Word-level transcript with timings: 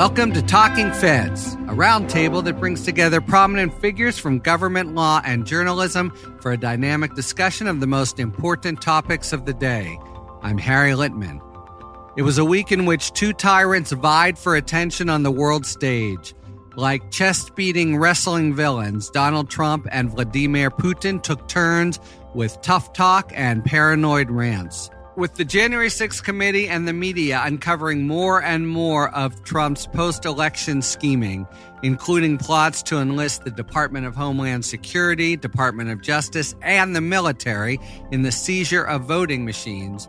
Welcome 0.00 0.32
to 0.32 0.40
Talking 0.40 0.92
Feds, 0.92 1.52
a 1.68 1.74
roundtable 1.74 2.42
that 2.44 2.58
brings 2.58 2.86
together 2.86 3.20
prominent 3.20 3.78
figures 3.82 4.18
from 4.18 4.38
government 4.38 4.94
law 4.94 5.20
and 5.26 5.46
journalism 5.46 6.10
for 6.40 6.52
a 6.52 6.56
dynamic 6.56 7.14
discussion 7.14 7.66
of 7.66 7.80
the 7.80 7.86
most 7.86 8.18
important 8.18 8.80
topics 8.80 9.34
of 9.34 9.44
the 9.44 9.52
day. 9.52 9.98
I'm 10.40 10.56
Harry 10.56 10.92
Litman. 10.92 11.42
It 12.16 12.22
was 12.22 12.38
a 12.38 12.46
week 12.46 12.72
in 12.72 12.86
which 12.86 13.12
two 13.12 13.34
tyrants 13.34 13.92
vied 13.92 14.38
for 14.38 14.56
attention 14.56 15.10
on 15.10 15.22
the 15.22 15.30
world 15.30 15.66
stage. 15.66 16.34
Like 16.76 17.10
chest 17.10 17.54
beating 17.54 17.98
wrestling 17.98 18.54
villains, 18.54 19.10
Donald 19.10 19.50
Trump 19.50 19.86
and 19.92 20.10
Vladimir 20.10 20.70
Putin 20.70 21.22
took 21.22 21.46
turns 21.46 22.00
with 22.34 22.58
tough 22.62 22.94
talk 22.94 23.32
and 23.34 23.62
paranoid 23.66 24.30
rants 24.30 24.88
with 25.20 25.34
the 25.34 25.44
January 25.44 25.88
6th 25.88 26.22
committee 26.22 26.66
and 26.66 26.88
the 26.88 26.94
media 26.94 27.42
uncovering 27.44 28.06
more 28.06 28.42
and 28.42 28.66
more 28.66 29.14
of 29.14 29.44
Trump's 29.44 29.86
post 29.86 30.24
election 30.24 30.80
scheming, 30.80 31.46
including 31.82 32.38
plots 32.38 32.82
to 32.84 32.96
enlist 32.96 33.44
the 33.44 33.50
Department 33.50 34.06
of 34.06 34.16
Homeland 34.16 34.64
Security, 34.64 35.36
Department 35.36 35.90
of 35.90 36.00
Justice, 36.00 36.54
and 36.62 36.96
the 36.96 37.02
military 37.02 37.78
in 38.10 38.22
the 38.22 38.32
seizure 38.32 38.82
of 38.82 39.02
voting 39.02 39.44
machines. 39.44 40.08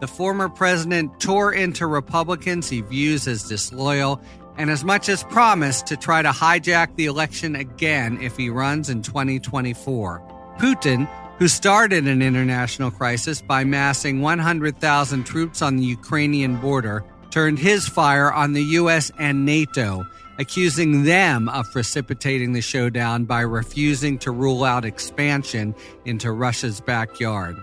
The 0.00 0.06
former 0.06 0.50
president 0.50 1.18
tore 1.20 1.54
into 1.54 1.86
Republicans 1.86 2.68
he 2.68 2.82
views 2.82 3.26
as 3.26 3.44
disloyal 3.44 4.20
and 4.58 4.68
as 4.68 4.84
much 4.84 5.08
as 5.08 5.24
promised 5.24 5.86
to 5.86 5.96
try 5.96 6.20
to 6.20 6.28
hijack 6.28 6.96
the 6.96 7.06
election 7.06 7.56
again 7.56 8.20
if 8.20 8.36
he 8.36 8.50
runs 8.50 8.90
in 8.90 9.00
2024. 9.00 10.22
Putin, 10.58 11.08
who 11.40 11.48
started 11.48 12.06
an 12.06 12.20
international 12.20 12.90
crisis 12.90 13.40
by 13.40 13.64
massing 13.64 14.20
100,000 14.20 15.24
troops 15.24 15.62
on 15.62 15.78
the 15.78 15.84
Ukrainian 15.84 16.56
border, 16.56 17.02
turned 17.30 17.58
his 17.58 17.88
fire 17.88 18.30
on 18.30 18.52
the 18.52 18.62
U.S. 18.80 19.10
and 19.18 19.46
NATO, 19.46 20.06
accusing 20.38 21.04
them 21.04 21.48
of 21.48 21.72
precipitating 21.72 22.52
the 22.52 22.60
showdown 22.60 23.24
by 23.24 23.40
refusing 23.40 24.18
to 24.18 24.30
rule 24.30 24.64
out 24.64 24.84
expansion 24.84 25.74
into 26.04 26.30
Russia's 26.30 26.82
backyard. 26.82 27.56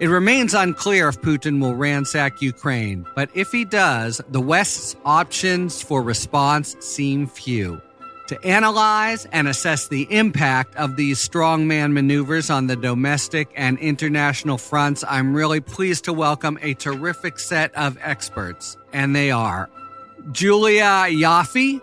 It 0.00 0.08
remains 0.08 0.52
unclear 0.52 1.06
if 1.06 1.20
Putin 1.20 1.60
will 1.60 1.76
ransack 1.76 2.42
Ukraine, 2.42 3.06
but 3.14 3.30
if 3.34 3.52
he 3.52 3.64
does, 3.64 4.20
the 4.30 4.40
West's 4.40 4.96
options 5.04 5.80
for 5.80 6.02
response 6.02 6.74
seem 6.80 7.28
few 7.28 7.80
to 8.32 8.46
analyze 8.46 9.26
and 9.26 9.46
assess 9.46 9.88
the 9.88 10.06
impact 10.10 10.74
of 10.76 10.96
these 10.96 11.18
strongman 11.18 11.92
maneuvers 11.92 12.48
on 12.48 12.66
the 12.66 12.76
domestic 12.76 13.50
and 13.54 13.78
international 13.78 14.56
fronts, 14.56 15.04
I'm 15.06 15.34
really 15.34 15.60
pleased 15.60 16.04
to 16.04 16.14
welcome 16.14 16.58
a 16.62 16.72
terrific 16.72 17.38
set 17.38 17.74
of 17.74 17.98
experts. 18.00 18.78
And 18.92 19.14
they 19.14 19.30
are 19.30 19.68
Julia 20.30 21.04
Ioffe, 21.08 21.82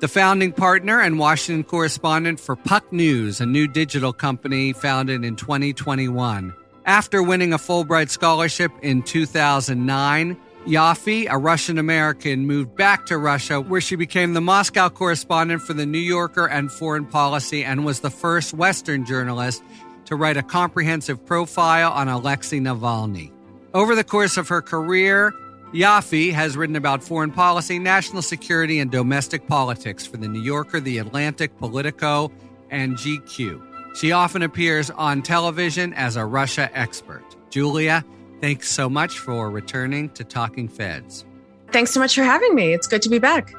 the 0.00 0.08
founding 0.08 0.52
partner 0.52 0.98
and 0.98 1.18
Washington 1.18 1.62
correspondent 1.62 2.40
for 2.40 2.56
Puck 2.56 2.90
News, 2.90 3.42
a 3.42 3.46
new 3.46 3.68
digital 3.68 4.14
company 4.14 4.72
founded 4.72 5.24
in 5.24 5.36
2021. 5.36 6.54
After 6.86 7.22
winning 7.22 7.52
a 7.52 7.58
Fulbright 7.58 8.08
scholarship 8.08 8.72
in 8.80 9.02
2009, 9.02 10.38
Ioffe, 10.66 11.26
a 11.28 11.36
Russian 11.36 11.76
American, 11.76 12.46
moved 12.46 12.76
back 12.76 13.06
to 13.06 13.18
Russia, 13.18 13.60
where 13.60 13.80
she 13.80 13.96
became 13.96 14.32
the 14.32 14.40
Moscow 14.40 14.88
correspondent 14.88 15.60
for 15.62 15.72
The 15.72 15.86
New 15.86 15.98
Yorker 15.98 16.46
and 16.46 16.70
Foreign 16.70 17.04
Policy 17.04 17.64
and 17.64 17.84
was 17.84 17.98
the 17.98 18.10
first 18.10 18.54
Western 18.54 19.04
journalist 19.04 19.60
to 20.04 20.14
write 20.14 20.36
a 20.36 20.42
comprehensive 20.42 21.26
profile 21.26 21.90
on 21.90 22.08
Alexei 22.08 22.60
Navalny. 22.60 23.32
Over 23.74 23.96
the 23.96 24.04
course 24.04 24.36
of 24.36 24.48
her 24.48 24.62
career, 24.62 25.32
Ioffe 25.72 26.32
has 26.32 26.56
written 26.56 26.76
about 26.76 27.02
foreign 27.02 27.32
policy, 27.32 27.80
national 27.80 28.22
security, 28.22 28.78
and 28.78 28.90
domestic 28.90 29.48
politics 29.48 30.06
for 30.06 30.16
The 30.16 30.28
New 30.28 30.42
Yorker, 30.42 30.78
The 30.78 30.98
Atlantic, 30.98 31.58
Politico, 31.58 32.30
and 32.70 32.94
GQ. 32.94 33.96
She 33.96 34.12
often 34.12 34.42
appears 34.42 34.90
on 34.90 35.22
television 35.22 35.92
as 35.94 36.14
a 36.14 36.24
Russia 36.24 36.70
expert. 36.72 37.24
Julia, 37.50 38.04
Thanks 38.42 38.68
so 38.68 38.90
much 38.90 39.20
for 39.20 39.50
returning 39.50 40.08
to 40.10 40.24
Talking 40.24 40.66
Feds. 40.66 41.24
Thanks 41.70 41.92
so 41.92 42.00
much 42.00 42.16
for 42.16 42.24
having 42.24 42.56
me. 42.56 42.74
It's 42.74 42.88
good 42.88 43.00
to 43.02 43.08
be 43.08 43.20
back. 43.20 43.54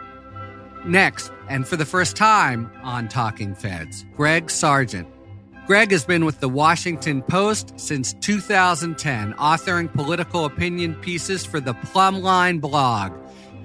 Next, 0.86 1.32
and 1.48 1.66
for 1.66 1.78
the 1.78 1.86
first 1.86 2.18
time 2.18 2.70
on 2.84 3.08
Talking 3.08 3.56
Feds, 3.56 4.06
Greg 4.14 4.52
Sargent. 4.52 5.08
Greg 5.68 5.92
has 5.92 6.04
been 6.04 6.26
with 6.26 6.42
the 6.42 6.50
Washington 6.50 7.22
Post 7.22 7.80
since 7.80 8.12
2010, 8.16 9.32
authoring 9.36 9.94
political 9.94 10.44
opinion 10.44 10.96
pieces 10.96 11.46
for 11.46 11.62
the 11.62 11.76
Plumline 11.76 12.60
blog. 12.60 13.14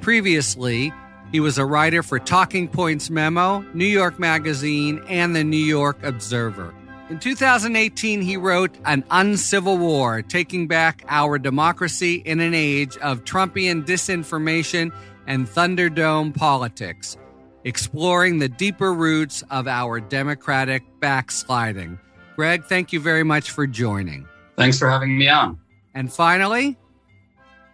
Previously, 0.00 0.92
he 1.32 1.40
was 1.40 1.58
a 1.58 1.66
writer 1.66 2.04
for 2.04 2.20
Talking 2.20 2.68
Points 2.68 3.10
Memo, 3.10 3.62
New 3.74 3.86
York 3.86 4.20
Magazine, 4.20 5.02
and 5.08 5.34
the 5.34 5.42
New 5.42 5.56
York 5.56 6.00
Observer. 6.04 6.72
In 7.10 7.19
2018, 7.19 8.20
he 8.20 8.36
wrote 8.36 8.76
An 8.84 9.02
Uncivil 9.10 9.78
War 9.78 10.20
Taking 10.20 10.66
Back 10.66 11.06
Our 11.08 11.38
Democracy 11.38 12.16
in 12.16 12.38
an 12.41 12.52
Age 12.52 12.98
of 12.98 13.24
Trumpian 13.24 13.86
Disinformation 13.86 14.92
and 15.26 15.48
Thunderdome 15.48 16.36
Politics, 16.36 17.16
exploring 17.64 18.41
the 18.41 18.48
deeper 18.50 18.92
roots 18.92 19.42
of 19.50 19.66
our 19.66 20.00
democratic 20.00 20.82
backsliding. 21.00 21.98
Greg, 22.36 22.64
thank 22.66 22.92
you 22.92 23.00
very 23.00 23.24
much 23.24 23.52
for 23.52 23.66
joining. 23.66 24.28
Thanks 24.56 24.78
for 24.78 24.91
having 24.91 25.16
me 25.16 25.30
on. 25.30 25.58
And 25.94 26.12
finally, 26.12 26.76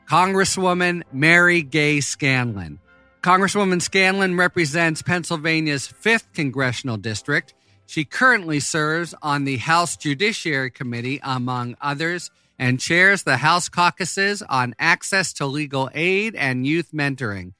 Congresswoman 0.08 1.02
Mary 1.12 1.62
Gay 1.62 2.00
Scanlon. 2.00 2.78
Congresswoman 3.20 3.82
Scanlon 3.82 4.36
represents 4.36 5.02
Pennsylvania's 5.02 5.88
5th 5.88 6.32
Congressional 6.34 6.98
District 6.98 7.52
she 7.86 8.04
currently 8.04 8.60
serves 8.60 9.14
on 9.22 9.44
the 9.44 9.58
House 9.58 9.96
Judiciary 9.96 10.70
Committee, 10.70 11.20
among 11.22 11.76
others, 11.80 12.30
and 12.58 12.80
chairs 12.80 13.22
the 13.22 13.38
House 13.38 13.68
caucuses 13.68 14.42
on 14.42 14.74
access 14.78 15.32
to 15.34 15.46
legal 15.46 15.90
aid 15.94 16.34
and 16.34 16.66
youth 16.66 16.90
mentoring. 16.92 17.52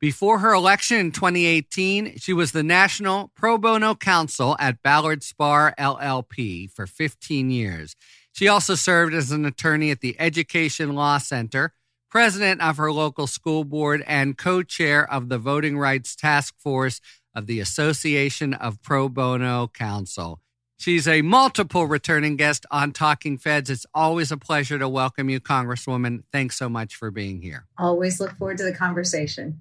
Before 0.00 0.38
her 0.38 0.54
election 0.54 0.96
in 0.96 1.12
2018, 1.12 2.16
she 2.16 2.32
was 2.32 2.52
the 2.52 2.62
National 2.62 3.30
Pro 3.34 3.58
Bono 3.58 3.94
Counsel 3.94 4.56
at 4.58 4.82
Ballard 4.82 5.20
Spahr 5.20 5.74
LLP 5.76 6.70
for 6.70 6.86
15 6.86 7.50
years. 7.50 7.94
She 8.32 8.48
also 8.48 8.74
served 8.74 9.12
as 9.12 9.30
an 9.30 9.44
attorney 9.44 9.90
at 9.90 10.00
the 10.00 10.16
Education 10.18 10.94
Law 10.94 11.18
Center, 11.18 11.74
president 12.08 12.62
of 12.62 12.78
her 12.78 12.90
local 12.90 13.26
school 13.26 13.64
board, 13.64 14.02
and 14.06 14.38
co 14.38 14.62
chair 14.62 15.10
of 15.10 15.28
the 15.28 15.38
Voting 15.38 15.76
Rights 15.76 16.16
Task 16.16 16.54
Force 16.58 17.02
of 17.34 17.46
the 17.46 17.60
Association 17.60 18.54
of 18.54 18.82
Pro 18.82 19.08
Bono 19.08 19.68
Counsel. 19.68 20.40
She's 20.80 21.06
a 21.06 21.20
multiple 21.20 21.86
returning 21.86 22.36
guest 22.36 22.64
on 22.70 22.92
Talking 22.92 23.36
Feds. 23.36 23.68
It's 23.68 23.84
always 23.94 24.32
a 24.32 24.38
pleasure 24.38 24.78
to 24.78 24.88
welcome 24.88 25.28
you, 25.28 25.38
Congresswoman. 25.38 26.22
Thanks 26.32 26.56
so 26.56 26.70
much 26.70 26.96
for 26.96 27.10
being 27.10 27.42
here. 27.42 27.66
Always 27.78 28.18
look 28.18 28.32
forward 28.36 28.56
to 28.58 28.64
the 28.64 28.74
conversation. 28.74 29.60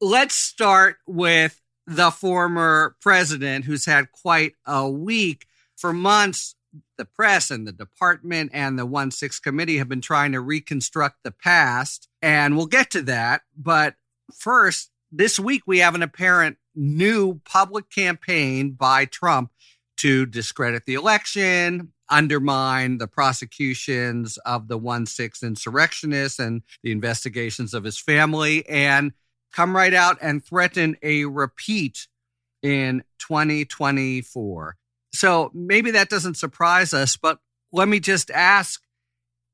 Let's 0.00 0.36
start 0.36 0.98
with 1.04 1.60
the 1.86 2.12
former 2.12 2.96
president 3.00 3.64
who's 3.64 3.86
had 3.86 4.12
quite 4.12 4.52
a 4.64 4.88
week. 4.88 5.46
For 5.76 5.92
months, 5.92 6.54
the 6.96 7.04
press 7.04 7.50
and 7.50 7.66
the 7.66 7.72
department 7.72 8.52
and 8.54 8.78
the 8.78 8.86
1 8.86 9.10
6 9.10 9.40
committee 9.40 9.78
have 9.78 9.88
been 9.88 10.00
trying 10.00 10.30
to 10.30 10.40
reconstruct 10.40 11.24
the 11.24 11.32
past, 11.32 12.08
and 12.22 12.56
we'll 12.56 12.66
get 12.66 12.90
to 12.92 13.02
that. 13.02 13.42
But 13.56 13.96
first, 14.32 14.90
this 15.10 15.40
week 15.40 15.62
we 15.66 15.78
have 15.78 15.94
an 15.96 16.02
apparent 16.02 16.58
new 16.74 17.40
public 17.44 17.90
campaign 17.90 18.72
by 18.72 19.04
Trump 19.04 19.50
to 19.98 20.26
discredit 20.26 20.84
the 20.86 20.94
election, 20.94 21.92
undermine 22.08 22.98
the 22.98 23.06
prosecutions 23.06 24.36
of 24.38 24.68
the 24.68 24.78
1 24.78 25.06
6 25.06 25.42
insurrectionists 25.42 26.38
and 26.38 26.62
the 26.82 26.92
investigations 26.92 27.74
of 27.74 27.84
his 27.84 27.98
family, 27.98 28.66
and 28.68 29.12
come 29.52 29.76
right 29.76 29.94
out 29.94 30.18
and 30.20 30.44
threaten 30.44 30.96
a 31.02 31.24
repeat 31.24 32.08
in 32.62 33.02
2024. 33.18 34.76
So 35.14 35.50
maybe 35.54 35.90
that 35.92 36.08
doesn't 36.08 36.36
surprise 36.36 36.94
us, 36.94 37.16
but 37.16 37.38
let 37.72 37.88
me 37.88 38.00
just 38.00 38.30
ask 38.30 38.80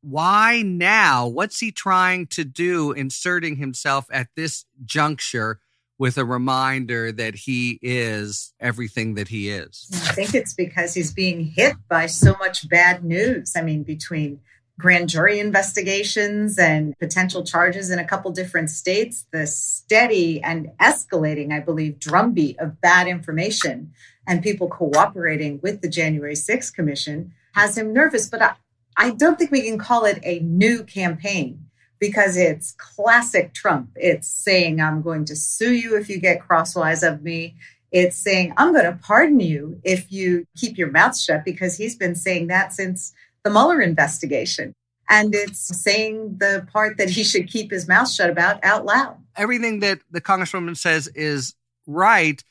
why 0.00 0.62
now? 0.64 1.26
What's 1.26 1.58
he 1.58 1.72
trying 1.72 2.28
to 2.28 2.44
do 2.44 2.92
inserting 2.92 3.56
himself 3.56 4.06
at 4.10 4.28
this 4.36 4.64
juncture 4.84 5.58
with 5.98 6.16
a 6.16 6.24
reminder 6.24 7.10
that 7.12 7.34
he 7.34 7.78
is 7.82 8.54
everything 8.60 9.14
that 9.14 9.28
he 9.28 9.50
is? 9.50 9.88
I 9.92 10.12
think 10.12 10.34
it's 10.34 10.54
because 10.54 10.94
he's 10.94 11.12
being 11.12 11.44
hit 11.44 11.74
by 11.88 12.06
so 12.06 12.36
much 12.38 12.68
bad 12.68 13.04
news. 13.04 13.54
I 13.56 13.62
mean, 13.62 13.82
between 13.82 14.40
grand 14.78 15.08
jury 15.08 15.40
investigations 15.40 16.56
and 16.56 16.96
potential 16.98 17.42
charges 17.42 17.90
in 17.90 17.98
a 17.98 18.04
couple 18.04 18.30
different 18.30 18.70
states, 18.70 19.26
the 19.32 19.46
steady 19.46 20.40
and 20.40 20.70
escalating, 20.80 21.52
I 21.52 21.60
believe, 21.60 21.98
drumbeat 21.98 22.58
of 22.60 22.80
bad 22.80 23.08
information 23.08 23.92
and 24.26 24.42
people 24.42 24.68
cooperating 24.68 25.58
with 25.62 25.80
the 25.80 25.88
January 25.88 26.34
6th 26.34 26.72
Commission 26.72 27.32
has 27.54 27.76
him 27.76 27.92
nervous. 27.92 28.28
But 28.28 28.42
I, 28.42 28.54
I 28.96 29.10
don't 29.10 29.36
think 29.36 29.50
we 29.50 29.62
can 29.62 29.78
call 29.78 30.04
it 30.04 30.20
a 30.22 30.38
new 30.40 30.84
campaign 30.84 31.67
because 31.98 32.36
it's 32.36 32.72
classic 32.72 33.54
Trump. 33.54 33.90
It's 33.96 34.28
saying, 34.28 34.80
I'm 34.80 35.02
going 35.02 35.24
to 35.26 35.36
sue 35.36 35.72
you 35.72 35.96
if 35.96 36.08
you 36.08 36.18
get 36.18 36.40
crosswise 36.40 37.02
of 37.02 37.22
me. 37.22 37.56
It's 37.90 38.16
saying, 38.16 38.52
I'm 38.56 38.72
going 38.72 38.84
to 38.84 38.98
pardon 39.02 39.40
you 39.40 39.80
if 39.82 40.12
you 40.12 40.46
keep 40.56 40.76
your 40.76 40.90
mouth 40.90 41.16
shut, 41.16 41.44
because 41.44 41.76
he's 41.76 41.96
been 41.96 42.14
saying 42.14 42.48
that 42.48 42.72
since 42.72 43.12
the 43.44 43.50
Mueller 43.50 43.80
investigation. 43.80 44.74
And 45.08 45.34
it's 45.34 45.74
saying 45.82 46.36
the 46.38 46.68
part 46.70 46.98
that 46.98 47.08
he 47.08 47.24
should 47.24 47.48
keep 47.48 47.70
his 47.70 47.88
mouth 47.88 48.10
shut 48.10 48.28
about 48.28 48.62
out 48.62 48.84
loud. 48.84 49.16
Everything 49.36 49.80
that 49.80 50.00
the 50.10 50.20
Congresswoman 50.20 50.76
says 50.76 51.08
is 51.08 51.54
right, 51.86 52.42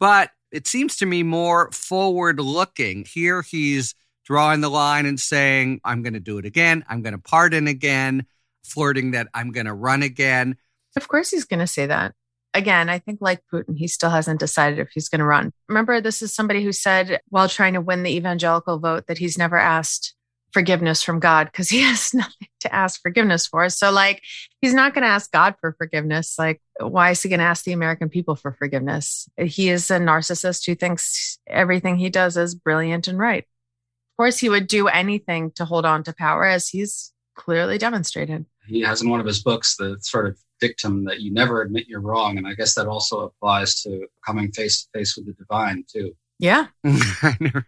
but 0.00 0.30
it 0.50 0.66
seems 0.66 0.96
to 0.96 1.06
me 1.06 1.22
more 1.22 1.70
forward 1.72 2.40
looking. 2.40 3.04
Here 3.04 3.42
he's 3.42 3.94
drawing 4.24 4.62
the 4.62 4.70
line 4.70 5.04
and 5.04 5.20
saying, 5.20 5.80
I'm 5.84 6.02
going 6.02 6.14
to 6.14 6.20
do 6.20 6.38
it 6.38 6.46
again. 6.46 6.84
I'm 6.88 7.02
going 7.02 7.12
to 7.12 7.18
pardon 7.18 7.68
again, 7.68 8.24
flirting 8.66 9.12
that 9.12 9.28
I'm 9.34 9.52
going 9.52 9.66
to 9.66 9.74
run 9.74 10.02
again. 10.02 10.56
Of 10.96 11.08
course, 11.08 11.30
he's 11.30 11.44
going 11.44 11.60
to 11.60 11.66
say 11.66 11.86
that 11.86 12.14
again, 12.56 12.88
I 12.88 12.98
think 12.98 13.20
like 13.20 13.42
Putin, 13.52 13.76
he 13.76 13.86
still 13.86 14.10
hasn't 14.10 14.40
decided 14.40 14.78
if 14.78 14.88
he's 14.92 15.08
going 15.08 15.20
to 15.20 15.26
run. 15.26 15.52
Remember, 15.68 16.00
this 16.00 16.22
is 16.22 16.34
somebody 16.34 16.64
who 16.64 16.72
said 16.72 17.20
while 17.28 17.48
trying 17.48 17.74
to 17.74 17.80
win 17.80 18.02
the 18.02 18.16
evangelical 18.16 18.78
vote 18.78 19.06
that 19.06 19.18
he's 19.18 19.38
never 19.38 19.58
asked 19.58 20.14
forgiveness 20.52 21.02
from 21.02 21.20
God 21.20 21.48
because 21.52 21.68
he 21.68 21.80
has 21.82 22.14
nothing 22.14 22.48
to 22.60 22.74
ask 22.74 23.00
forgiveness 23.02 23.46
for. 23.46 23.68
So, 23.68 23.92
like, 23.92 24.22
he's 24.62 24.74
not 24.74 24.94
going 24.94 25.02
to 25.02 25.08
ask 25.08 25.30
God 25.30 25.54
for 25.60 25.74
forgiveness. 25.76 26.36
Like, 26.38 26.62
why 26.80 27.10
is 27.10 27.22
he 27.22 27.28
going 27.28 27.40
to 27.40 27.44
ask 27.44 27.64
the 27.64 27.72
American 27.72 28.08
people 28.08 28.36
for 28.36 28.52
forgiveness? 28.52 29.28
He 29.36 29.68
is 29.68 29.90
a 29.90 29.98
narcissist 29.98 30.66
who 30.66 30.74
thinks 30.74 31.38
everything 31.46 31.98
he 31.98 32.08
does 32.08 32.38
is 32.38 32.54
brilliant 32.54 33.06
and 33.06 33.18
right. 33.18 33.44
Of 33.44 34.16
course, 34.16 34.38
he 34.38 34.48
would 34.48 34.66
do 34.66 34.88
anything 34.88 35.50
to 35.56 35.66
hold 35.66 35.84
on 35.84 36.02
to 36.04 36.14
power, 36.14 36.46
as 36.46 36.70
he's 36.70 37.12
clearly 37.34 37.76
demonstrated. 37.76 38.46
He 38.66 38.80
has 38.80 39.02
in 39.02 39.10
one 39.10 39.20
of 39.20 39.26
his 39.26 39.42
books 39.42 39.76
the 39.76 39.96
sort 40.00 40.26
of 40.26 40.38
dictum 40.60 41.04
that 41.04 41.20
you 41.20 41.32
never 41.32 41.62
admit 41.62 41.88
you're 41.88 42.00
wrong. 42.00 42.38
And 42.38 42.46
I 42.46 42.54
guess 42.54 42.74
that 42.74 42.86
also 42.86 43.20
applies 43.20 43.82
to 43.82 44.06
coming 44.24 44.52
face 44.52 44.82
to 44.82 44.98
face 44.98 45.16
with 45.16 45.26
the 45.26 45.32
divine, 45.32 45.84
too. 45.90 46.14
Yeah. 46.38 46.66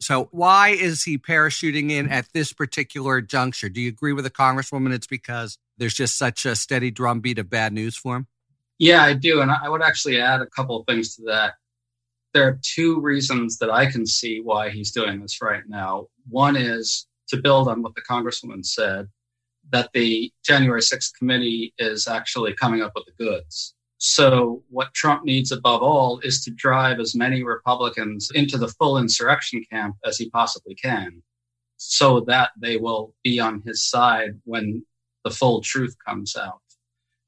so, 0.00 0.28
why 0.30 0.70
is 0.70 1.02
he 1.02 1.18
parachuting 1.18 1.90
in 1.90 2.08
at 2.08 2.26
this 2.32 2.52
particular 2.52 3.20
juncture? 3.20 3.68
Do 3.68 3.80
you 3.80 3.88
agree 3.88 4.12
with 4.12 4.24
the 4.24 4.30
Congresswoman? 4.30 4.92
It's 4.92 5.06
because 5.06 5.58
there's 5.78 5.94
just 5.94 6.16
such 6.16 6.46
a 6.46 6.54
steady 6.54 6.90
drumbeat 6.90 7.38
of 7.38 7.50
bad 7.50 7.72
news 7.72 7.96
for 7.96 8.16
him? 8.16 8.26
Yeah, 8.78 9.02
I 9.02 9.14
do. 9.14 9.40
And 9.40 9.50
I 9.50 9.68
would 9.68 9.82
actually 9.82 10.20
add 10.20 10.40
a 10.40 10.46
couple 10.46 10.78
of 10.78 10.86
things 10.86 11.16
to 11.16 11.22
that. 11.26 11.54
There 12.32 12.46
are 12.48 12.58
two 12.62 13.00
reasons 13.00 13.58
that 13.58 13.70
I 13.70 13.86
can 13.86 14.04
see 14.06 14.40
why 14.40 14.70
he's 14.70 14.90
doing 14.90 15.20
this 15.20 15.40
right 15.40 15.62
now. 15.68 16.08
One 16.28 16.56
is 16.56 17.06
to 17.28 17.36
build 17.36 17.68
on 17.68 17.82
what 17.82 17.94
the 17.94 18.02
Congresswoman 18.02 18.66
said 18.66 19.08
that 19.70 19.90
the 19.94 20.32
January 20.44 20.80
6th 20.80 21.14
committee 21.18 21.74
is 21.78 22.06
actually 22.06 22.54
coming 22.54 22.82
up 22.82 22.92
with 22.94 23.04
the 23.06 23.24
goods. 23.24 23.74
So, 23.98 24.62
what 24.68 24.92
Trump 24.92 25.24
needs 25.24 25.50
above 25.50 25.82
all 25.82 26.20
is 26.20 26.44
to 26.44 26.50
drive 26.50 27.00
as 27.00 27.14
many 27.14 27.42
Republicans 27.42 28.30
into 28.34 28.58
the 28.58 28.68
full 28.68 28.98
insurrection 28.98 29.64
camp 29.70 29.96
as 30.04 30.18
he 30.18 30.28
possibly 30.30 30.74
can 30.74 31.22
so 31.76 32.20
that 32.20 32.50
they 32.60 32.76
will 32.76 33.14
be 33.22 33.40
on 33.40 33.62
his 33.64 33.88
side 33.88 34.40
when 34.44 34.84
the 35.24 35.30
full 35.30 35.60
truth 35.60 35.96
comes 36.06 36.36
out. 36.36 36.60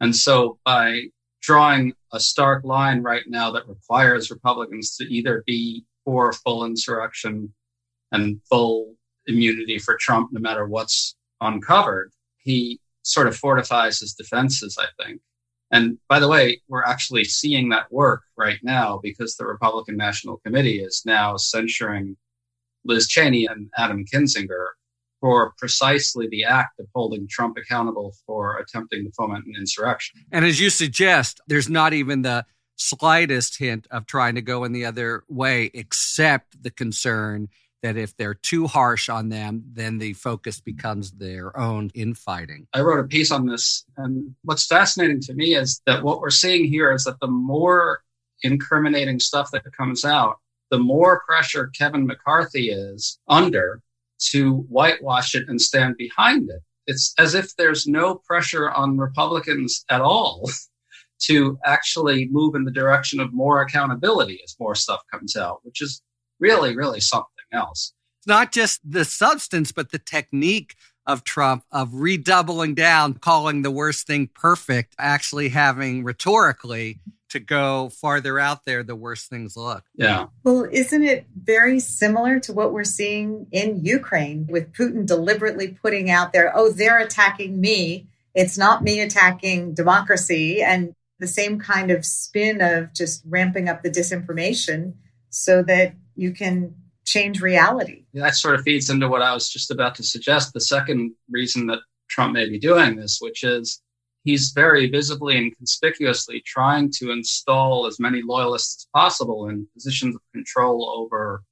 And 0.01 0.15
so, 0.15 0.59
by 0.65 1.05
drawing 1.41 1.95
a 2.13 2.21
stark 2.21 2.65
line 2.65 3.03
right 3.03 3.25
now 3.27 3.51
that 3.53 3.69
requires 3.69 4.31
Republicans 4.31 4.97
to 4.97 5.05
either 5.05 5.45
be 5.47 5.85
for 6.05 6.33
full 6.33 6.65
insurrection 6.65 7.53
and 8.13 8.41
full 8.51 8.95
immunity 9.27 9.79
for 9.79 9.97
Trump, 9.99 10.31
no 10.33 10.41
matter 10.41 10.67
what's 10.67 11.17
uncovered, 11.41 12.11
he 12.47 12.81
sort 13.03 13.27
of 13.27 13.37
fortifies 13.37 13.99
his 13.99 14.15
defenses, 14.15 14.79
I 14.81 14.87
think. 15.03 15.21
And 15.73 15.99
by 16.09 16.21
the 16.21 16.29
way, 16.29 16.63
we're 16.69 16.85
actually 16.85 17.25
seeing 17.25 17.71
that 17.71 17.91
work 17.91 18.23
right 18.37 18.59
now 18.63 19.01
because 19.03 19.35
the 19.35 19.45
Republican 19.45 19.97
National 19.97 20.39
Committee 20.39 20.81
is 20.81 21.03
now 21.05 21.37
censuring 21.37 22.17
Liz 22.85 23.09
Cheney 23.09 23.47
and 23.47 23.69
Adam 23.77 24.05
Kinzinger 24.05 24.69
for 25.21 25.55
precisely 25.59 26.29
the 26.31 26.45
act 26.45 26.79
of 26.79 26.87
holding 26.95 27.27
Trump 27.29 27.57
accountable 27.59 28.15
for 28.27 28.59
attempting 28.59 29.05
to 29.05 29.11
foment 29.11 29.45
an 29.47 29.55
insurrection. 29.59 30.25
And 30.31 30.45
as 30.45 30.61
you 30.61 30.71
suggest, 30.71 31.41
there's 31.49 31.69
not 31.69 31.93
even 31.95 32.23
the 32.23 32.47
slightest 32.77 33.59
hint 33.59 33.89
of 33.91 34.07
trying 34.07 34.37
to 34.37 34.43
go 34.43 34.63
in 34.63 34.73
the 34.73 34.85
other 34.85 35.25
way, 35.29 35.71
except 35.75 36.63
the 36.63 36.71
concern 36.71 37.49
that 37.83 37.97
if 37.97 38.17
they're 38.17 38.35
too 38.35 38.67
harsh 38.67 39.09
on 39.09 39.29
them, 39.29 39.63
then 39.73 39.99
the 39.99 40.13
focus 40.15 40.61
becomes 40.61 41.13
their 41.13 41.57
own 41.59 41.91
infighting. 41.95 42.67
I 42.73 42.81
wrote 42.81 43.01
a 43.01 43.09
piece 43.09 43.31
on 43.31 43.47
this, 43.47 43.85
and 43.97 44.35
what's 44.43 44.67
fascinating 44.67 45.21
to 45.23 45.35
me 45.35 45.55
is 45.55 45.81
that 45.87 46.03
what 46.03 46.21
we're 46.21 46.31
seeing 46.31 46.65
here 46.67 46.93
is 46.93 47.05
that 47.05 47.21
the 47.21 47.29
more 47.29 48.01
incriminating 48.43 49.21
stuff 49.21 49.51
that 49.53 49.65
comes 49.73 50.05
out, 50.05 50.37
the 50.71 50.79
more 50.79 51.23
pressure 51.27 51.71
Kevin 51.79 52.07
McCarthy 52.07 52.71
is 52.71 53.19
under 53.29 53.83
to 54.31 54.55
whitewash 54.69 55.35
it 55.35 55.49
and 55.49 55.61
stand 55.61 55.97
behind 55.97 56.51
it. 56.51 56.63
It's 56.87 57.15
as 57.19 57.35
if 57.35 57.55
there's 57.57 57.87
no 57.87 58.17
pressure 58.27 58.71
on 58.71 58.99
Republicans 58.99 59.85
at 59.91 60.01
all 60.01 60.49
to 61.23 61.59
actually 61.65 62.29
move 62.29 62.55
in 62.55 62.65
the 62.65 62.71
direction 62.71 63.21
of 63.21 63.33
more 63.33 63.61
accountability 63.63 64.41
as 64.45 64.57
more 64.59 64.75
stuff 64.75 65.01
comes 65.11 65.37
out, 65.37 65.61
which 65.63 65.81
is 65.83 66.03
really, 66.41 66.77
really 66.77 67.01
something 67.01 67.36
else. 67.53 67.93
It's 68.21 68.27
not 68.27 68.53
just 68.53 68.81
the 68.85 69.05
substance, 69.05 69.73
but 69.73 69.91
the 69.91 69.99
technique 69.99 70.75
of 71.07 71.23
Trump 71.25 71.65
of 71.71 71.95
redoubling 71.95 72.75
down, 72.75 73.15
calling 73.15 73.63
the 73.63 73.71
worst 73.71 74.07
thing 74.07 74.29
perfect, 74.35 74.95
actually 74.99 75.51
having 75.51 76.03
rhetorically 76.03 77.01
to 77.29 77.41
go 77.41 77.89
farther 77.91 78.39
out 78.39 78.65
there, 78.65 78.83
the 78.83 78.97
worse 78.97 79.27
things 79.27 79.57
look. 79.57 79.85
Yeah. 79.95 80.27
Well, 80.45 80.67
isn't 80.71 81.03
it 81.03 81.27
very 81.37 81.81
similar 81.81 82.41
to 82.41 82.53
what 82.53 82.73
we're 82.73 82.85
seeing 82.85 83.47
in 83.53 83.85
Ukraine 83.85 84.47
with 84.49 84.73
Putin 84.73 85.07
deliberately 85.07 85.69
putting 85.69 86.11
out 86.11 86.33
there, 86.33 86.53
oh, 86.57 86.71
they're 86.71 86.99
attacking 86.99 87.61
me. 87.61 88.09
It's 88.35 88.59
not 88.59 88.83
me 88.83 89.01
attacking 89.01 89.75
democracy. 89.75 90.63
And 90.63 90.95
the 91.19 91.27
same 91.27 91.59
kind 91.59 91.91
of 91.91 92.05
spin 92.05 92.61
of 92.61 92.93
just 92.93 93.23
ramping 93.27 93.69
up 93.69 93.83
the 93.83 93.91
disinformation 93.91 94.95
so 95.31 95.63
that 95.65 95.95
you 96.15 96.33
can 96.33 96.75
change 97.07 97.41
reality. 97.41 98.05
That 98.15 98.37
sort 98.37 98.57
of 98.57 98.63
feeds 98.63 98.91
into 98.91 99.09
what 99.09 99.23
I 99.23 99.33
was 99.33 99.49
just 99.49 99.71
about 99.71 99.95
to 99.97 100.03
suggest. 100.03 100.53
The 100.53 100.61
second 100.61 101.15
reason 101.31 101.67
that 101.69 101.81
Trump 102.09 102.35
may 102.35 102.49
be 102.49 102.59
doing 102.59 102.97
this, 102.97 103.19
which 103.21 103.45
is 103.45 103.81
he's 104.25 104.51
very 104.51 104.91
visibly 104.91 105.39
and 105.39 105.57
conspicuously 105.57 106.43
trying 106.45 106.91
to 106.99 107.13
install 107.13 107.87
as 107.87 108.01
many 108.01 108.23
loyalists 108.23 108.83
as 108.83 108.89
possible 108.93 109.49
in 109.49 109.69
positions 109.73 110.17
of 110.17 110.21
control 110.35 110.91
over 110.99 111.43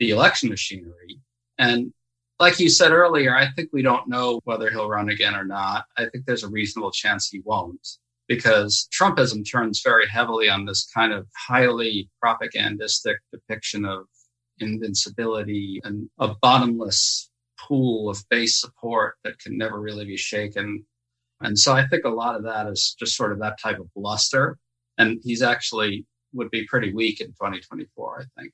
the 0.00 0.10
election 0.10 0.48
machinery. 0.48 1.20
And 1.58 1.92
like 2.40 2.60
you 2.60 2.68
said 2.68 2.92
earlier, 2.92 3.36
I 3.36 3.48
think 3.52 3.70
we 3.72 3.82
don't 3.82 4.08
know 4.08 4.40
whether 4.44 4.70
he'll 4.70 4.88
run 4.88 5.10
again 5.10 5.34
or 5.34 5.44
not. 5.44 5.84
I 5.96 6.06
think 6.06 6.24
there's 6.26 6.44
a 6.44 6.48
reasonable 6.48 6.90
chance 6.90 7.28
he 7.28 7.40
won't 7.44 7.86
because 8.28 8.88
Trumpism 8.92 9.48
turns 9.50 9.80
very 9.82 10.06
heavily 10.06 10.48
on 10.48 10.64
this 10.64 10.88
kind 10.92 11.12
of 11.12 11.26
highly 11.36 12.10
propagandistic 12.20 13.16
depiction 13.32 13.84
of 13.84 14.06
invincibility 14.60 15.80
and 15.84 16.08
a 16.18 16.34
bottomless 16.40 17.30
pool 17.58 18.08
of 18.08 18.24
base 18.30 18.60
support 18.60 19.16
that 19.24 19.38
can 19.38 19.58
never 19.58 19.80
really 19.80 20.04
be 20.04 20.16
shaken. 20.16 20.84
And 21.40 21.58
so 21.58 21.72
I 21.72 21.86
think 21.86 22.04
a 22.04 22.10
lot 22.10 22.34
of 22.34 22.44
that 22.44 22.66
is 22.66 22.94
just 22.98 23.16
sort 23.16 23.32
of 23.32 23.40
that 23.40 23.60
type 23.60 23.78
of 23.78 23.92
bluster. 23.94 24.58
And 24.96 25.20
he's 25.22 25.42
actually 25.42 26.06
would 26.32 26.50
be 26.50 26.66
pretty 26.66 26.92
weak 26.92 27.20
in 27.20 27.28
2024, 27.28 28.20
I 28.20 28.40
think. 28.40 28.52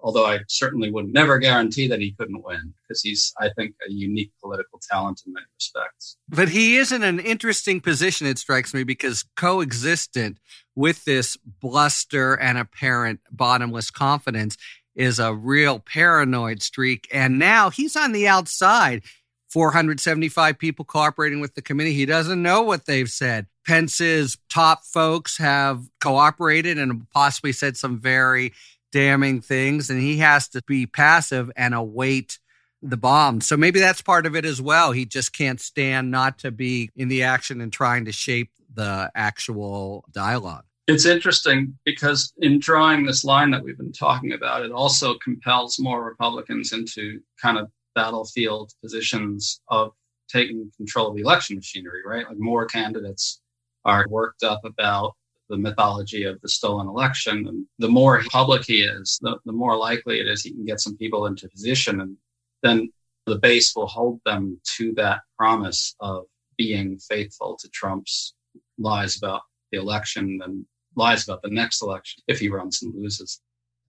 Although 0.00 0.26
I 0.26 0.40
certainly 0.48 0.90
would 0.90 1.12
never 1.12 1.38
guarantee 1.38 1.88
that 1.88 2.00
he 2.00 2.12
couldn't 2.18 2.44
win 2.44 2.74
because 2.82 3.00
he's, 3.00 3.32
I 3.40 3.48
think, 3.56 3.74
a 3.88 3.90
unique 3.90 4.32
political 4.42 4.78
talent 4.90 5.22
in 5.26 5.32
many 5.32 5.46
respects. 5.54 6.18
But 6.28 6.50
he 6.50 6.76
is 6.76 6.92
in 6.92 7.02
an 7.02 7.18
interesting 7.18 7.80
position, 7.80 8.26
it 8.26 8.38
strikes 8.38 8.74
me, 8.74 8.84
because 8.84 9.24
coexistent 9.34 10.40
with 10.74 11.04
this 11.04 11.38
bluster 11.38 12.34
and 12.34 12.58
apparent 12.58 13.20
bottomless 13.30 13.90
confidence 13.90 14.58
is 14.94 15.18
a 15.18 15.34
real 15.34 15.78
paranoid 15.78 16.62
streak. 16.62 17.08
And 17.12 17.38
now 17.38 17.70
he's 17.70 17.96
on 17.96 18.12
the 18.12 18.28
outside. 18.28 19.02
475 19.50 20.58
people 20.58 20.84
cooperating 20.84 21.40
with 21.40 21.54
the 21.54 21.62
committee. 21.62 21.92
He 21.92 22.06
doesn't 22.06 22.42
know 22.42 22.62
what 22.62 22.86
they've 22.86 23.08
said. 23.08 23.46
Pence's 23.64 24.36
top 24.50 24.84
folks 24.84 25.38
have 25.38 25.84
cooperated 26.00 26.76
and 26.76 27.08
possibly 27.10 27.52
said 27.52 27.76
some 27.76 28.00
very 28.00 28.52
damning 28.90 29.40
things, 29.40 29.90
and 29.90 30.00
he 30.00 30.18
has 30.18 30.48
to 30.48 30.62
be 30.66 30.86
passive 30.86 31.50
and 31.56 31.74
await 31.74 32.38
the 32.82 32.96
bomb. 32.96 33.40
So 33.40 33.56
maybe 33.56 33.80
that's 33.80 34.02
part 34.02 34.26
of 34.26 34.36
it 34.36 34.44
as 34.44 34.60
well. 34.60 34.92
He 34.92 35.06
just 35.06 35.32
can't 35.32 35.60
stand 35.60 36.10
not 36.10 36.38
to 36.40 36.50
be 36.50 36.90
in 36.94 37.08
the 37.08 37.22
action 37.22 37.60
and 37.60 37.72
trying 37.72 38.04
to 38.04 38.12
shape 38.12 38.50
the 38.72 39.10
actual 39.14 40.04
dialogue. 40.12 40.64
It's 40.86 41.06
interesting 41.06 41.78
because 41.84 42.32
in 42.38 42.58
drawing 42.58 43.06
this 43.06 43.24
line 43.24 43.50
that 43.52 43.64
we've 43.64 43.78
been 43.78 43.92
talking 43.92 44.32
about, 44.32 44.64
it 44.64 44.70
also 44.70 45.14
compels 45.18 45.78
more 45.78 46.04
Republicans 46.04 46.72
into 46.72 47.20
kind 47.40 47.56
of 47.56 47.70
battlefield 47.94 48.72
positions 48.82 49.62
of 49.68 49.92
taking 50.28 50.70
control 50.76 51.08
of 51.08 51.16
the 51.16 51.22
election 51.22 51.56
machinery, 51.56 52.02
right? 52.04 52.28
Like 52.28 52.38
more 52.38 52.66
candidates 52.66 53.40
are 53.86 54.06
worked 54.10 54.42
up 54.42 54.60
about 54.64 55.14
the 55.48 55.56
mythology 55.56 56.24
of 56.24 56.40
the 56.42 56.48
stolen 56.48 56.86
election. 56.86 57.46
And 57.48 57.66
the 57.78 57.88
more 57.88 58.22
public 58.30 58.64
he 58.64 58.82
is, 58.82 59.18
the, 59.22 59.38
the 59.46 59.52
more 59.52 59.76
likely 59.76 60.20
it 60.20 60.26
is 60.26 60.42
he 60.42 60.52
can 60.52 60.66
get 60.66 60.80
some 60.80 60.96
people 60.96 61.26
into 61.26 61.48
position. 61.48 62.00
And 62.00 62.16
then 62.62 62.90
the 63.26 63.38
base 63.38 63.74
will 63.74 63.86
hold 63.86 64.20
them 64.26 64.60
to 64.76 64.92
that 64.94 65.20
promise 65.38 65.94
of 66.00 66.24
being 66.58 66.98
faithful 66.98 67.56
to 67.60 67.68
Trump's 67.70 68.34
lies 68.78 69.16
about 69.16 69.42
the 69.72 69.78
election 69.78 70.40
and 70.44 70.66
lies 70.96 71.24
about 71.24 71.42
the 71.42 71.50
next 71.50 71.82
election 71.82 72.22
if 72.28 72.38
he 72.38 72.48
runs 72.48 72.82
and 72.82 72.94
loses. 72.94 73.40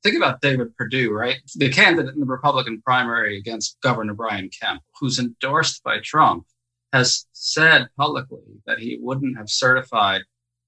Think 0.04 0.18
about 0.18 0.42
David 0.42 0.76
Perdue, 0.78 1.12
right? 1.12 1.38
The 1.56 1.72
candidate 1.72 2.14
in 2.14 2.20
the 2.20 2.26
Republican 2.28 2.82
primary 2.86 3.38
against 3.38 3.82
Governor 3.82 4.14
Brian 4.14 4.50
Kemp, 4.50 4.82
who's 5.00 5.20
endorsed 5.20 5.84
by 5.84 6.00
Trump, 6.04 6.46
has 6.94 7.26
said 7.34 7.90
publicly 7.98 8.44
that 8.66 8.80
he 8.80 9.00
wouldn't 9.02 9.38
have 9.38 9.50
certified 9.50 10.22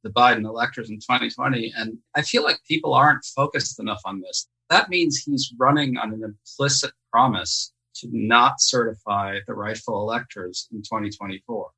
the 0.03 0.09
Biden 0.09 0.45
electors 0.45 0.89
in 0.89 0.97
2020. 0.97 1.73
And 1.77 1.97
I 2.15 2.21
feel 2.21 2.43
like 2.43 2.59
people 2.67 2.93
aren't 2.93 3.25
focused 3.25 3.79
enough 3.79 4.01
on 4.05 4.21
this. 4.21 4.47
That 4.69 4.89
means 4.89 5.23
he's 5.23 5.53
running 5.57 5.97
on 5.97 6.13
an 6.13 6.23
implicit 6.23 6.91
promise 7.11 7.73
to 7.95 8.09
not 8.11 8.59
certify 8.59 9.39
the 9.47 9.53
rightful 9.53 10.01
electors 10.01 10.67
in 10.71 10.79
2024. 10.79 11.69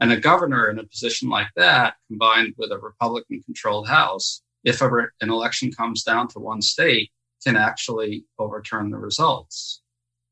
And 0.00 0.12
a 0.12 0.20
governor 0.20 0.70
in 0.70 0.78
a 0.78 0.84
position 0.84 1.28
like 1.28 1.48
that, 1.56 1.94
combined 2.08 2.54
with 2.56 2.70
a 2.70 2.78
Republican 2.78 3.42
controlled 3.44 3.88
House, 3.88 4.42
if 4.64 4.80
ever 4.80 5.12
an 5.20 5.30
election 5.30 5.72
comes 5.72 6.02
down 6.02 6.28
to 6.28 6.38
one 6.38 6.62
state, 6.62 7.10
can 7.44 7.56
actually 7.56 8.24
overturn 8.38 8.90
the 8.90 8.98
results 8.98 9.82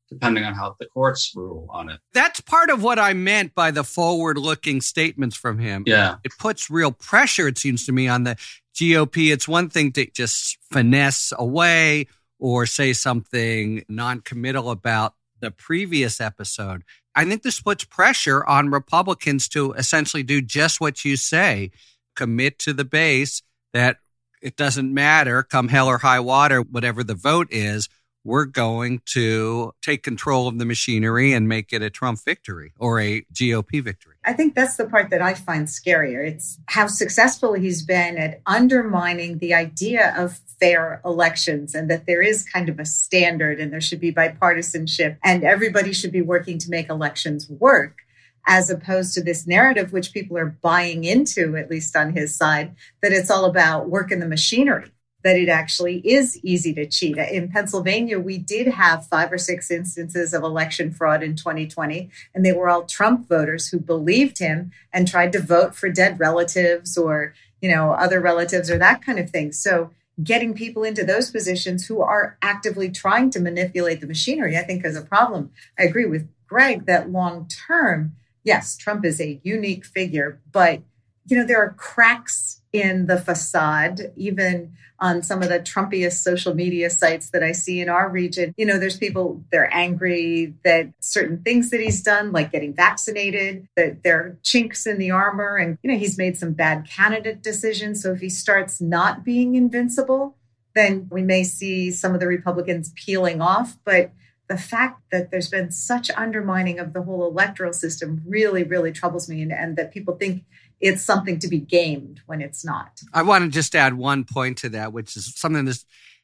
depending 0.09 0.43
on 0.43 0.53
how 0.53 0.75
the 0.79 0.85
courts 0.85 1.33
rule 1.35 1.67
on 1.69 1.89
it. 1.89 1.99
That's 2.13 2.39
part 2.39 2.69
of 2.69 2.81
what 2.81 2.99
I 2.99 3.13
meant 3.13 3.53
by 3.53 3.71
the 3.71 3.83
forward 3.83 4.37
looking 4.37 4.81
statements 4.81 5.35
from 5.35 5.59
him. 5.59 5.83
Yeah. 5.85 6.15
It 6.23 6.31
puts 6.39 6.69
real 6.69 6.91
pressure, 6.91 7.47
it 7.47 7.57
seems 7.57 7.85
to 7.85 7.91
me, 7.91 8.07
on 8.07 8.23
the 8.23 8.37
GOP. 8.75 9.31
It's 9.31 9.47
one 9.47 9.69
thing 9.69 9.91
to 9.93 10.09
just 10.11 10.57
finesse 10.71 11.33
away 11.37 12.07
or 12.39 12.65
say 12.65 12.93
something 12.93 13.83
non 13.89 14.21
committal 14.21 14.69
about 14.69 15.15
the 15.39 15.51
previous 15.51 16.21
episode. 16.21 16.83
I 17.17 17.25
think 17.25 17.41
this 17.41 17.59
puts 17.59 17.83
pressure 17.83 18.45
on 18.45 18.69
Republicans 18.69 19.47
to 19.49 19.73
essentially 19.73 20.21
do 20.21 20.39
just 20.39 20.79
what 20.79 21.03
you 21.03 21.17
say 21.17 21.71
commit 22.15 22.59
to 22.59 22.73
the 22.73 22.85
base 22.85 23.41
that 23.73 23.97
it 24.39 24.55
doesn't 24.55 24.93
matter, 24.93 25.41
come 25.41 25.67
hell 25.67 25.87
or 25.87 25.97
high 25.97 26.19
water, 26.19 26.61
whatever 26.61 27.03
the 27.03 27.15
vote 27.15 27.47
is, 27.49 27.89
we're 28.27 28.45
going 28.45 29.01
to 29.05 29.73
take 29.81 30.03
control 30.03 30.49
of 30.49 30.59
the 30.59 30.65
machinery 30.65 31.31
and 31.31 31.47
make 31.47 31.71
it 31.71 31.81
a 31.81 31.89
Trump 31.89 32.19
victory 32.25 32.73
or 32.77 32.99
a 32.99 33.21
GOP 33.33 33.81
victory. 33.81 34.15
I 34.25 34.33
think 34.33 34.53
that's 34.53 34.75
the 34.75 34.85
part 34.85 35.09
that 35.11 35.21
I 35.21 35.33
find 35.33 35.65
scarier. 35.65 36.27
It's 36.27 36.59
how 36.65 36.87
successful 36.87 37.53
he's 37.53 37.83
been 37.83 38.17
at 38.17 38.41
undermining 38.45 39.37
the 39.37 39.53
idea 39.53 40.13
of 40.17 40.41
fair 40.59 41.01
elections 41.05 41.73
and 41.73 41.89
that 41.89 42.05
there 42.05 42.21
is 42.21 42.43
kind 42.43 42.67
of 42.67 42.79
a 42.79 42.85
standard 42.85 43.61
and 43.61 43.71
there 43.71 43.79
should 43.79 44.01
be 44.01 44.11
bipartisanship 44.11 45.17
and 45.23 45.45
everybody 45.45 45.93
should 45.93 46.11
be 46.11 46.21
working 46.21 46.57
to 46.57 46.69
make 46.69 46.89
elections 46.89 47.49
work 47.49 47.99
as 48.45 48.69
opposed 48.69 49.13
to 49.13 49.21
this 49.21 49.47
narrative 49.47 49.93
which 49.93 50.13
people 50.13 50.37
are 50.37 50.57
buying 50.61 51.05
into 51.05 51.55
at 51.55 51.69
least 51.69 51.95
on 51.95 52.13
his 52.13 52.35
side 52.35 52.75
that 53.01 53.11
it's 53.11 53.29
all 53.29 53.45
about 53.45 53.89
working 53.89 54.19
the 54.19 54.27
machinery 54.27 54.91
that 55.23 55.37
it 55.37 55.49
actually 55.49 55.97
is 56.07 56.39
easy 56.43 56.73
to 56.73 56.85
cheat. 56.85 57.17
In 57.17 57.49
Pennsylvania, 57.49 58.19
we 58.19 58.37
did 58.37 58.67
have 58.67 59.07
five 59.07 59.31
or 59.31 59.37
six 59.37 59.71
instances 59.71 60.33
of 60.33 60.43
election 60.43 60.91
fraud 60.91 61.23
in 61.23 61.35
2020, 61.35 62.09
and 62.33 62.45
they 62.45 62.53
were 62.53 62.69
all 62.69 62.83
Trump 62.83 63.27
voters 63.27 63.67
who 63.67 63.79
believed 63.79 64.39
him 64.39 64.71
and 64.93 65.07
tried 65.07 65.31
to 65.33 65.41
vote 65.41 65.75
for 65.75 65.89
dead 65.89 66.19
relatives 66.19 66.97
or, 66.97 67.33
you 67.61 67.69
know, 67.69 67.91
other 67.91 68.21
relatives 68.21 68.69
or 68.69 68.77
that 68.77 69.01
kind 69.01 69.19
of 69.19 69.29
thing. 69.29 69.51
So 69.51 69.91
getting 70.23 70.53
people 70.53 70.83
into 70.83 71.03
those 71.03 71.31
positions 71.31 71.85
who 71.87 72.01
are 72.01 72.37
actively 72.41 72.89
trying 72.89 73.29
to 73.31 73.39
manipulate 73.39 74.01
the 74.01 74.07
machinery, 74.07 74.57
I 74.57 74.63
think 74.63 74.85
is 74.85 74.95
a 74.95 75.01
problem. 75.01 75.51
I 75.77 75.83
agree 75.83 76.05
with 76.05 76.27
Greg 76.47 76.85
that 76.85 77.11
long 77.11 77.47
term, 77.67 78.15
yes, 78.43 78.77
Trump 78.77 79.03
is 79.05 79.19
a 79.19 79.39
unique 79.43 79.85
figure, 79.85 80.39
but 80.51 80.81
you 81.25 81.37
know, 81.37 81.45
there 81.45 81.61
are 81.61 81.73
cracks 81.73 82.56
in 82.81 83.07
the 83.07 83.17
facade, 83.17 84.11
even 84.15 84.73
on 84.99 85.21
some 85.21 85.43
of 85.43 85.49
the 85.49 85.59
Trumpiest 85.59 86.23
social 86.23 86.55
media 86.55 86.89
sites 86.89 87.29
that 87.29 87.43
I 87.43 87.51
see 87.51 87.81
in 87.81 87.89
our 87.89 88.09
region. 88.09 88.53
You 88.57 88.65
know, 88.65 88.79
there's 88.79 88.97
people, 88.97 89.43
they're 89.51 89.73
angry 89.73 90.55
that 90.63 90.91
certain 90.99 91.43
things 91.43 91.69
that 91.69 91.79
he's 91.79 92.01
done, 92.01 92.31
like 92.31 92.51
getting 92.51 92.73
vaccinated, 92.73 93.67
that 93.75 94.03
there 94.03 94.19
are 94.19 94.37
chinks 94.41 94.87
in 94.87 94.97
the 94.97 95.11
armor. 95.11 95.55
And, 95.55 95.77
you 95.83 95.91
know, 95.91 95.97
he's 95.97 96.17
made 96.17 96.37
some 96.37 96.53
bad 96.53 96.89
candidate 96.89 97.43
decisions. 97.43 98.01
So 98.01 98.13
if 98.13 98.21
he 98.21 98.29
starts 98.29 98.81
not 98.81 99.23
being 99.23 99.55
invincible, 99.55 100.35
then 100.73 101.07
we 101.11 101.21
may 101.21 101.43
see 101.43 101.91
some 101.91 102.13
of 102.13 102.19
the 102.19 102.27
Republicans 102.27 102.91
peeling 102.95 103.39
off. 103.39 103.77
But 103.85 104.11
the 104.47 104.57
fact 104.57 105.01
that 105.11 105.29
there's 105.29 105.49
been 105.49 105.71
such 105.71 106.09
undermining 106.15 106.79
of 106.79 106.93
the 106.93 107.03
whole 107.03 107.27
electoral 107.27 107.73
system 107.73 108.23
really, 108.25 108.63
really 108.63 108.91
troubles 108.91 109.29
me. 109.29 109.41
And, 109.43 109.51
and 109.51 109.75
that 109.77 109.93
people 109.93 110.15
think 110.15 110.43
it's 110.79 111.01
something 111.01 111.39
to 111.39 111.47
be 111.47 111.59
gamed 111.59 112.21
when 112.25 112.41
it's 112.41 112.63
not. 112.63 113.01
I 113.13 113.23
want 113.23 113.45
to 113.45 113.49
just 113.49 113.75
add 113.75 113.95
one 113.95 114.23
point 114.23 114.59
to 114.59 114.69
that, 114.69 114.93
which 114.93 115.15
is 115.17 115.33
something 115.35 115.65
that 115.65 115.83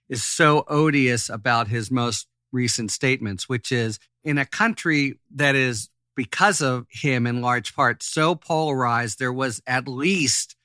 is 0.09 0.23
so 0.23 0.63
odious 0.67 1.29
about 1.29 1.67
his 1.67 1.89
most 1.89 2.27
recent 2.51 2.91
statements, 2.91 3.49
which 3.49 3.71
is 3.71 3.99
in 4.23 4.37
a 4.37 4.45
country 4.45 5.19
that 5.35 5.55
is, 5.55 5.89
because 6.15 6.61
of 6.61 6.85
him 6.89 7.25
in 7.25 7.41
large 7.41 7.75
part, 7.75 8.03
so 8.03 8.35
polarized, 8.35 9.17
there 9.17 9.33
was 9.33 9.61
at 9.65 9.87
least 9.87 10.55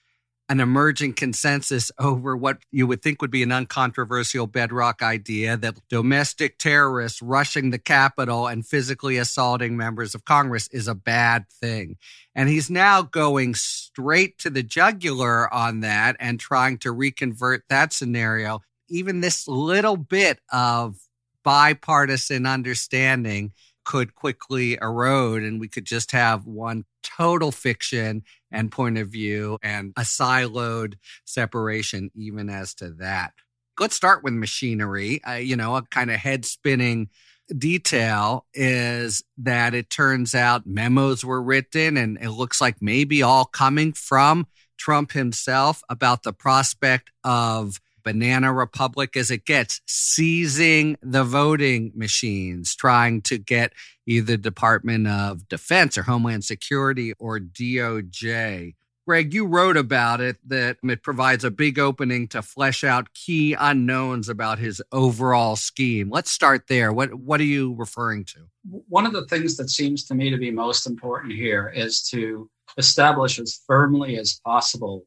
an 0.49 0.61
emerging 0.61 1.13
consensus 1.13 1.93
over 1.99 2.37
what 2.37 2.59
you 2.71 2.87
would 2.87 3.03
think 3.03 3.21
would 3.21 3.31
be 3.31 3.43
an 3.43 3.53
uncontroversial 3.53 4.47
bedrock 4.47 5.03
idea 5.03 5.57
that 5.59 5.77
domestic 5.91 6.59
terrorists 6.59 7.21
rushing 7.21 7.71
the 7.71 7.79
Capitol 7.79 8.47
and 8.47 8.67
physically 8.67 9.19
assaulting 9.19 9.77
members 9.77 10.15
of 10.15 10.25
Congress 10.25 10.67
is 10.69 10.89
a 10.89 10.95
bad 10.95 11.47
thing. 11.61 11.97
And 12.35 12.49
he's 12.49 12.71
now 12.71 13.03
going 13.03 13.55
straight 13.55 14.39
to 14.39 14.51
the 14.51 14.63
jugular 14.63 15.53
on 15.53 15.81
that 15.81 16.17
and 16.19 16.41
trying 16.41 16.79
to 16.79 16.93
reconvert 16.93 17.65
that 17.69 17.93
scenario. 17.93 18.61
Even 18.89 19.21
this 19.21 19.47
little 19.47 19.97
bit 19.97 20.41
of 20.51 20.97
bipartisan 21.45 22.47
understanding 22.47 23.53
could 23.85 24.15
quickly 24.15 24.79
erode 24.81 25.43
and 25.43 25.61
we 25.61 25.69
could 25.69 25.87
just 25.87 26.13
have 26.13 26.47
one 26.47 26.85
total 27.03 27.51
fiction 27.51 28.23
and 28.51 28.73
point 28.73 28.99
of 28.99 29.09
view 29.09 29.59
and 29.63 29.93
a 29.97 30.03
siloed 30.03 30.95
separation 31.25 32.11
even 32.15 32.49
as 32.49 32.75
to 32.75 32.91
that. 32.95 33.33
Let's 33.79 33.95
start 33.95 34.25
with 34.25 34.33
machinery. 34.35 35.21
Uh, 35.27 35.35
you 35.35 35.57
know, 35.57 35.77
a 35.77 35.83
kind 35.83 36.11
of 36.11 36.17
head 36.17 36.45
spinning 36.45 37.11
detail 37.57 38.45
is 38.53 39.23
that 39.39 39.75
it 39.75 39.89
turns 39.89 40.35
out 40.35 40.67
memos 40.67 41.25
were 41.25 41.43
written 41.43 41.97
and 41.97 42.19
it 42.21 42.31
looks 42.31 42.61
like 42.61 42.77
maybe 42.81 43.23
all 43.23 43.45
coming 43.45 43.93
from 43.93 44.47
Trump 44.77 45.13
himself 45.13 45.83
about 45.89 46.23
the 46.23 46.33
prospect 46.33 47.11
of 47.25 47.81
banana 48.09 48.51
republic 48.51 49.19
as 49.19 49.31
it 49.31 49.45
gets, 49.45 49.83
seizing 49.87 50.97
the 51.03 51.25
voting 51.25 51.93
machines, 51.95 52.75
trying 52.75 53.21
to 53.21 53.37
get 53.37 53.75
either 54.07 54.39
Department 54.39 55.07
of 55.07 55.47
Defense 55.47 55.99
or 55.99 56.05
Homeland 56.05 56.43
Security 56.43 57.13
or 57.19 57.39
DOJ. 57.39 58.77
Greg, 59.07 59.35
you 59.35 59.47
wrote 59.47 59.77
about 59.77 60.23
it 60.23 60.39
that 60.47 60.79
it 60.83 61.03
provides 61.03 61.45
a 61.45 61.51
big 61.51 61.79
opening 61.79 62.29
to 62.29 62.41
flesh 62.41 62.83
out 62.83 63.13
key 63.13 63.55
unknowns 63.59 64.31
about 64.31 64.59
his 64.59 64.81
overall 64.91 65.57
scheme. 65.57 66.09
Let's 66.09 66.31
start 66.31 66.67
there. 66.67 66.91
What 66.95 67.13
what 67.15 67.41
are 67.41 67.45
you 67.45 67.75
referring 67.75 68.25
to? 68.27 68.47
One 68.89 69.05
of 69.05 69.13
the 69.13 69.27
things 69.27 69.59
that 69.59 69.69
seems 69.69 70.05
to 70.05 70.15
me 70.15 70.31
to 70.31 70.39
be 70.39 70.51
most 70.51 70.87
important 70.87 71.35
here 71.35 71.71
is 71.75 72.03
to 72.09 72.49
establish 72.79 73.39
as 73.39 73.61
firmly 73.67 74.19
as 74.19 74.41
possible 74.45 75.05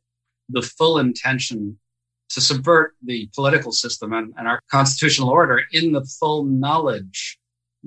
the 0.49 0.61
full 0.61 0.99
intention 0.99 1.77
to 2.33 2.41
subvert 2.41 2.95
the 3.03 3.29
political 3.35 3.71
system 3.71 4.13
and, 4.13 4.33
and, 4.37 4.47
our 4.47 4.61
constitutional 4.69 5.29
order 5.29 5.61
in 5.73 5.91
the 5.91 6.03
full 6.03 6.43
knowledge 6.43 7.37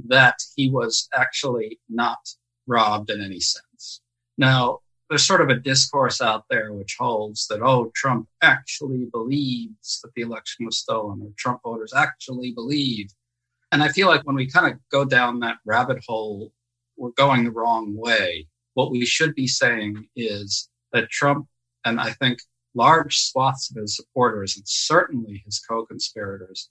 that 0.09 0.37
he 0.57 0.71
was 0.71 1.09
actually 1.15 1.79
not 1.89 2.19
robbed 2.67 3.11
in 3.11 3.23
any 3.23 3.41
sense. 3.41 4.01
Now, 4.37 4.81
there's 5.09 5.27
sort 5.27 5.41
of 5.43 5.51
a 5.51 5.61
discourse 5.61 6.21
out 6.21 6.45
there 6.51 6.73
which 6.73 6.97
holds 6.99 7.47
that, 7.49 7.63
oh, 7.63 7.93
Trump 7.95 8.29
actually 8.43 9.07
believes 9.13 10.01
that 10.03 10.13
the 10.15 10.23
election 10.23 10.67
was 10.67 10.79
stolen, 10.79 11.21
or 11.23 11.31
Trump 11.37 11.61
voters 11.63 11.93
actually 11.95 12.53
believe. 12.53 13.11
And 13.71 13.83
I 13.83 13.89
feel 13.89 14.09
like 14.09 14.23
when 14.25 14.37
we 14.37 14.51
kind 14.51 14.73
of 14.73 14.79
go 14.91 15.05
down 15.05 15.41
that 15.41 15.59
rabbit 15.65 16.03
hole, 16.07 16.53
we're 16.97 17.11
going 17.11 17.45
the 17.45 17.51
wrong 17.51 17.97
way. 17.97 18.47
What 18.75 18.91
we 18.91 19.05
should 19.05 19.35
be 19.35 19.47
saying 19.47 20.09
is 20.17 20.69
that 20.93 21.11
Trump, 21.11 21.47
and 21.85 22.01
I 22.01 22.11
think 22.13 22.39
large 22.75 23.19
swaths 23.19 23.71
of 23.71 23.77
his 23.77 23.97
supporters 23.97 24.57
and 24.57 24.67
certainly 24.67 25.43
his 25.45 25.61
co-conspirators 25.61 26.71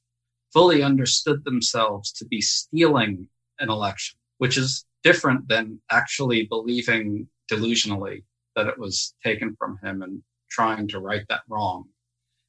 fully 0.51 0.83
understood 0.83 1.43
themselves 1.43 2.11
to 2.11 2.25
be 2.25 2.41
stealing 2.41 3.27
an 3.59 3.69
election, 3.69 4.17
which 4.37 4.57
is 4.57 4.85
different 5.03 5.47
than 5.47 5.79
actually 5.91 6.45
believing 6.45 7.27
delusionally 7.51 8.23
that 8.55 8.67
it 8.67 8.77
was 8.77 9.15
taken 9.23 9.55
from 9.57 9.77
him 9.83 10.01
and 10.01 10.21
trying 10.49 10.87
to 10.87 10.99
right 10.99 11.25
that 11.29 11.41
wrong. 11.49 11.85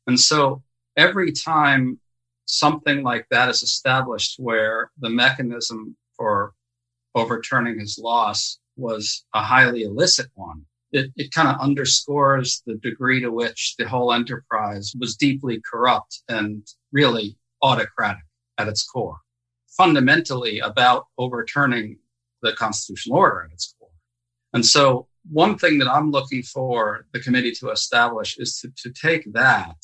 And 0.07 0.19
so 0.21 0.63
every 0.97 1.33
time 1.33 1.99
something 2.47 3.03
like 3.03 3.27
that 3.31 3.49
is 3.49 3.63
established 3.63 4.39
where 4.39 4.91
the 4.99 5.09
mechanism 5.09 5.97
for 6.17 6.53
overturning 7.15 7.81
his 7.81 7.99
loss 7.99 8.59
was 8.77 9.25
a 9.35 9.43
highly 9.43 9.83
illicit 9.85 10.27
one, 10.35 10.65
it, 10.95 11.11
it 11.17 11.33
kind 11.33 11.49
of 11.49 11.61
underscores 11.61 12.63
the 12.67 12.77
degree 12.77 13.21
to 13.21 13.31
which 13.31 13.75
the 13.79 13.89
whole 13.89 14.13
enterprise 14.13 14.95
was 14.99 15.17
deeply 15.17 15.61
corrupt 15.61 16.23
and 16.29 16.67
really 16.93 17.37
autocratic 17.63 18.23
at 18.59 18.69
its 18.69 18.85
core. 18.85 19.19
Fundamentally 19.77 20.61
about 20.61 21.07
overturning 21.19 21.99
the 22.43 22.53
constitutional 22.53 23.19
order 23.19 23.45
at 23.45 23.53
its 23.53 23.75
core. 23.79 23.89
And 24.53 24.65
so 24.65 25.09
one 25.31 25.59
thing 25.59 25.79
that 25.79 25.91
I'm 25.91 26.13
looking 26.13 26.45
for 26.45 27.07
the 27.13 27.19
committee 27.19 27.53
to 27.53 27.71
establish 27.71 28.39
is 28.39 28.61
to, 28.61 28.71
to 28.77 28.91
take 28.93 29.33
that 29.33 29.77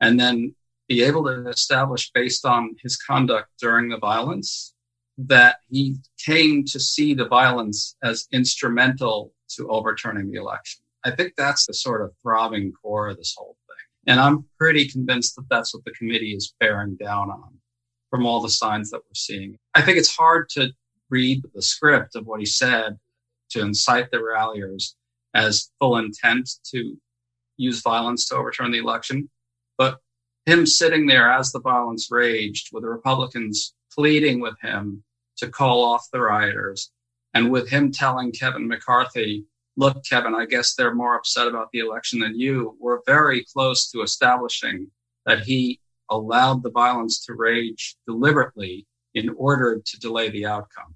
and 0.00 0.18
then 0.18 0.54
be 0.88 1.02
able 1.02 1.24
to 1.24 1.48
establish 1.48 2.10
based 2.12 2.46
on 2.46 2.76
his 2.82 2.96
conduct 2.96 3.48
during 3.60 3.90
the 3.90 3.98
violence 3.98 4.72
that 5.18 5.56
he 5.68 5.96
came 6.24 6.64
to 6.64 6.80
see 6.80 7.12
the 7.12 7.28
violence 7.28 7.96
as 8.02 8.26
instrumental 8.32 9.32
to 9.56 9.68
overturning 9.68 10.30
the 10.30 10.38
election. 10.38 10.82
I 11.04 11.10
think 11.12 11.34
that's 11.36 11.66
the 11.66 11.74
sort 11.74 12.02
of 12.02 12.12
throbbing 12.22 12.72
core 12.82 13.08
of 13.08 13.16
this 13.16 13.34
whole 13.36 13.56
thing. 13.68 14.12
And 14.12 14.20
I'm 14.20 14.44
pretty 14.58 14.88
convinced 14.88 15.36
that 15.36 15.48
that's 15.48 15.74
what 15.74 15.84
the 15.84 15.92
committee 15.92 16.32
is 16.32 16.54
bearing 16.58 16.96
down 16.96 17.30
on 17.30 17.58
from 18.10 18.26
all 18.26 18.40
the 18.40 18.48
signs 18.48 18.90
that 18.90 18.98
we're 18.98 19.14
seeing. 19.14 19.58
I 19.74 19.82
think 19.82 19.98
it's 19.98 20.14
hard 20.14 20.48
to 20.50 20.70
read 21.10 21.42
the 21.54 21.62
script 21.62 22.16
of 22.16 22.26
what 22.26 22.40
he 22.40 22.46
said 22.46 22.98
to 23.50 23.60
incite 23.60 24.10
the 24.10 24.22
ralliers 24.22 24.96
as 25.34 25.70
full 25.78 25.98
intent 25.98 26.48
to 26.72 26.96
use 27.56 27.82
violence 27.82 28.28
to 28.28 28.36
overturn 28.36 28.72
the 28.72 28.78
election. 28.78 29.28
But 29.78 29.98
him 30.46 30.66
sitting 30.66 31.06
there 31.06 31.30
as 31.30 31.52
the 31.52 31.60
violence 31.60 32.08
raged 32.10 32.70
with 32.72 32.82
the 32.82 32.88
Republicans 32.88 33.74
pleading 33.92 34.40
with 34.40 34.54
him 34.60 35.02
to 35.38 35.48
call 35.48 35.84
off 35.84 36.08
the 36.12 36.20
rioters 36.20 36.90
and 37.36 37.50
with 37.50 37.68
him 37.68 37.92
telling 37.92 38.32
Kevin 38.32 38.66
McCarthy, 38.66 39.44
look, 39.76 40.02
Kevin, 40.08 40.34
I 40.34 40.46
guess 40.46 40.74
they're 40.74 40.94
more 40.94 41.16
upset 41.16 41.46
about 41.46 41.68
the 41.70 41.80
election 41.80 42.18
than 42.18 42.38
you. 42.38 42.76
We're 42.80 43.00
very 43.04 43.44
close 43.44 43.90
to 43.90 44.00
establishing 44.00 44.90
that 45.26 45.40
he 45.40 45.78
allowed 46.10 46.62
the 46.62 46.70
violence 46.70 47.22
to 47.26 47.34
rage 47.34 47.94
deliberately 48.06 48.86
in 49.14 49.28
order 49.36 49.82
to 49.84 50.00
delay 50.00 50.30
the 50.30 50.46
outcome. 50.46 50.94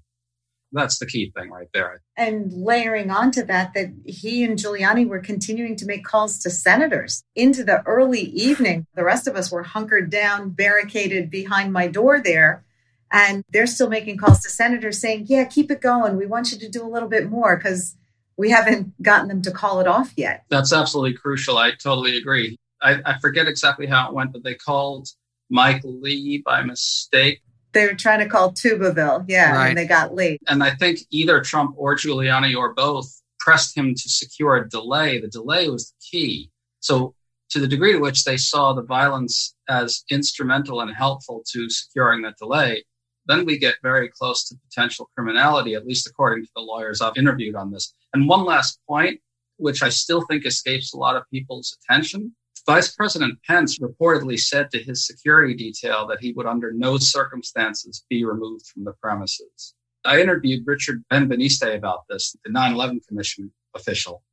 That's 0.71 0.97
the 0.97 1.05
key 1.05 1.31
thing 1.35 1.51
right 1.51 1.67
there. 1.75 2.01
And 2.17 2.51
layering 2.51 3.11
onto 3.11 3.43
that, 3.43 3.75
that 3.75 3.93
he 4.05 4.43
and 4.43 4.57
Giuliani 4.57 5.07
were 5.07 5.19
continuing 5.19 5.75
to 5.75 5.85
make 5.85 6.05
calls 6.05 6.39
to 6.39 6.49
senators 6.49 7.23
into 7.35 7.63
the 7.63 7.83
early 7.85 8.21
evening. 8.21 8.87
The 8.95 9.03
rest 9.03 9.27
of 9.27 9.35
us 9.35 9.51
were 9.51 9.63
hunkered 9.63 10.09
down, 10.09 10.51
barricaded 10.51 11.29
behind 11.29 11.71
my 11.71 11.87
door 11.87 12.19
there. 12.19 12.63
And 13.11 13.43
they're 13.51 13.67
still 13.67 13.89
making 13.89 14.17
calls 14.17 14.41
to 14.41 14.49
senators 14.49 14.99
saying, 14.99 15.25
yeah, 15.27 15.43
keep 15.45 15.69
it 15.69 15.81
going. 15.81 16.17
We 16.17 16.25
want 16.25 16.51
you 16.51 16.59
to 16.59 16.69
do 16.69 16.83
a 16.83 16.87
little 16.87 17.09
bit 17.09 17.29
more 17.29 17.57
because 17.57 17.95
we 18.37 18.49
haven't 18.49 19.01
gotten 19.01 19.27
them 19.27 19.41
to 19.43 19.51
call 19.51 19.79
it 19.81 19.87
off 19.87 20.13
yet. 20.15 20.45
That's 20.49 20.71
absolutely 20.71 21.13
crucial. 21.13 21.57
I 21.57 21.71
totally 21.71 22.17
agree. 22.17 22.57
I, 22.81 23.01
I 23.05 23.19
forget 23.19 23.47
exactly 23.47 23.85
how 23.85 24.07
it 24.07 24.13
went, 24.13 24.31
but 24.31 24.43
they 24.43 24.55
called 24.55 25.09
Mike 25.49 25.81
Lee 25.83 26.41
by 26.45 26.63
mistake 26.63 27.41
they 27.73 27.85
were 27.85 27.93
trying 27.93 28.19
to 28.19 28.27
call 28.27 28.51
Tuberville, 28.51 29.25
yeah, 29.27 29.55
right. 29.55 29.69
and 29.69 29.77
they 29.77 29.85
got 29.85 30.13
Lee. 30.13 30.39
And 30.47 30.63
I 30.63 30.71
think 30.71 30.99
either 31.09 31.41
Trump 31.41 31.75
or 31.77 31.95
Giuliani 31.95 32.55
or 32.55 32.73
both 32.73 33.21
pressed 33.39 33.75
him 33.75 33.95
to 33.95 34.09
secure 34.09 34.57
a 34.57 34.69
delay. 34.69 35.19
The 35.19 35.27
delay 35.27 35.69
was 35.69 35.87
the 35.91 35.95
key. 36.11 36.51
So, 36.79 37.15
to 37.51 37.59
the 37.59 37.67
degree 37.67 37.93
to 37.93 37.99
which 37.99 38.23
they 38.23 38.37
saw 38.37 38.73
the 38.73 38.83
violence 38.83 39.55
as 39.67 40.03
instrumental 40.09 40.79
and 40.81 40.93
helpful 40.95 41.43
to 41.51 41.69
securing 41.69 42.21
that 42.21 42.37
delay, 42.37 42.83
then 43.25 43.45
we 43.45 43.57
get 43.57 43.75
very 43.83 44.09
close 44.09 44.47
to 44.47 44.55
potential 44.69 45.09
criminality, 45.15 45.75
at 45.75 45.85
least 45.85 46.07
according 46.07 46.43
to 46.43 46.51
the 46.55 46.61
lawyers 46.61 47.01
I've 47.01 47.17
interviewed 47.17 47.55
on 47.55 47.71
this. 47.71 47.93
And 48.13 48.27
one 48.27 48.45
last 48.45 48.79
point, 48.87 49.19
which 49.57 49.83
I 49.83 49.89
still 49.89 50.25
think 50.27 50.45
escapes 50.45 50.93
a 50.93 50.97
lot 50.97 51.15
of 51.15 51.23
people's 51.31 51.77
attention, 51.83 52.35
Vice 52.67 52.95
President 52.95 53.39
Pence 53.47 53.79
reportedly 53.79 54.39
said 54.39 54.69
to 54.71 54.83
his 54.83 55.05
security 55.05 55.55
detail 55.55 56.05
that 56.07 56.19
he 56.21 56.33
would 56.33 56.45
under 56.45 56.71
no 56.71 56.97
circumstances 56.97 58.05
be 58.09 58.23
removed 58.23 58.67
from 58.67 58.83
the 58.83 58.93
premises. 59.01 59.73
I 60.05 60.21
interviewed 60.21 60.63
Richard 60.65 61.03
Ben-Veniste 61.09 61.75
about 61.75 62.01
this, 62.09 62.35
the 62.43 62.51
9-11 62.51 63.07
Commission 63.07 63.51
official, 63.75 64.23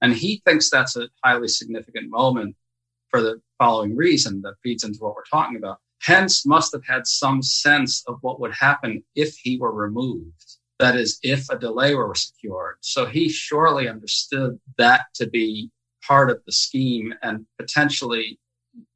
and 0.00 0.12
he 0.12 0.42
thinks 0.44 0.70
that's 0.70 0.96
a 0.96 1.08
highly 1.24 1.48
significant 1.48 2.10
moment 2.10 2.56
for 3.10 3.22
the 3.22 3.40
following 3.58 3.96
reason 3.96 4.42
that 4.42 4.54
feeds 4.62 4.84
into 4.84 4.98
what 5.00 5.14
we're 5.14 5.24
talking 5.30 5.56
about. 5.56 5.78
Pence 6.02 6.46
must 6.46 6.72
have 6.72 6.84
had 6.86 7.06
some 7.06 7.42
sense 7.42 8.04
of 8.06 8.18
what 8.20 8.40
would 8.40 8.54
happen 8.54 9.02
if 9.14 9.36
he 9.36 9.58
were 9.58 9.72
removed. 9.72 10.56
That 10.78 10.96
is, 10.96 11.18
if 11.22 11.48
a 11.50 11.58
delay 11.58 11.94
were 11.94 12.14
secured. 12.14 12.76
So 12.80 13.06
he 13.06 13.28
surely 13.28 13.88
understood 13.88 14.58
that 14.76 15.06
to 15.14 15.26
be 15.26 15.70
part 16.06 16.30
of 16.30 16.40
the 16.44 16.52
scheme 16.52 17.14
and 17.22 17.46
potentially 17.58 18.38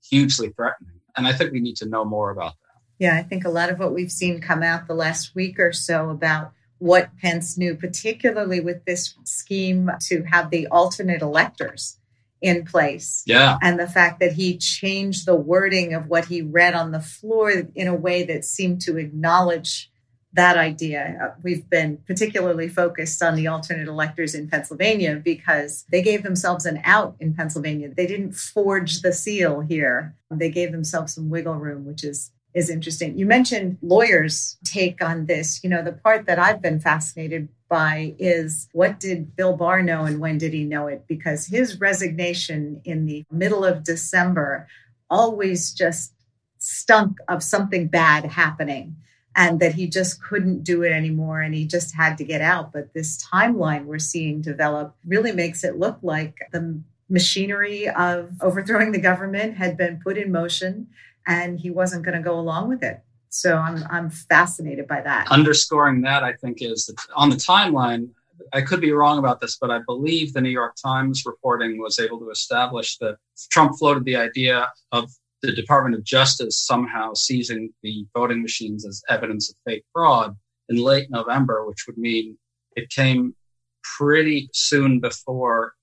hugely 0.09 0.51
threatening. 0.51 1.01
And 1.17 1.27
I 1.27 1.33
think 1.33 1.53
we 1.53 1.61
need 1.61 1.77
to 1.77 1.89
know 1.89 2.05
more 2.05 2.31
about 2.31 2.53
that. 2.53 2.81
Yeah, 2.99 3.17
I 3.17 3.23
think 3.23 3.45
a 3.45 3.51
lot 3.51 3.71
of 3.71 3.79
what 3.79 3.95
we've 3.95 4.13
seen 4.13 4.41
come 4.41 4.63
out 4.63 4.87
the 4.87 4.95
last 4.95 5.35
week 5.35 5.59
or 5.59 5.73
so 5.73 6.11
about 6.11 6.53
what 6.79 7.11
Pence 7.21 7.57
knew, 7.57 7.75
particularly 7.75 8.61
with 8.61 8.85
this 8.85 9.15
scheme 9.25 9.91
to 10.09 10.23
have 10.25 10.51
the 10.51 10.67
alternate 10.69 11.23
electors 11.23 11.99
in 12.41 12.65
place. 12.65 13.23
Yeah. 13.27 13.59
And 13.63 13.79
the 13.79 13.89
fact 13.89 14.21
that 14.21 14.33
he 14.33 14.57
changed 14.57 15.27
the 15.27 15.35
wording 15.35 15.95
of 15.95 16.09
what 16.09 16.27
he 16.27 16.43
read 16.43 16.75
on 16.75 16.91
the 16.91 17.01
floor 17.01 17.51
in 17.51 17.87
a 17.87 17.95
way 17.95 18.23
that 18.25 18.45
seemed 18.45 18.81
to 18.83 18.97
acknowledge 18.97 19.91
that 20.33 20.57
idea. 20.57 21.19
Uh, 21.23 21.41
we've 21.43 21.69
been 21.69 21.99
particularly 22.07 22.69
focused 22.69 23.23
on 23.23 23.35
the 23.35 23.49
alternate 23.49 23.89
electors 23.89 24.35
in 24.35 24.49
Pennsylvania 24.49 25.17
because 25.17 25.85
they 25.91 26.03
gave 26.03 26.23
themselves 26.23 26.67
an 26.67 26.81
out 26.85 27.17
in 27.19 27.35
Pennsylvania. 27.35 27.93
They 27.95 28.07
didn't 28.07 28.33
forge 28.33 29.03
the 29.03 29.13
seal 29.13 29.61
here. 29.61 30.15
They 30.31 30.51
gave 30.51 30.71
themselves 30.71 31.15
some 31.15 31.31
wiggle 31.31 31.57
room, 31.57 31.85
which 31.85 32.05
is 32.05 32.31
is 32.53 32.69
interesting. 32.69 33.17
You 33.17 33.27
mentioned 33.27 33.79
lawyers' 33.81 34.57
take 34.65 35.03
on 35.03 35.27
this. 35.27 35.63
You 35.63 35.71
know, 35.71 35.83
the 35.83 35.93
part 35.93 36.27
that 36.27 36.39
I've 36.39 36.61
been 36.61 36.81
fascinated 36.81 37.49
by 37.71 38.15
is 38.19 38.69
what 38.73 39.01
did 39.01 39.35
Bill 39.35 39.57
Barr 39.57 39.81
know 39.83 40.05
and 40.05 40.21
when 40.21 40.37
did 40.37 40.53
he 40.53 40.65
know 40.65 40.89
it? 40.89 41.05
Because 41.07 41.47
his 41.47 41.81
resignation 41.81 42.83
in 42.85 43.07
the 43.07 43.25
middle 43.31 43.65
of 43.65 43.85
December 43.85 44.69
always 45.09 45.73
just 45.73 46.13
stunk 46.59 47.17
of 47.29 47.43
something 47.43 47.87
bad 47.87 48.27
happening 48.27 48.97
and 49.37 49.61
that 49.61 49.75
he 49.75 49.87
just 49.87 50.23
couldn't 50.23 50.65
do 50.65 50.83
it 50.83 50.91
anymore 50.91 51.41
and 51.41 51.55
he 51.55 51.65
just 51.65 51.95
had 51.95 52.19
to 52.19 52.25
get 52.25 52.43
out. 52.43 52.73
But 52.73 52.93
this 52.93 53.25
timeline 53.25 53.85
we're 53.85 53.99
seeing 53.99 54.43
develop 54.43 54.95
really 55.07 55.33
makes 55.33 55.65
it 55.65 55.79
look 55.79 55.99
like 56.03 56.37
the 56.53 56.83
machinery 57.09 57.89
of 57.89 58.33
overthrowing 58.41 58.93
the 58.93 59.01
government 59.01 59.57
had 59.57 59.77
been 59.77 60.01
put 60.03 60.19
in 60.19 60.33
motion 60.33 60.89
and 61.27 61.61
he 61.61 61.71
wasn't 61.71 62.05
going 62.05 62.17
to 62.17 62.23
go 62.23 62.39
along 62.39 62.69
with 62.69 62.83
it. 62.83 63.01
So 63.31 63.57
I'm 63.57 63.85
I'm 63.91 64.11
fascinated 64.11 64.87
by 64.87 65.01
that. 65.03 65.29
Underscoring 65.31 66.03
that, 66.03 66.23
I 66.23 66.35
think 66.35 66.59
is 66.61 66.87
that 66.87 66.97
on 67.15 67.31
the 67.31 67.37
timeline. 67.37 68.11
I 68.55 68.63
could 68.63 68.81
be 68.81 68.93
wrong 68.93 69.19
about 69.19 69.41
this, 69.41 69.59
but 69.61 69.71
I 69.71 69.81
believe 69.87 70.33
the 70.33 70.41
New 70.41 70.51
York 70.51 70.75
Times 70.83 71.25
reporting 71.27 71.79
was 71.79 71.99
able 71.99 72.19
to 72.21 72.31
establish 72.31 72.97
that 72.99 73.19
Trump 73.51 73.79
floated 73.79 74.05
the 74.05 74.17
idea 74.17 74.67
of 74.93 75.11
the 75.43 75.53
Department 75.53 75.95
of 75.95 76.05
Justice 76.05 76.59
somehow 76.59 77.13
seizing 77.15 77.71
the 77.83 78.07
voting 78.15 78.43
machines 78.43 78.87
as 78.87 79.03
evidence 79.09 79.51
of 79.51 79.57
fake 79.67 79.85
fraud 79.93 80.37
in 80.71 80.77
late 80.77 81.11
November, 81.11 81.67
which 81.67 81.85
would 81.87 81.99
mean 81.99 82.39
it 82.77 82.89
came 82.89 83.35
pretty 83.83 84.49
soon 84.53 85.01
before 85.01 85.75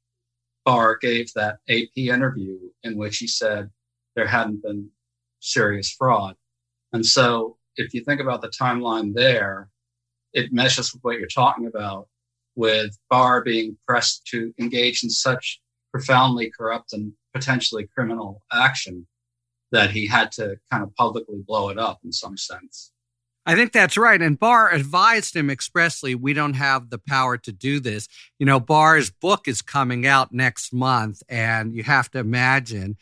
Barr 0.65 0.97
gave 0.97 1.31
that 1.33 1.59
AP 1.69 1.95
interview 1.95 2.57
in 2.83 2.97
which 2.97 3.17
he 3.17 3.27
said 3.27 3.69
there 4.15 4.27
hadn't 4.27 4.63
been 4.63 4.89
serious 5.39 5.91
fraud. 5.91 6.35
And 6.97 7.05
so 7.05 7.57
if 7.75 7.93
you 7.93 8.03
think 8.03 8.19
about 8.19 8.41
the 8.41 8.49
timeline 8.49 9.13
there, 9.13 9.69
it 10.33 10.51
meshes 10.51 10.91
with 10.91 11.03
what 11.03 11.19
you're 11.19 11.27
talking 11.27 11.67
about 11.67 12.07
with 12.55 12.97
Barr 13.07 13.43
being 13.43 13.77
pressed 13.87 14.25
to 14.31 14.51
engage 14.59 15.03
in 15.03 15.11
such 15.11 15.61
profoundly 15.91 16.49
corrupt 16.49 16.93
and 16.93 17.13
potentially 17.35 17.87
criminal 17.93 18.41
action 18.51 19.05
that 19.71 19.91
he 19.91 20.07
had 20.07 20.31
to 20.31 20.55
kind 20.71 20.81
of 20.81 20.95
publicly 20.95 21.37
blow 21.45 21.69
it 21.69 21.77
up 21.77 21.99
in 22.03 22.11
some 22.11 22.35
sense. 22.35 22.91
I 23.45 23.53
think 23.53 23.73
that's 23.73 23.95
right. 23.95 24.19
And 24.19 24.39
Barr 24.39 24.71
advised 24.71 25.35
him 25.35 25.51
expressly, 25.51 26.15
we 26.15 26.33
don't 26.33 26.55
have 26.55 26.89
the 26.89 26.97
power 26.97 27.37
to 27.37 27.51
do 27.51 27.79
this. 27.79 28.07
You 28.39 28.47
know, 28.47 28.59
Barr's 28.59 29.11
book 29.11 29.47
is 29.47 29.61
coming 29.61 30.07
out 30.07 30.33
next 30.33 30.73
month, 30.73 31.21
and 31.29 31.75
you 31.75 31.83
have 31.83 32.09
to 32.11 32.17
imagine, 32.17 32.97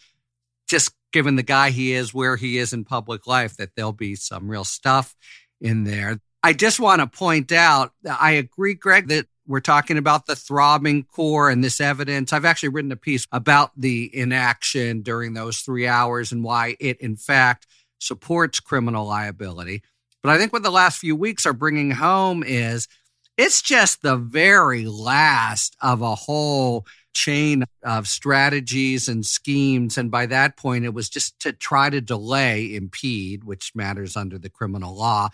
just 0.68 0.92
given 1.16 1.38
the 1.38 1.44
guy 1.44 1.70
he 1.70 1.94
is, 1.94 2.14
where 2.14 2.36
he 2.36 2.58
is 2.58 2.74
in 2.74 2.84
public 2.84 3.26
life, 3.26 3.56
that 3.56 3.70
there'll 3.74 3.94
be 3.94 4.16
some 4.16 4.52
real 4.52 4.66
stuff 4.66 5.16
in 5.62 5.86
there. 5.86 6.20
I 6.44 6.52
just 6.52 6.78
want 6.78 7.00
to 7.00 7.08
point 7.08 7.54
out, 7.54 7.94
that 8.04 8.18
I 8.22 8.32
agree, 8.32 8.74
Greg, 8.74 9.08
that 9.08 9.26
we're 9.48 9.62
talking 9.62 9.98
about 9.98 10.26
the 10.26 10.36
throbbing 10.36 11.04
core 11.04 11.50
and 11.50 11.64
this 11.64 11.80
evidence. 11.80 12.34
I've 12.34 12.44
actually 12.44 12.68
written 12.68 12.92
a 12.92 12.98
piece 12.98 13.28
about 13.32 13.72
the 13.78 14.14
inaction 14.14 15.04
during 15.04 15.34
those 15.34 15.60
three 15.60 15.88
hours 15.88 16.34
and 16.34 16.44
why 16.44 16.76
it, 16.82 17.00
in 17.00 17.16
fact, 17.16 17.66
supports 17.98 18.60
criminal 18.60 19.06
liability. 19.06 19.84
But 20.22 20.34
I 20.34 20.38
think 20.38 20.52
what 20.52 20.64
the 20.64 20.70
last 20.70 21.00
few 21.00 21.16
weeks 21.16 21.46
are 21.46 21.54
bringing 21.54 21.92
home 21.92 22.44
is 22.44 22.90
it's 23.38 23.62
just 23.62 24.02
the 24.02 24.18
very 24.18 24.86
last 24.86 25.78
of 25.82 26.02
a 26.02 26.14
whole 26.14 26.86
chain 27.16 27.64
of 27.82 28.08
strategies 28.08 29.08
and 29.08 29.26
schemes. 29.26 29.98
And 29.98 30.12
by 30.12 30.28
that 30.28 30.58
point, 30.58 30.86
it 30.86 30.94
was 30.94 31.10
just 31.10 31.40
to 31.40 31.54
try 31.54 31.90
to 31.90 32.02
delay, 32.02 32.76
impede, 32.76 33.44
which 33.44 33.74
matters 33.74 34.16
under 34.16 34.38
the 34.38 34.50
criminal 34.50 34.96
law. 34.96 35.30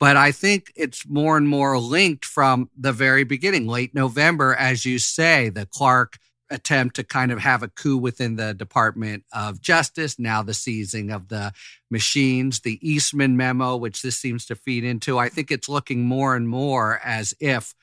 But 0.00 0.16
I 0.16 0.32
think 0.32 0.72
it's 0.74 1.08
more 1.08 1.36
and 1.36 1.48
more 1.48 1.78
linked 1.78 2.24
from 2.24 2.68
the 2.76 2.92
very 2.92 3.24
beginning, 3.24 3.66
late 3.66 3.94
November, 3.94 4.54
as 4.54 4.84
you 4.84 4.98
say, 4.98 5.48
the 5.48 5.66
Clark 5.66 6.18
attempt 6.48 6.96
to 6.96 7.02
kind 7.02 7.32
of 7.32 7.40
have 7.40 7.62
a 7.62 7.68
coup 7.68 7.96
within 7.96 8.36
the 8.36 8.54
Department 8.54 9.24
of 9.32 9.60
Justice, 9.60 10.18
now 10.18 10.42
the 10.42 10.54
seizing 10.54 11.10
of 11.10 11.28
the 11.28 11.52
machines, 11.90 12.60
the 12.60 12.78
Eastman 12.88 13.36
memo, 13.36 13.76
which 13.76 14.02
this 14.02 14.18
seems 14.18 14.46
to 14.46 14.54
feed 14.54 14.84
into. 14.84 15.18
I 15.18 15.28
think 15.28 15.50
it's 15.50 15.68
looking 15.68 16.04
more 16.04 16.36
and 16.36 16.48
more 16.48 17.00
as 17.02 17.34
if 17.40 17.74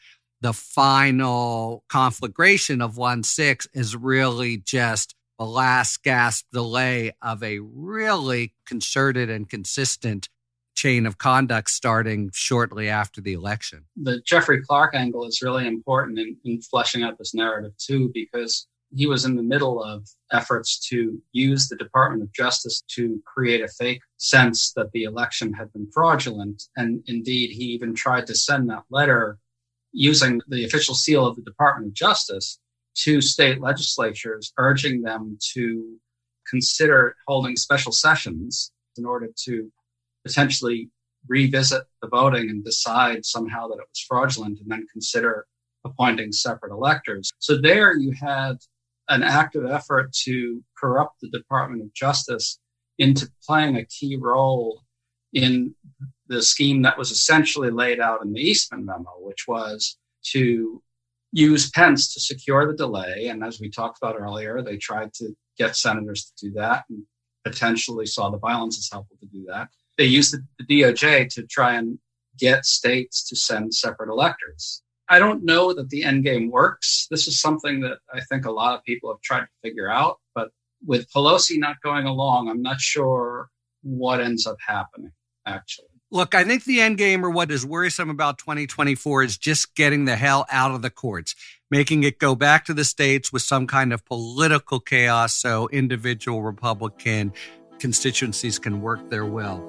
the 0.43 0.53
final 0.53 1.85
conflagration 1.87 2.81
of 2.81 2.97
1 2.97 3.23
6 3.23 3.67
is 3.73 3.95
really 3.95 4.57
just 4.57 5.15
the 5.39 5.45
last 5.45 6.03
gasp 6.03 6.45
delay 6.51 7.13
of 7.21 7.41
a 7.41 7.59
really 7.59 8.53
concerted 8.67 9.29
and 9.29 9.49
consistent 9.49 10.27
chain 10.75 11.05
of 11.05 11.17
conduct 11.17 11.69
starting 11.69 12.29
shortly 12.33 12.89
after 12.89 13.21
the 13.21 13.31
election. 13.31 13.85
The 13.95 14.21
Jeffrey 14.25 14.61
Clark 14.61 14.95
angle 14.95 15.25
is 15.25 15.41
really 15.41 15.65
important 15.65 16.19
in, 16.19 16.35
in 16.43 16.61
fleshing 16.61 17.03
out 17.03 17.17
this 17.17 17.33
narrative 17.33 17.71
too, 17.77 18.11
because 18.13 18.67
he 18.93 19.07
was 19.07 19.23
in 19.23 19.37
the 19.37 19.43
middle 19.43 19.81
of 19.81 20.05
efforts 20.33 20.77
to 20.89 21.21
use 21.31 21.69
the 21.69 21.77
Department 21.77 22.21
of 22.21 22.33
Justice 22.33 22.83
to 22.95 23.21
create 23.25 23.61
a 23.61 23.67
fake 23.69 24.01
sense 24.17 24.73
that 24.75 24.91
the 24.91 25.03
election 25.03 25.53
had 25.53 25.71
been 25.71 25.89
fraudulent. 25.93 26.63
And 26.75 27.01
indeed, 27.07 27.51
he 27.51 27.63
even 27.65 27.95
tried 27.95 28.27
to 28.27 28.35
send 28.35 28.69
that 28.69 28.83
letter 28.89 29.39
using 29.93 30.41
the 30.47 30.65
official 30.65 30.95
seal 30.95 31.25
of 31.25 31.35
the 31.35 31.41
Department 31.43 31.89
of 31.89 31.93
Justice 31.93 32.59
to 32.95 33.21
state 33.21 33.61
legislatures, 33.61 34.51
urging 34.57 35.01
them 35.01 35.37
to 35.53 35.97
consider 36.49 37.15
holding 37.27 37.55
special 37.55 37.91
sessions 37.91 38.71
in 38.97 39.05
order 39.05 39.29
to 39.45 39.71
potentially 40.25 40.89
revisit 41.27 41.83
the 42.01 42.07
voting 42.07 42.49
and 42.49 42.63
decide 42.63 43.25
somehow 43.25 43.67
that 43.67 43.75
it 43.75 43.87
was 43.89 44.05
fraudulent 44.07 44.59
and 44.59 44.69
then 44.69 44.85
consider 44.91 45.45
appointing 45.85 46.31
separate 46.31 46.71
electors. 46.71 47.31
So 47.39 47.59
there 47.61 47.97
you 47.97 48.13
had 48.19 48.57
an 49.09 49.23
active 49.23 49.65
effort 49.65 50.13
to 50.23 50.63
corrupt 50.77 51.21
the 51.21 51.29
Department 51.29 51.81
of 51.81 51.93
Justice 51.93 52.59
into 52.97 53.29
playing 53.45 53.77
a 53.77 53.85
key 53.85 54.17
role 54.19 54.81
in 55.33 55.75
the 56.33 56.43
scheme 56.43 56.81
that 56.83 56.97
was 56.97 57.11
essentially 57.11 57.71
laid 57.71 57.99
out 57.99 58.23
in 58.23 58.33
the 58.33 58.41
Eastman 58.41 58.85
memo, 58.85 59.11
which 59.19 59.47
was 59.47 59.97
to 60.31 60.81
use 61.31 61.71
Pence 61.71 62.13
to 62.13 62.19
secure 62.19 62.67
the 62.67 62.77
delay. 62.77 63.27
And 63.27 63.43
as 63.43 63.59
we 63.59 63.69
talked 63.69 63.97
about 64.01 64.19
earlier, 64.19 64.61
they 64.61 64.77
tried 64.77 65.13
to 65.15 65.35
get 65.57 65.75
senators 65.75 66.25
to 66.25 66.47
do 66.47 66.53
that 66.53 66.85
and 66.89 67.03
potentially 67.43 68.05
saw 68.05 68.29
the 68.29 68.37
violence 68.37 68.77
as 68.77 68.89
helpful 68.91 69.17
to 69.19 69.25
do 69.27 69.45
that 69.47 69.69
they 69.97 70.05
used 70.05 70.33
the, 70.33 70.43
the 70.59 70.81
DOJ 70.81 71.29
to 71.33 71.43
try 71.43 71.75
and 71.75 71.99
get 72.39 72.65
states 72.65 73.27
to 73.29 73.35
send 73.35 73.73
separate 73.73 74.09
electors. 74.09 74.81
I 75.09 75.19
don't 75.19 75.43
know 75.43 75.73
that 75.73 75.89
the 75.89 76.03
end 76.03 76.23
game 76.23 76.49
works. 76.49 77.07
This 77.11 77.27
is 77.27 77.39
something 77.39 77.81
that 77.81 77.99
I 78.11 78.21
think 78.21 78.45
a 78.45 78.51
lot 78.51 78.75
of 78.75 78.83
people 78.83 79.11
have 79.11 79.21
tried 79.21 79.41
to 79.41 79.47
figure 79.61 79.89
out. 79.89 80.19
But 80.33 80.49
with 80.85 81.11
Pelosi 81.11 81.57
not 81.57 81.81
going 81.81 82.05
along, 82.05 82.49
I'm 82.49 82.61
not 82.61 82.79
sure 82.79 83.49
what 83.83 84.21
ends 84.21 84.47
up 84.47 84.57
happening, 84.65 85.11
actually. 85.45 85.87
Look, 86.13 86.35
I 86.35 86.43
think 86.43 86.65
the 86.65 86.79
end 86.79 86.99
game 86.99 87.25
or 87.25 87.31
what 87.31 87.49
is 87.49 87.65
worrisome 87.65 88.11
about 88.11 88.37
2024 88.37 89.23
is 89.23 89.35
just 89.35 89.73
getting 89.73 90.05
the 90.05 90.15
hell 90.15 90.45
out 90.51 90.69
of 90.69 90.83
the 90.83 90.91
courts, 90.91 91.33
making 91.71 92.03
it 92.03 92.19
go 92.19 92.35
back 92.35 92.65
to 92.65 92.73
the 92.75 92.85
states 92.85 93.33
with 93.33 93.41
some 93.41 93.65
kind 93.65 93.91
of 93.91 94.05
political 94.05 94.79
chaos 94.79 95.33
so 95.33 95.67
individual 95.69 96.43
Republican 96.43 97.33
constituencies 97.79 98.59
can 98.59 98.79
work 98.79 99.09
their 99.09 99.25
will. 99.25 99.67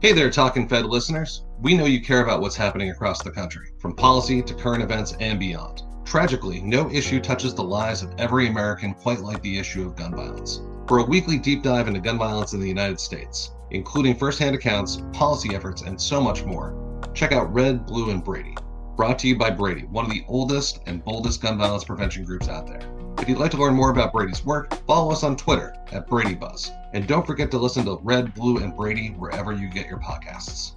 Hey 0.00 0.12
there, 0.12 0.30
Talking 0.30 0.68
Fed 0.68 0.86
listeners. 0.86 1.44
We 1.60 1.76
know 1.76 1.84
you 1.84 2.00
care 2.00 2.24
about 2.24 2.40
what's 2.40 2.56
happening 2.56 2.90
across 2.90 3.22
the 3.22 3.30
country, 3.30 3.70
from 3.78 3.94
policy 3.94 4.42
to 4.42 4.52
current 4.52 4.82
events 4.82 5.14
and 5.20 5.38
beyond. 5.38 5.84
Tragically, 6.10 6.60
no 6.60 6.90
issue 6.90 7.20
touches 7.20 7.54
the 7.54 7.62
lives 7.62 8.02
of 8.02 8.12
every 8.18 8.48
American 8.48 8.94
quite 8.94 9.20
like 9.20 9.40
the 9.42 9.56
issue 9.60 9.86
of 9.86 9.94
gun 9.94 10.10
violence. 10.10 10.60
For 10.88 10.98
a 10.98 11.04
weekly 11.04 11.38
deep 11.38 11.62
dive 11.62 11.86
into 11.86 12.00
gun 12.00 12.18
violence 12.18 12.52
in 12.52 12.58
the 12.58 12.66
United 12.66 12.98
States, 12.98 13.52
including 13.70 14.16
firsthand 14.16 14.56
accounts, 14.56 15.04
policy 15.12 15.54
efforts, 15.54 15.82
and 15.82 16.00
so 16.00 16.20
much 16.20 16.44
more, 16.44 16.74
check 17.14 17.30
out 17.30 17.54
Red, 17.54 17.86
Blue, 17.86 18.10
and 18.10 18.24
Brady 18.24 18.56
brought 18.96 19.20
to 19.20 19.28
you 19.28 19.38
by 19.38 19.50
Brady, 19.50 19.82
one 19.82 20.04
of 20.04 20.10
the 20.10 20.24
oldest 20.26 20.80
and 20.86 21.04
boldest 21.04 21.40
gun 21.40 21.56
violence 21.56 21.84
prevention 21.84 22.24
groups 22.24 22.48
out 22.48 22.66
there. 22.66 22.80
If 23.20 23.28
you'd 23.28 23.38
like 23.38 23.52
to 23.52 23.56
learn 23.56 23.74
more 23.74 23.90
about 23.90 24.12
Brady's 24.12 24.44
work, 24.44 24.74
follow 24.88 25.12
us 25.12 25.22
on 25.22 25.36
Twitter 25.36 25.76
at 25.92 26.08
BradyBuzz. 26.08 26.70
And 26.92 27.06
don't 27.06 27.26
forget 27.26 27.52
to 27.52 27.58
listen 27.58 27.84
to 27.84 28.00
Red, 28.02 28.34
Blue, 28.34 28.58
and 28.58 28.76
Brady 28.76 29.10
wherever 29.10 29.52
you 29.52 29.68
get 29.68 29.86
your 29.86 30.00
podcasts. 30.00 30.72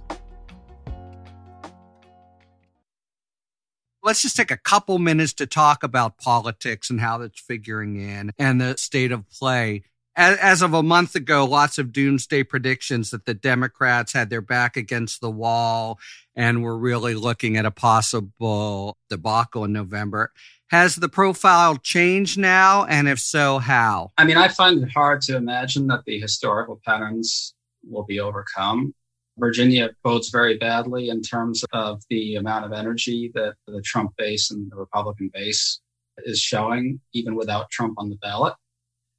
Let's 4.14 4.22
just 4.22 4.36
take 4.36 4.52
a 4.52 4.56
couple 4.56 5.00
minutes 5.00 5.32
to 5.32 5.44
talk 5.44 5.82
about 5.82 6.18
politics 6.18 6.88
and 6.88 7.00
how 7.00 7.18
that's 7.18 7.40
figuring 7.40 7.96
in 7.96 8.30
and 8.38 8.60
the 8.60 8.76
state 8.76 9.10
of 9.10 9.28
play 9.28 9.82
as, 10.14 10.62
of 10.62 10.72
a 10.72 10.84
month 10.84 11.16
ago, 11.16 11.44
lots 11.44 11.78
of 11.78 11.92
doomsday 11.92 12.44
predictions 12.44 13.10
that 13.10 13.26
the 13.26 13.34
Democrats 13.34 14.12
had 14.12 14.30
their 14.30 14.40
back 14.40 14.76
against 14.76 15.20
the 15.20 15.32
wall 15.32 15.98
and 16.36 16.62
were 16.62 16.78
really 16.78 17.16
looking 17.16 17.56
at 17.56 17.66
a 17.66 17.72
possible 17.72 18.96
debacle 19.10 19.64
in 19.64 19.72
November. 19.72 20.30
Has 20.68 20.94
the 20.94 21.08
profile 21.08 21.76
changed 21.76 22.38
now? 22.38 22.84
And 22.84 23.08
if 23.08 23.18
so, 23.18 23.58
how? 23.58 24.12
I 24.16 24.22
mean, 24.22 24.36
I 24.36 24.46
find 24.46 24.80
it 24.80 24.92
hard 24.92 25.22
to 25.22 25.36
imagine 25.36 25.88
that 25.88 26.04
the 26.06 26.20
historical 26.20 26.80
patterns 26.86 27.52
will 27.82 28.04
be 28.04 28.20
overcome. 28.20 28.94
Virginia 29.38 29.90
bodes 30.02 30.30
very 30.30 30.56
badly 30.58 31.08
in 31.08 31.20
terms 31.20 31.64
of 31.72 32.02
the 32.08 32.36
amount 32.36 32.64
of 32.64 32.72
energy 32.72 33.30
that 33.34 33.54
the 33.66 33.82
Trump 33.82 34.12
base 34.16 34.50
and 34.50 34.70
the 34.70 34.76
Republican 34.76 35.30
base 35.32 35.80
is 36.18 36.38
showing, 36.38 37.00
even 37.12 37.34
without 37.34 37.70
Trump 37.70 37.94
on 37.98 38.10
the 38.10 38.16
ballot. 38.16 38.54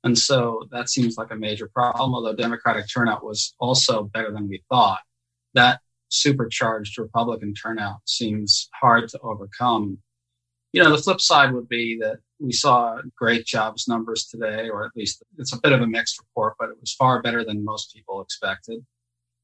And 0.04 0.18
so 0.18 0.68
that 0.72 0.90
seems 0.90 1.18
like 1.18 1.32
a 1.32 1.36
major 1.36 1.68
problem, 1.68 2.14
although 2.14 2.36
Democratic 2.36 2.86
turnout 2.92 3.26
was 3.26 3.56
also 3.60 4.04
better 4.04 4.32
than 4.32 4.48
we 4.48 4.64
thought. 4.70 5.02
That 5.54 5.82
supercharged 6.10 6.98
Republican 6.98 7.54
turnout 7.54 8.02
seems 8.06 8.70
hard 8.80 9.10
to 9.10 9.20
overcome. 9.20 9.98
You 10.74 10.84
know, 10.84 10.96
the 10.96 11.02
flip 11.02 11.22
side 11.22 11.54
would 11.54 11.68
be 11.68 11.98
that 12.02 12.18
we 12.40 12.52
saw 12.52 13.00
great 13.18 13.46
jobs 13.46 13.88
numbers 13.88 14.28
today, 14.28 14.70
or 14.70 14.86
at 14.86 14.92
least 14.96 15.24
it's 15.38 15.54
a 15.54 15.60
bit 15.60 15.72
of 15.72 15.82
a 15.82 15.88
mixed 15.88 16.20
report, 16.20 16.54
but 16.60 16.70
it 16.70 16.80
was 16.80 16.94
far 16.94 17.22
better 17.22 17.44
than 17.44 17.66
most 17.66 17.94
people 17.94 18.22
expected. 18.22 18.86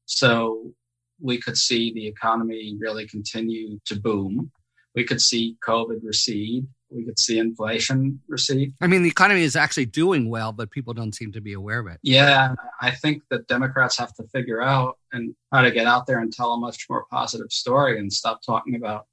So 0.06 0.72
we 1.20 1.38
could 1.38 1.56
see 1.56 1.92
the 1.92 2.06
economy 2.06 2.76
really 2.78 3.06
continue 3.06 3.78
to 3.86 3.96
boom. 3.96 4.50
We 4.94 5.04
could 5.04 5.20
see 5.20 5.56
COVID 5.66 6.00
recede 6.02 6.66
we 6.94 7.04
could 7.04 7.18
see 7.18 7.38
inflation 7.38 8.20
recede. 8.28 8.74
I 8.80 8.86
mean, 8.86 9.02
the 9.02 9.08
economy 9.08 9.42
is 9.42 9.56
actually 9.56 9.86
doing 9.86 10.28
well, 10.28 10.52
but 10.52 10.70
people 10.70 10.94
don't 10.94 11.14
seem 11.14 11.32
to 11.32 11.40
be 11.40 11.54
aware 11.54 11.80
of 11.80 11.86
it. 11.86 11.98
Yeah, 12.02 12.54
I 12.80 12.90
think 12.90 13.22
that 13.30 13.48
Democrats 13.48 13.96
have 13.98 14.14
to 14.14 14.24
figure 14.28 14.60
out 14.60 14.98
and 15.12 15.34
how 15.52 15.62
to 15.62 15.70
get 15.70 15.86
out 15.86 16.06
there 16.06 16.18
and 16.18 16.32
tell 16.32 16.52
a 16.52 16.58
much 16.58 16.86
more 16.88 17.06
positive 17.10 17.50
story 17.50 17.98
and 17.98 18.12
stop 18.12 18.40
talking 18.44 18.74
about 18.76 19.06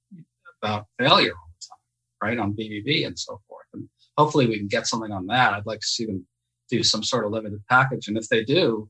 about 0.62 0.88
failure 0.98 1.32
all 1.32 1.50
the 1.54 1.66
time, 1.68 2.30
right? 2.30 2.40
On 2.40 2.54
BBB 2.54 3.08
and 3.08 3.18
so 3.18 3.40
forth. 3.48 3.66
And 3.74 3.88
hopefully, 4.18 4.48
we 4.48 4.58
can 4.58 4.68
get 4.68 4.88
something 4.88 5.12
on 5.12 5.28
that. 5.28 5.54
I'd 5.54 5.66
like 5.66 5.80
to 5.80 5.88
see 5.88 6.06
them 6.06 6.26
do 6.70 6.84
some 6.84 7.04
sort 7.04 7.26
of 7.26 7.32
limited 7.32 7.62
package, 7.70 8.08
and 8.08 8.18
if 8.18 8.28
they 8.30 8.44
do, 8.44 8.90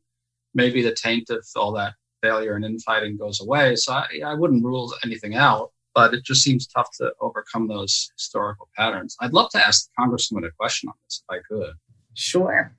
maybe 0.53 0.81
the 0.81 0.93
taint 0.93 1.29
of 1.29 1.45
all 1.55 1.71
that 1.73 1.93
failure 2.21 2.55
and 2.55 2.65
infighting 2.65 3.17
goes 3.17 3.41
away. 3.41 3.75
So 3.75 3.93
I, 3.93 4.07
I 4.25 4.33
wouldn't 4.33 4.63
rule 4.63 4.93
anything 5.03 5.35
out 5.35 5.71
but 5.99 6.13
it 6.13 6.23
just 6.23 6.43
seems 6.43 6.67
tough 6.67 6.89
to 6.97 7.11
overcome 7.19 7.67
those 7.67 8.11
historical 8.17 8.69
patterns. 8.75 9.15
I'd 9.19 9.33
love 9.33 9.49
to 9.51 9.65
ask 9.65 9.87
the 9.87 10.01
Congresswoman 10.01 10.47
a 10.47 10.51
question 10.51 10.89
on 10.89 10.95
this 11.05 11.23
if 11.27 11.35
I 11.35 11.39
could. 11.47 11.73
Sure. 12.13 12.73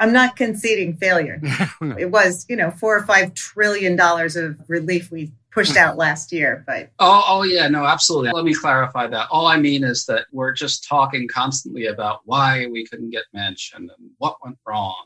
I'm 0.00 0.12
not 0.12 0.36
conceding 0.36 0.96
failure. 0.96 1.40
it 1.98 2.10
was, 2.10 2.44
you 2.48 2.56
know, 2.56 2.70
four 2.70 2.96
or 2.96 3.06
five 3.06 3.34
trillion 3.34 3.94
dollars 3.96 4.34
of 4.34 4.58
relief 4.66 5.10
we 5.10 5.30
pushed 5.52 5.76
out 5.76 5.96
last 5.96 6.32
year. 6.32 6.64
But 6.66 6.90
oh, 6.98 7.24
oh 7.28 7.42
yeah, 7.44 7.68
no, 7.68 7.84
absolutely. 7.84 8.32
Let 8.32 8.44
me 8.44 8.54
clarify 8.54 9.06
that. 9.06 9.28
All 9.30 9.46
I 9.46 9.56
mean 9.56 9.84
is 9.84 10.04
that 10.06 10.26
we're 10.32 10.52
just 10.52 10.88
talking 10.88 11.28
constantly 11.28 11.86
about 11.86 12.22
why 12.24 12.66
we 12.66 12.84
couldn't 12.86 13.10
get 13.10 13.24
mentioned 13.32 13.90
and 13.96 14.10
what 14.18 14.38
went 14.44 14.58
wrong. 14.66 15.04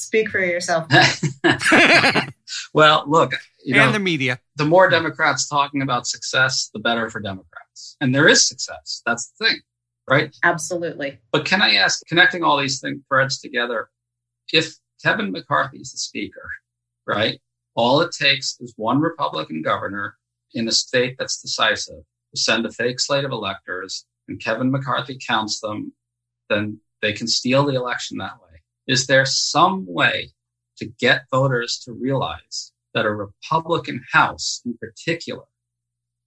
Speak 0.00 0.30
for 0.30 0.38
yourself. 0.38 0.86
well, 2.74 3.04
look, 3.06 3.32
you 3.64 3.74
know, 3.74 3.84
and 3.84 3.94
the 3.94 3.98
media. 3.98 4.38
The 4.56 4.64
more 4.64 4.88
Democrats 4.88 5.48
talking 5.48 5.82
about 5.82 6.06
success, 6.06 6.70
the 6.72 6.80
better 6.80 7.10
for 7.10 7.20
Democrats. 7.20 7.96
And 8.00 8.14
there 8.14 8.28
is 8.28 8.46
success. 8.46 9.02
That's 9.04 9.32
the 9.32 9.46
thing, 9.46 9.60
right? 10.08 10.34
Absolutely. 10.42 11.18
But 11.32 11.44
can 11.44 11.62
I 11.62 11.74
ask, 11.74 12.04
connecting 12.06 12.42
all 12.42 12.58
these 12.58 12.80
things, 12.80 13.02
threads 13.08 13.40
together, 13.40 13.90
if 14.52 14.74
Kevin 15.02 15.32
McCarthy 15.32 15.78
is 15.78 15.92
the 15.92 15.98
speaker, 15.98 16.48
right? 17.06 17.40
All 17.74 18.00
it 18.00 18.12
takes 18.12 18.56
is 18.60 18.74
one 18.76 19.00
Republican 19.00 19.62
governor 19.62 20.16
in 20.54 20.66
a 20.66 20.72
state 20.72 21.16
that's 21.18 21.40
decisive 21.40 22.02
to 22.34 22.40
send 22.40 22.66
a 22.66 22.72
fake 22.72 23.00
slate 23.00 23.24
of 23.24 23.32
electors 23.32 24.06
and 24.28 24.40
Kevin 24.40 24.70
McCarthy 24.70 25.18
counts 25.18 25.60
them, 25.60 25.92
then 26.48 26.78
they 27.02 27.12
can 27.12 27.26
steal 27.26 27.66
the 27.66 27.74
election 27.74 28.18
that 28.18 28.40
way. 28.40 28.49
Is 28.86 29.06
there 29.06 29.24
some 29.24 29.84
way 29.86 30.30
to 30.78 30.86
get 30.86 31.22
voters 31.30 31.80
to 31.84 31.92
realize 31.92 32.72
that 32.94 33.06
a 33.06 33.12
Republican 33.12 34.02
House 34.12 34.62
in 34.64 34.76
particular 34.78 35.44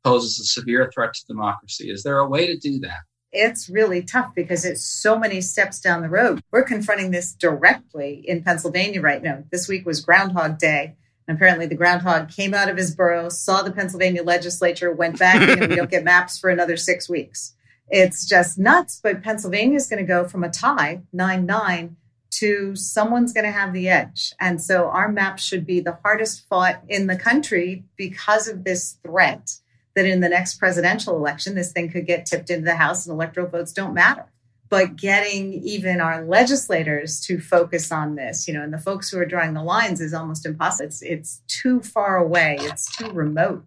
poses 0.03 0.39
a 0.39 0.45
severe 0.45 0.89
threat 0.93 1.13
to 1.13 1.25
democracy? 1.25 1.89
Is 1.89 2.03
there 2.03 2.19
a 2.19 2.27
way 2.27 2.47
to 2.47 2.57
do 2.57 2.79
that? 2.79 3.01
It's 3.31 3.67
really 3.67 4.03
tough 4.03 4.35
because 4.35 4.63
it's 4.63 4.85
so 4.85 5.17
many 5.17 5.41
steps 5.41 5.79
down 5.79 6.03
the 6.03 6.09
road. 6.09 6.41
We're 6.51 6.63
confronting 6.63 7.09
this 7.09 7.33
directly 7.33 8.23
in 8.27 8.43
Pennsylvania 8.43 9.01
right 9.01 9.23
now. 9.23 9.43
This 9.51 9.67
week 9.67 9.85
was 9.85 10.01
Groundhog 10.01 10.59
Day. 10.59 10.95
And 11.27 11.37
apparently, 11.37 11.65
the 11.65 11.75
groundhog 11.75 12.29
came 12.29 12.53
out 12.53 12.69
of 12.69 12.75
his 12.75 12.93
burrow, 12.93 13.29
saw 13.29 13.61
the 13.61 13.71
Pennsylvania 13.71 14.23
legislature, 14.23 14.91
went 14.91 15.17
back, 15.17 15.35
and 15.35 15.69
we 15.69 15.75
don't 15.75 15.89
get 15.89 16.03
maps 16.03 16.37
for 16.37 16.49
another 16.49 16.75
six 16.75 17.07
weeks. 17.09 17.53
It's 17.87 18.27
just 18.27 18.57
nuts. 18.57 18.99
But 19.01 19.23
Pennsylvania 19.23 19.77
is 19.77 19.87
going 19.87 20.05
to 20.05 20.07
go 20.07 20.27
from 20.27 20.43
a 20.43 20.49
tie, 20.49 21.03
9 21.13 21.45
9, 21.45 21.95
to 22.39 22.75
someone's 22.75 23.33
going 23.33 23.45
to 23.45 23.51
have 23.51 23.73
the 23.73 23.89
edge. 23.89 24.33
And 24.39 24.61
so 24.61 24.89
our 24.89 25.11
map 25.11 25.39
should 25.39 25.65
be 25.65 25.79
the 25.79 25.97
hardest 26.03 26.47
fought 26.47 26.81
in 26.87 27.07
the 27.07 27.15
country 27.15 27.83
because 27.95 28.47
of 28.47 28.63
this 28.63 28.97
threat 29.05 29.57
that 29.95 30.05
in 30.05 30.21
the 30.21 30.29
next 30.29 30.55
presidential 30.55 31.15
election, 31.15 31.55
this 31.55 31.71
thing 31.71 31.89
could 31.89 32.07
get 32.07 32.25
tipped 32.25 32.49
into 32.49 32.65
the 32.65 32.75
House 32.75 33.05
and 33.05 33.13
electoral 33.13 33.47
votes 33.47 33.71
don't 33.71 33.93
matter 33.93 34.27
but 34.73 34.95
getting 34.95 35.53
even 35.53 36.01
our 36.01 36.25
legislators 36.25 37.21
to 37.21 37.39
focus 37.39 37.91
on 37.91 38.15
this, 38.15 38.47
you 38.47 38.55
know, 38.55 38.63
and 38.63 38.73
the 38.73 38.79
folks 38.79 39.07
who 39.11 39.19
are 39.19 39.25
drawing 39.25 39.53
the 39.53 39.61
lines 39.61 40.01
is 40.01 40.15
almost 40.15 40.47
impossible. 40.47 40.87
It's 40.87 41.03
it's 41.03 41.43
too 41.47 41.79
far 41.81 42.17
away. 42.17 42.57
It's 42.59 42.95
too 42.97 43.11
remote. 43.11 43.65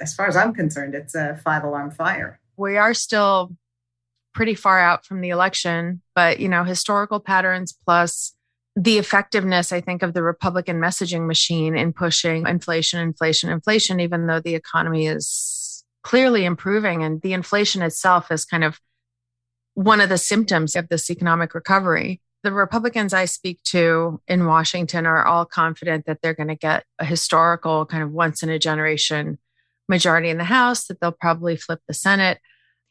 As 0.00 0.14
far 0.14 0.28
as 0.28 0.36
I'm 0.36 0.54
concerned, 0.54 0.94
it's 0.94 1.14
a 1.14 1.38
five 1.44 1.62
alarm 1.62 1.90
fire. 1.90 2.40
We 2.56 2.78
are 2.78 2.94
still 2.94 3.50
pretty 4.34 4.54
far 4.54 4.78
out 4.78 5.04
from 5.04 5.20
the 5.20 5.30
election, 5.30 6.02
but 6.14 6.40
you 6.40 6.48
know, 6.48 6.64
historical 6.64 7.20
patterns 7.20 7.76
plus 7.84 8.34
the 8.76 8.98
effectiveness, 8.98 9.72
I 9.72 9.80
think, 9.80 10.02
of 10.02 10.14
the 10.14 10.22
Republican 10.22 10.80
messaging 10.80 11.26
machine 11.26 11.76
in 11.76 11.92
pushing 11.92 12.46
inflation, 12.46 13.00
inflation, 13.00 13.50
inflation, 13.50 14.00
even 14.00 14.26
though 14.26 14.40
the 14.40 14.54
economy 14.54 15.06
is 15.06 15.84
clearly 16.02 16.44
improving 16.44 17.02
and 17.02 17.20
the 17.20 17.32
inflation 17.32 17.82
itself 17.82 18.30
is 18.30 18.44
kind 18.44 18.64
of 18.64 18.80
one 19.74 20.00
of 20.00 20.08
the 20.08 20.18
symptoms 20.18 20.76
of 20.76 20.88
this 20.88 21.10
economic 21.10 21.54
recovery. 21.54 22.20
The 22.42 22.52
Republicans 22.52 23.12
I 23.12 23.26
speak 23.26 23.62
to 23.64 24.20
in 24.26 24.46
Washington 24.46 25.04
are 25.04 25.24
all 25.24 25.44
confident 25.44 26.06
that 26.06 26.22
they're 26.22 26.34
going 26.34 26.48
to 26.48 26.54
get 26.54 26.84
a 26.98 27.04
historical 27.04 27.84
kind 27.84 28.02
of 28.02 28.12
once 28.12 28.42
in 28.42 28.48
a 28.48 28.58
generation 28.58 29.38
majority 29.88 30.30
in 30.30 30.38
the 30.38 30.44
House, 30.44 30.86
that 30.86 31.00
they'll 31.00 31.12
probably 31.12 31.56
flip 31.56 31.80
the 31.86 31.92
Senate. 31.92 32.38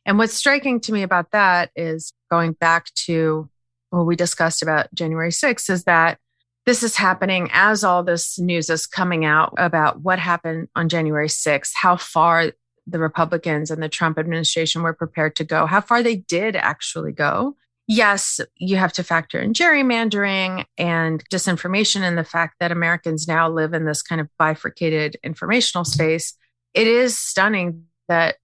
And 0.05 0.17
what's 0.17 0.33
striking 0.33 0.79
to 0.81 0.93
me 0.93 1.03
about 1.03 1.31
that 1.31 1.71
is 1.75 2.13
going 2.31 2.53
back 2.53 2.85
to 3.05 3.49
what 3.89 4.05
we 4.05 4.15
discussed 4.15 4.61
about 4.61 4.93
January 4.93 5.31
6th 5.31 5.69
is 5.69 5.83
that 5.85 6.19
this 6.65 6.83
is 6.83 6.95
happening 6.95 7.49
as 7.51 7.83
all 7.83 8.03
this 8.03 8.37
news 8.37 8.69
is 8.69 8.85
coming 8.85 9.25
out 9.25 9.53
about 9.57 10.01
what 10.01 10.19
happened 10.19 10.67
on 10.75 10.89
January 10.89 11.27
6th, 11.27 11.71
how 11.73 11.95
far 11.95 12.51
the 12.85 12.99
Republicans 12.99 13.71
and 13.71 13.81
the 13.81 13.89
Trump 13.89 14.17
administration 14.17 14.81
were 14.81 14.93
prepared 14.93 15.35
to 15.37 15.43
go, 15.43 15.65
how 15.65 15.81
far 15.81 16.03
they 16.03 16.15
did 16.15 16.55
actually 16.55 17.11
go. 17.11 17.55
Yes, 17.87 18.39
you 18.55 18.77
have 18.77 18.93
to 18.93 19.03
factor 19.03 19.39
in 19.39 19.53
gerrymandering 19.53 20.65
and 20.77 21.27
disinformation 21.29 22.01
and 22.01 22.17
the 22.17 22.23
fact 22.23 22.57
that 22.59 22.71
Americans 22.71 23.27
now 23.27 23.49
live 23.49 23.73
in 23.73 23.85
this 23.85 24.03
kind 24.03 24.21
of 24.21 24.29
bifurcated 24.37 25.17
informational 25.23 25.85
space. 25.85 26.35
It 26.75 26.85
is 26.85 27.17
stunning 27.17 27.85
that 28.07 28.35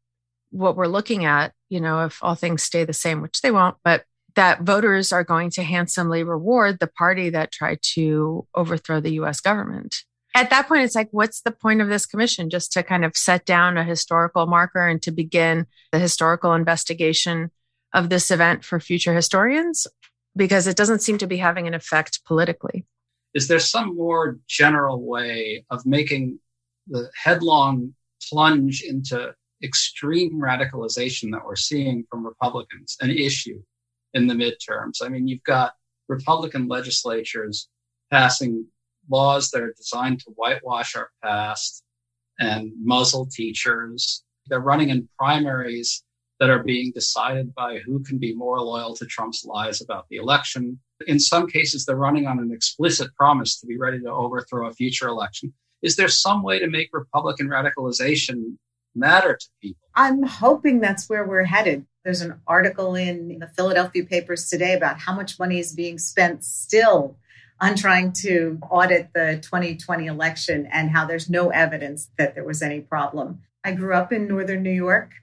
what 0.55 0.75
we're 0.75 0.87
looking 0.87 1.25
at, 1.25 1.53
you 1.69 1.79
know, 1.79 2.05
if 2.05 2.19
all 2.21 2.35
things 2.35 2.63
stay 2.63 2.83
the 2.83 2.93
same, 2.93 3.21
which 3.21 3.41
they 3.41 3.51
won't, 3.51 3.77
but 3.83 4.03
that 4.35 4.61
voters 4.61 5.11
are 5.11 5.23
going 5.23 5.49
to 5.49 5.63
handsomely 5.63 6.23
reward 6.23 6.79
the 6.79 6.87
party 6.87 7.29
that 7.29 7.51
tried 7.51 7.79
to 7.81 8.45
overthrow 8.55 8.99
the 8.99 9.13
US 9.13 9.39
government 9.39 10.03
at 10.35 10.49
that 10.49 10.67
point, 10.67 10.83
it's 10.83 10.95
like, 10.95 11.07
what's 11.11 11.41
the 11.41 11.51
point 11.51 11.81
of 11.81 11.87
this 11.87 12.05
commission? 12.05 12.49
Just 12.49 12.73
to 12.73 12.83
kind 12.83 13.05
of 13.05 13.15
set 13.15 13.45
down 13.45 13.77
a 13.77 13.85
historical 13.85 14.45
marker 14.45 14.85
and 14.85 15.01
to 15.03 15.11
begin 15.11 15.65
the 15.93 15.97
historical 15.97 16.53
investigation 16.53 17.51
of 17.93 18.09
this 18.09 18.29
event 18.29 18.65
for 18.65 18.81
future 18.81 19.13
historians? 19.13 19.87
Because 20.35 20.67
it 20.67 20.75
doesn't 20.75 21.01
seem 21.01 21.17
to 21.19 21.27
be 21.27 21.37
having 21.37 21.67
an 21.67 21.73
effect 21.73 22.19
politically. 22.25 22.85
Is 23.33 23.47
there 23.47 23.59
some 23.59 23.95
more 23.95 24.37
general 24.47 25.01
way 25.01 25.65
of 25.69 25.85
making 25.85 26.39
the 26.87 27.09
headlong 27.15 27.95
plunge 28.29 28.83
into 28.83 29.33
extreme 29.65 30.39
radicalization 30.39 31.31
that 31.31 31.45
we're 31.45 31.55
seeing 31.55 32.05
from 32.09 32.25
Republicans 32.25 32.95
an 33.01 33.09
issue 33.09 33.61
in 34.13 34.27
the 34.27 34.33
midterms? 34.33 35.03
I 35.03 35.09
mean, 35.09 35.27
you've 35.27 35.43
got 35.43 35.73
Republican 36.07 36.67
legislatures 36.67 37.67
passing 38.11 38.65
laws 39.09 39.51
that 39.51 39.61
are 39.61 39.73
designed 39.77 40.19
to 40.21 40.31
whitewash 40.35 40.95
our 40.95 41.09
past 41.23 41.83
and 42.39 42.71
muzzle 42.81 43.27
teachers. 43.31 44.23
They're 44.47 44.59
running 44.59 44.89
in 44.89 45.09
primaries 45.17 46.03
that 46.39 46.49
are 46.49 46.63
being 46.63 46.91
decided 46.93 47.53
by 47.55 47.79
who 47.79 48.03
can 48.03 48.17
be 48.17 48.35
more 48.35 48.59
loyal 48.59 48.95
to 48.95 49.05
Trump's 49.05 49.45
lies 49.45 49.81
about 49.81 50.05
the 50.09 50.17
election. 50.17 50.79
In 51.07 51.19
some 51.19 51.47
cases, 51.47 51.85
they're 51.85 51.95
running 51.95 52.27
on 52.27 52.39
an 52.39 52.51
explicit 52.51 53.13
promise 53.15 53.59
to 53.59 53.67
be 53.67 53.77
ready 53.77 53.99
to 53.99 54.09
overthrow 54.09 54.67
a 54.67 54.73
future 54.73 55.07
election. 55.07 55.53
Is 55.81 55.95
there 55.95 56.07
some 56.07 56.43
way 56.43 56.59
to 56.59 56.67
make 56.67 56.89
Republican 56.91 57.47
radicalization 57.47 58.57
matter 58.95 59.35
to 59.35 59.47
people? 59.61 59.81
I'm 59.95 60.23
hoping 60.23 60.79
that's 60.79 61.09
where 61.09 61.25
we're 61.25 61.45
headed. 61.45 61.85
There's 62.03 62.21
an 62.21 62.39
article 62.47 62.95
in 62.95 63.39
the 63.39 63.47
Philadelphia 63.47 64.05
papers 64.05 64.49
today 64.49 64.73
about 64.73 64.99
how 64.99 65.15
much 65.15 65.39
money 65.39 65.59
is 65.59 65.73
being 65.73 65.97
spent 65.97 66.43
still 66.43 67.17
on 67.59 67.75
trying 67.75 68.11
to 68.11 68.59
audit 68.69 69.11
the 69.13 69.39
2020 69.41 70.05
election 70.07 70.67
and 70.71 70.89
how 70.89 71.05
there's 71.05 71.29
no 71.29 71.49
evidence 71.49 72.09
that 72.17 72.35
there 72.35 72.43
was 72.43 72.61
any 72.61 72.81
problem. 72.81 73.41
I 73.63 73.71
grew 73.71 73.93
up 73.93 74.11
in 74.11 74.27
Northern 74.27 74.61
New 74.61 74.71
York, 74.71 75.13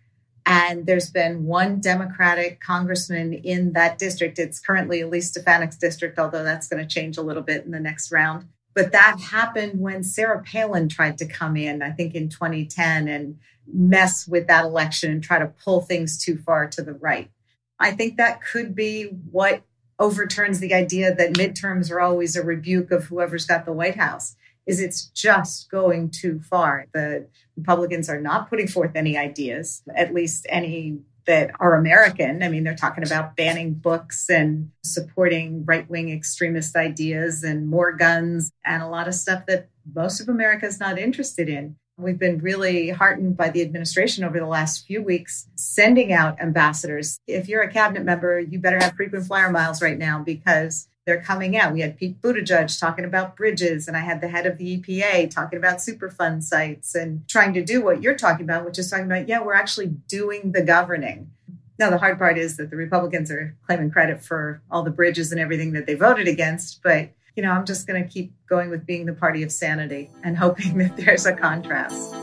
and 0.45 0.87
there's 0.87 1.11
been 1.11 1.45
one 1.45 1.81
Democratic 1.81 2.61
congressman 2.61 3.33
in 3.33 3.75
that 3.75 3.99
district. 3.99 4.39
It's 4.39 4.59
currently 4.59 5.03
Elise 5.03 5.31
Stefanik's 5.31 5.77
district, 5.77 6.19
although 6.19 6.43
that's 6.43 6.69
going 6.69 6.83
to 6.83 6.89
change 6.93 7.17
a 7.17 7.23
little 7.23 7.43
bit 7.43 7.65
in 7.65 7.71
the 7.71 7.79
next 7.79 8.11
round. 8.11 8.49
But 8.75 8.93
that 8.93 9.21
happened 9.21 9.81
when 9.81 10.03
Sarah 10.03 10.43
Palin 10.43 10.89
tried 10.89 11.19
to 11.19 11.27
come 11.27 11.57
in, 11.57 11.83
I 11.83 11.91
think 11.91 12.15
in 12.15 12.29
2010, 12.29 13.09
and 13.09 13.39
mess 13.67 14.27
with 14.27 14.47
that 14.47 14.65
election 14.65 15.11
and 15.11 15.23
try 15.23 15.39
to 15.39 15.53
pull 15.65 15.83
things 15.83 16.23
too 16.23 16.39
far 16.39 16.67
to 16.69 16.83
the 16.83 16.95
right. 16.95 17.31
I 17.79 17.91
think 17.91 18.17
that 18.17 18.43
could 18.43 18.75
be 18.75 19.05
what 19.31 19.63
overturns 19.99 20.61
the 20.61 20.75
idea 20.75 21.15
that 21.15 21.35
midterms 21.35 21.91
are 21.91 22.01
always 22.01 22.35
a 22.35 22.43
rebuke 22.43 22.91
of 22.91 23.05
whoever's 23.05 23.47
got 23.47 23.65
the 23.65 23.73
White 23.73 23.97
House 23.97 24.37
is 24.67 24.81
it's 24.81 25.07
just 25.07 25.71
going 25.71 26.11
too 26.11 26.41
far. 26.41 26.87
The 26.93 27.27
Republicans 27.57 28.09
are 28.09 28.21
not 28.21 28.49
putting 28.49 28.69
forth 28.69 28.93
any 28.95 29.17
ideas, 29.17 29.83
at 29.95 30.15
least 30.15 30.47
any 30.49 31.01
that 31.27 31.53
are 31.61 31.75
American. 31.75 32.43
I 32.43 32.49
mean, 32.49 32.65
they're 32.65 32.75
talking 32.75 33.05
about 33.05 33.37
banning 33.37 33.75
books 33.75 34.29
and 34.29 34.71
supporting 34.85 35.65
right 35.65 35.89
wing 35.89 36.11
extremist 36.11 36.77
ideas 36.77 37.43
and 37.43 37.69
more 37.69 37.93
guns 37.93 38.53
and 38.65 38.83
a 38.83 38.89
lot 38.89 39.09
of 39.09 39.15
stuff 39.15 39.47
that 39.47 39.69
most 39.95 40.21
of 40.21 40.29
America 40.29 40.67
is 40.67 40.81
not 40.81 40.99
interested 40.99 41.49
in. 41.49 41.77
We've 41.99 42.19
been 42.19 42.39
really 42.39 42.91
heartened 42.91 43.37
by 43.37 43.51
the 43.51 43.63
administration 43.63 44.25
over 44.25 44.39
the 44.39 44.47
last 44.47 44.87
few 44.87 45.03
weeks 45.03 45.47
sending 45.55 46.13
out 46.13 46.41
ambassadors. 46.41 47.19
If 47.27 47.49
you're 47.49 47.63
a 47.63 47.73
cabinet 47.73 48.05
member, 48.05 48.41
you 48.41 48.59
better 48.59 48.79
have 48.79 48.95
frequent 48.95 49.27
flyer 49.27 49.51
miles 49.51 49.83
right 49.83 49.99
now 49.99 50.23
because 50.23 50.89
they're 51.05 51.21
coming 51.21 51.57
out. 51.57 51.73
We 51.73 51.81
had 51.81 51.97
Pete 51.97 52.21
Buttigieg 52.21 52.79
talking 52.79 53.05
about 53.05 53.37
bridges, 53.37 53.89
and 53.89 53.97
I 53.97 54.01
had 54.01 54.21
the 54.21 54.29
head 54.29 54.47
of 54.47 54.59
the 54.59 54.79
EPA 54.79 55.31
talking 55.31 55.59
about 55.59 55.79
Superfund 55.79 56.43
sites 56.43 56.95
and 56.95 57.27
trying 57.29 57.55
to 57.55 57.65
do 57.65 57.83
what 57.83 58.03
you're 58.03 58.17
talking 58.17 58.45
about, 58.45 58.65
which 58.65 58.79
is 58.79 58.91
talking 58.91 59.07
about, 59.07 59.29
yeah, 59.29 59.43
we're 59.43 59.55
actually 59.55 59.89
doing 60.09 60.53
the 60.53 60.63
governing. 60.63 61.31
Now, 61.79 61.91
the 61.91 61.99
hard 61.99 62.19
part 62.19 62.39
is 62.39 62.57
that 62.59 62.71
the 62.71 62.77
Republicans 62.77 63.31
are 63.31 63.57
claiming 63.67 63.91
credit 63.91 64.23
for 64.23 64.63
all 64.71 64.83
the 64.83 64.91
bridges 64.91 65.33
and 65.33 65.41
everything 65.41 65.73
that 65.73 65.87
they 65.87 65.95
voted 65.95 66.29
against, 66.29 66.83
but 66.83 67.11
you 67.35 67.43
know, 67.43 67.51
I'm 67.51 67.65
just 67.65 67.87
going 67.87 68.03
to 68.03 68.09
keep 68.09 68.33
going 68.47 68.71
with 68.71 68.85
being 68.85 69.07
the 69.07 69.15
party 69.15 69.43
of 69.43 69.51
sanity 69.51 70.11
and 70.23 70.37
hoping 70.37 70.79
that 70.79 70.97
there's 70.97 71.27
a 71.27 71.35
contrast. 71.35 72.15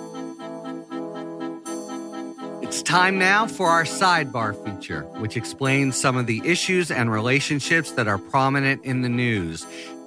Time 2.89 3.19
now 3.19 3.45
for 3.45 3.67
our 3.67 3.83
sidebar 3.83 4.55
feature, 4.65 5.03
which 5.19 5.37
explains 5.37 5.95
some 5.95 6.17
of 6.17 6.25
the 6.25 6.41
issues 6.43 6.89
and 6.89 7.11
relationships 7.11 7.91
that 7.91 8.07
are 8.07 8.17
prominent 8.17 8.83
in 8.83 9.03
the 9.03 9.09
news. 9.09 9.63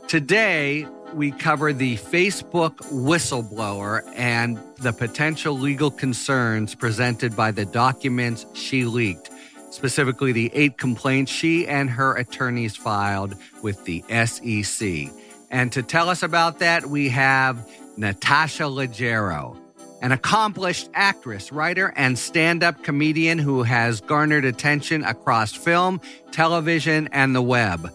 Today, 0.08 0.84
we 1.14 1.30
cover 1.30 1.72
the 1.72 1.96
Facebook 1.98 2.78
whistleblower 2.90 4.02
and 4.16 4.58
the 4.78 4.92
potential 4.92 5.56
legal 5.56 5.92
concerns 5.92 6.74
presented 6.74 7.36
by 7.36 7.52
the 7.52 7.64
documents 7.64 8.46
she 8.52 8.84
leaked, 8.84 9.30
specifically 9.70 10.32
the 10.32 10.50
eight 10.52 10.76
complaints 10.76 11.30
she 11.30 11.68
and 11.68 11.88
her 11.88 12.16
attorneys 12.16 12.74
filed 12.74 13.36
with 13.62 13.84
the 13.84 14.02
SEC. 14.26 15.08
And 15.52 15.70
to 15.70 15.84
tell 15.84 16.08
us 16.08 16.24
about 16.24 16.58
that, 16.58 16.86
we 16.86 17.10
have 17.10 17.64
Natasha 17.96 18.64
Leggero 18.64 19.61
an 20.02 20.10
accomplished 20.10 20.90
actress, 20.94 21.52
writer, 21.52 21.92
and 21.96 22.18
stand 22.18 22.62
up 22.62 22.82
comedian 22.82 23.38
who 23.38 23.62
has 23.62 24.00
garnered 24.00 24.44
attention 24.44 25.04
across 25.04 25.54
film, 25.54 26.00
television, 26.32 27.08
and 27.12 27.34
the 27.34 27.40
web. 27.40 27.90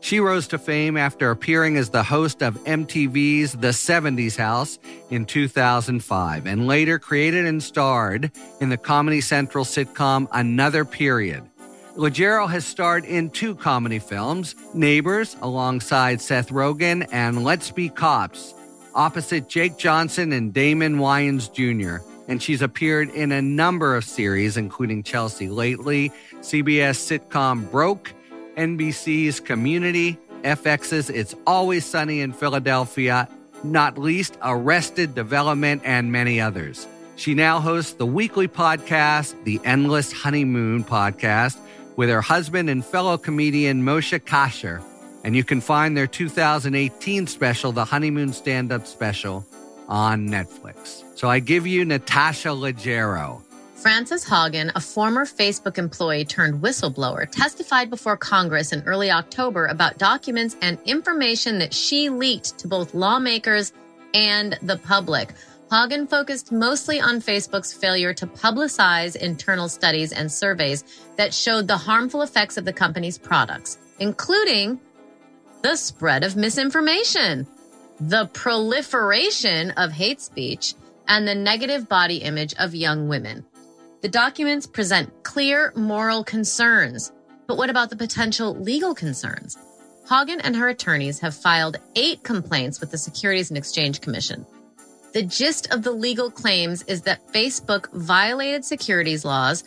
She 0.00 0.20
rose 0.20 0.46
to 0.48 0.58
fame 0.58 0.96
after 0.96 1.30
appearing 1.30 1.78
as 1.78 1.88
the 1.88 2.02
host 2.02 2.42
of 2.42 2.62
MTV's 2.64 3.54
The 3.54 3.68
70s 3.68 4.36
House 4.36 4.78
in 5.10 5.24
2005 5.24 6.46
and 6.46 6.66
later 6.66 6.98
created 6.98 7.46
and 7.46 7.62
starred 7.62 8.30
in 8.60 8.68
the 8.68 8.76
Comedy 8.76 9.22
Central 9.22 9.64
sitcom 9.64 10.28
Another 10.32 10.84
Period. 10.84 11.42
Leggero 11.96 12.48
has 12.48 12.66
starred 12.66 13.06
in 13.06 13.30
two 13.30 13.54
comedy 13.54 13.98
films, 13.98 14.54
Neighbors 14.74 15.34
alongside 15.40 16.20
Seth 16.20 16.50
Rogen 16.50 17.08
and 17.10 17.42
Let's 17.42 17.70
Be 17.70 17.88
Cops 17.88 18.52
opposite 18.96 19.48
Jake 19.48 19.76
Johnson 19.76 20.32
and 20.32 20.52
Damon 20.52 20.96
Wayans 20.96 21.52
Jr., 21.52 22.04
and 22.28 22.42
she's 22.42 22.62
appeared 22.62 23.10
in 23.10 23.30
a 23.30 23.40
number 23.40 23.94
of 23.94 24.04
series, 24.04 24.56
including 24.56 25.04
Chelsea 25.04 25.48
Lately, 25.48 26.10
CBS 26.40 27.20
sitcom 27.20 27.70
Broke, 27.70 28.12
NBC's 28.56 29.38
Community, 29.38 30.18
FX's 30.42 31.08
It's 31.10 31.36
Always 31.46 31.84
Sunny 31.84 32.20
in 32.20 32.32
Philadelphia, 32.32 33.28
not 33.62 33.96
least 33.96 34.38
Arrested 34.42 35.14
Development, 35.14 35.82
and 35.84 36.10
many 36.10 36.40
others. 36.40 36.88
She 37.14 37.34
now 37.34 37.60
hosts 37.60 37.92
the 37.92 38.06
weekly 38.06 38.48
podcast, 38.48 39.34
The 39.44 39.60
Endless 39.64 40.12
Honeymoon 40.12 40.84
Podcast, 40.84 41.58
with 41.96 42.08
her 42.08 42.20
husband 42.20 42.68
and 42.68 42.84
fellow 42.84 43.16
comedian 43.16 43.82
Moshe 43.84 44.18
Kasher 44.20 44.82
and 45.26 45.34
you 45.34 45.42
can 45.42 45.60
find 45.60 45.96
their 45.96 46.06
2018 46.06 47.26
special, 47.26 47.72
the 47.72 47.84
Honeymoon 47.84 48.32
Stand 48.32 48.70
Up 48.70 48.86
Special, 48.86 49.44
on 49.88 50.28
Netflix. 50.28 51.02
So 51.18 51.28
I 51.28 51.40
give 51.40 51.66
you 51.66 51.84
Natasha 51.84 52.50
Leggero. 52.50 53.42
Frances 53.74 54.24
Haugen, 54.24 54.70
a 54.76 54.80
former 54.80 55.26
Facebook 55.26 55.78
employee 55.78 56.24
turned 56.24 56.62
whistleblower, 56.62 57.28
testified 57.28 57.90
before 57.90 58.16
Congress 58.16 58.72
in 58.72 58.84
early 58.84 59.10
October 59.10 59.66
about 59.66 59.98
documents 59.98 60.56
and 60.62 60.78
information 60.84 61.58
that 61.58 61.74
she 61.74 62.08
leaked 62.08 62.56
to 62.58 62.68
both 62.68 62.94
lawmakers 62.94 63.72
and 64.14 64.56
the 64.62 64.78
public. 64.78 65.34
Haugen 65.72 66.08
focused 66.08 66.52
mostly 66.52 67.00
on 67.00 67.20
Facebook's 67.20 67.72
failure 67.72 68.14
to 68.14 68.28
publicize 68.28 69.16
internal 69.16 69.68
studies 69.68 70.12
and 70.12 70.30
surveys 70.30 70.84
that 71.16 71.34
showed 71.34 71.66
the 71.66 71.76
harmful 71.76 72.22
effects 72.22 72.56
of 72.56 72.64
the 72.64 72.72
company's 72.72 73.18
products, 73.18 73.78
including 73.98 74.80
the 75.66 75.74
spread 75.74 76.22
of 76.22 76.36
misinformation, 76.36 77.44
the 77.98 78.26
proliferation 78.26 79.72
of 79.72 79.90
hate 79.90 80.20
speech, 80.20 80.74
and 81.08 81.26
the 81.26 81.34
negative 81.34 81.88
body 81.88 82.18
image 82.18 82.54
of 82.60 82.72
young 82.72 83.08
women. 83.08 83.44
The 84.00 84.08
documents 84.08 84.64
present 84.64 85.24
clear 85.24 85.72
moral 85.74 86.22
concerns, 86.22 87.10
but 87.48 87.56
what 87.56 87.68
about 87.68 87.90
the 87.90 87.96
potential 87.96 88.54
legal 88.54 88.94
concerns? 88.94 89.58
Haugen 90.08 90.40
and 90.44 90.54
her 90.54 90.68
attorneys 90.68 91.18
have 91.18 91.34
filed 91.34 91.78
eight 91.96 92.22
complaints 92.22 92.78
with 92.78 92.92
the 92.92 92.98
Securities 92.98 93.50
and 93.50 93.58
Exchange 93.58 94.00
Commission. 94.00 94.46
The 95.14 95.24
gist 95.24 95.74
of 95.74 95.82
the 95.82 95.90
legal 95.90 96.30
claims 96.30 96.84
is 96.84 97.02
that 97.02 97.26
Facebook 97.32 97.92
violated 97.92 98.64
securities 98.64 99.24
laws 99.24 99.64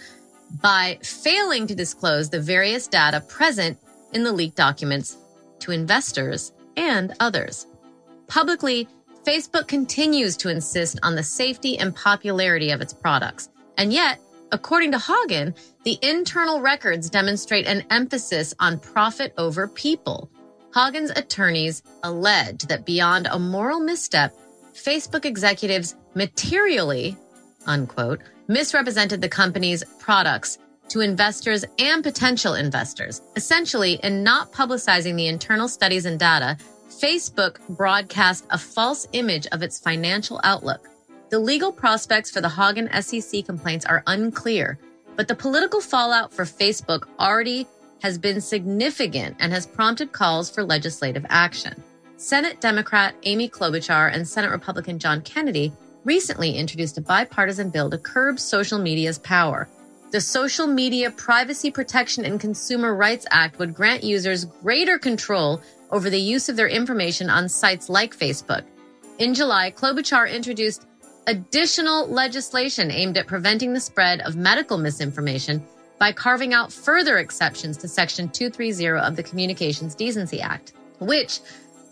by 0.61 0.97
failing 1.03 1.67
to 1.67 1.75
disclose 1.75 2.29
the 2.29 2.39
various 2.39 2.87
data 2.87 3.19
present 3.19 3.77
in 4.13 4.23
the 4.23 4.31
leaked 4.31 4.55
documents 4.55 5.17
to 5.61 5.71
investors 5.71 6.53
and 6.77 7.13
others. 7.19 7.67
Publicly, 8.27 8.87
Facebook 9.25 9.67
continues 9.67 10.37
to 10.37 10.49
insist 10.49 10.99
on 11.03 11.15
the 11.15 11.23
safety 11.23 11.77
and 11.77 11.95
popularity 11.95 12.71
of 12.71 12.81
its 12.81 12.93
products. 12.93 13.49
And 13.77 13.91
yet, 13.91 14.19
according 14.51 14.91
to 14.91 14.97
Haugen, 14.97 15.55
the 15.83 15.99
internal 16.01 16.61
records 16.61 17.09
demonstrate 17.09 17.67
an 17.67 17.83
emphasis 17.89 18.53
on 18.59 18.79
profit 18.79 19.33
over 19.37 19.67
people. 19.67 20.29
Haugen's 20.71 21.11
attorneys 21.11 21.83
allege 22.03 22.63
that 22.63 22.85
beyond 22.85 23.27
a 23.27 23.39
moral 23.39 23.79
misstep, 23.79 24.33
Facebook 24.73 25.25
executives 25.25 25.95
materially, 26.13 27.17
unquote, 27.65 28.21
misrepresented 28.47 29.21
the 29.21 29.29
company's 29.29 29.83
products 29.99 30.57
to 30.89 31.01
investors 31.01 31.65
and 31.77 32.03
potential 32.03 32.55
investors. 32.55 33.21
Essentially, 33.35 33.93
in 34.03 34.23
not 34.23 34.51
publicizing 34.51 35.15
the 35.15 35.27
internal 35.27 35.67
studies 35.67 36.05
and 36.05 36.19
data, 36.19 36.57
Facebook 36.89 37.59
broadcast 37.69 38.45
a 38.49 38.57
false 38.57 39.07
image 39.13 39.47
of 39.47 39.63
its 39.63 39.79
financial 39.79 40.41
outlook. 40.43 40.87
The 41.29 41.39
legal 41.39 41.71
prospects 41.71 42.31
for 42.31 42.41
the 42.41 42.47
Haugen 42.47 42.89
SEC 43.03 43.45
complaints 43.45 43.85
are 43.85 44.03
unclear, 44.07 44.79
but 45.15 45.27
the 45.27 45.35
political 45.35 45.81
fallout 45.81 46.33
for 46.33 46.43
Facebook 46.43 47.07
already 47.19 47.67
has 48.01 48.17
been 48.17 48.41
significant 48.41 49.35
and 49.39 49.53
has 49.53 49.67
prompted 49.67 50.11
calls 50.11 50.49
for 50.49 50.63
legislative 50.63 51.25
action. 51.29 51.83
Senate 52.17 52.59
Democrat 52.59 53.15
Amy 53.23 53.47
Klobuchar 53.47 54.13
and 54.13 54.27
Senate 54.27 54.51
Republican 54.51 54.99
John 54.99 55.21
Kennedy 55.21 55.71
recently 56.03 56.53
introduced 56.57 56.97
a 56.97 57.01
bipartisan 57.01 57.69
bill 57.69 57.89
to 57.89 57.97
curb 57.97 58.39
social 58.39 58.79
media's 58.79 59.19
power. 59.19 59.69
The 60.11 60.21
Social 60.21 60.65
Media 60.65 61.11
Privacy 61.11 61.69
Protection 61.69 62.25
and 62.25 62.39
Consumer 62.39 62.95
Rights 62.95 63.27
Act 63.29 63.59
would 63.59 63.75
grant 63.75 64.03
users 64.03 64.45
greater 64.45 64.97
control 64.97 65.61
over 65.91 66.09
the 66.09 66.19
use 66.19 66.49
of 66.49 66.55
their 66.55 66.67
information 66.67 67.29
on 67.29 67.47
sites 67.47 67.89
like 67.89 68.17
Facebook. 68.17 68.63
In 69.19 69.35
July, 69.35 69.69
Klobuchar 69.69 70.27
introduced 70.33 70.87
additional 71.27 72.07
legislation 72.07 72.89
aimed 72.89 73.17
at 73.17 73.27
preventing 73.27 73.71
the 73.71 73.79
spread 73.79 74.21
of 74.21 74.35
medical 74.35 74.79
misinformation 74.79 75.63
by 75.99 76.11
carving 76.11 76.55
out 76.55 76.73
further 76.73 77.19
exceptions 77.19 77.77
to 77.77 77.87
Section 77.87 78.29
230 78.29 79.05
of 79.05 79.15
the 79.15 79.21
Communications 79.21 79.93
Decency 79.93 80.41
Act, 80.41 80.73
which 80.97 81.39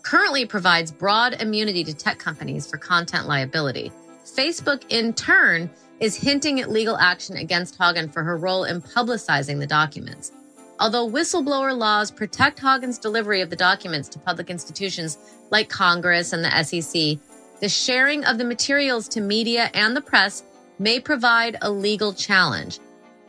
currently 0.02 0.44
provides 0.44 0.90
broad 0.90 1.40
immunity 1.40 1.84
to 1.84 1.94
tech 1.94 2.18
companies 2.18 2.68
for 2.68 2.78
content 2.78 3.28
liability. 3.28 3.92
Facebook, 4.24 4.82
in 4.88 5.14
turn, 5.14 5.70
is 6.00 6.16
hinting 6.16 6.60
at 6.60 6.70
legal 6.70 6.96
action 6.96 7.36
against 7.36 7.78
Haugen 7.78 8.12
for 8.12 8.22
her 8.22 8.36
role 8.36 8.64
in 8.64 8.80
publicizing 8.80 9.58
the 9.58 9.66
documents. 9.66 10.32
Although 10.80 11.10
whistleblower 11.10 11.76
laws 11.76 12.10
protect 12.10 12.60
Haugen's 12.60 12.98
delivery 12.98 13.40
of 13.40 13.50
the 13.50 13.56
documents 13.56 14.08
to 14.10 14.18
public 14.18 14.48
institutions 14.48 15.18
like 15.50 15.68
Congress 15.68 16.32
and 16.32 16.44
the 16.44 16.62
SEC, 16.62 17.18
the 17.60 17.68
sharing 17.68 18.24
of 18.24 18.38
the 18.38 18.44
materials 18.44 19.08
to 19.08 19.20
media 19.20 19.70
and 19.74 19.96
the 19.96 20.00
press 20.00 20.44
may 20.78 21.00
provide 21.00 21.56
a 21.62 21.70
legal 21.70 22.12
challenge. 22.12 22.78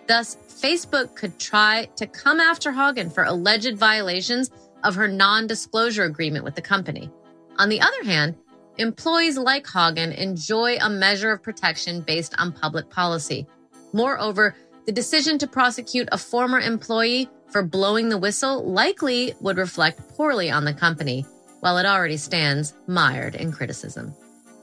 Thus, 0.07 0.37
Facebook 0.47 1.15
could 1.15 1.39
try 1.39 1.89
to 1.95 2.05
come 2.05 2.39
after 2.39 2.71
Haugen 2.71 3.11
for 3.11 3.23
alleged 3.23 3.77
violations 3.77 4.51
of 4.83 4.95
her 4.95 5.07
non 5.07 5.47
disclosure 5.47 6.03
agreement 6.03 6.43
with 6.43 6.55
the 6.55 6.61
company. 6.61 7.09
On 7.57 7.69
the 7.69 7.81
other 7.81 8.03
hand, 8.03 8.35
employees 8.79 9.37
like 9.37 9.65
Haugen 9.65 10.15
enjoy 10.15 10.77
a 10.77 10.89
measure 10.89 11.31
of 11.31 11.43
protection 11.43 12.01
based 12.01 12.33
on 12.39 12.53
public 12.53 12.89
policy. 12.89 13.45
Moreover, 13.93 14.55
the 14.85 14.91
decision 14.91 15.37
to 15.39 15.47
prosecute 15.47 16.07
a 16.11 16.17
former 16.17 16.59
employee 16.59 17.29
for 17.49 17.61
blowing 17.61 18.09
the 18.09 18.17
whistle 18.17 18.63
likely 18.63 19.33
would 19.41 19.57
reflect 19.57 20.07
poorly 20.09 20.49
on 20.49 20.63
the 20.63 20.73
company, 20.73 21.25
while 21.59 21.77
it 21.77 21.85
already 21.85 22.17
stands 22.17 22.73
mired 22.87 23.35
in 23.35 23.51
criticism. 23.51 24.13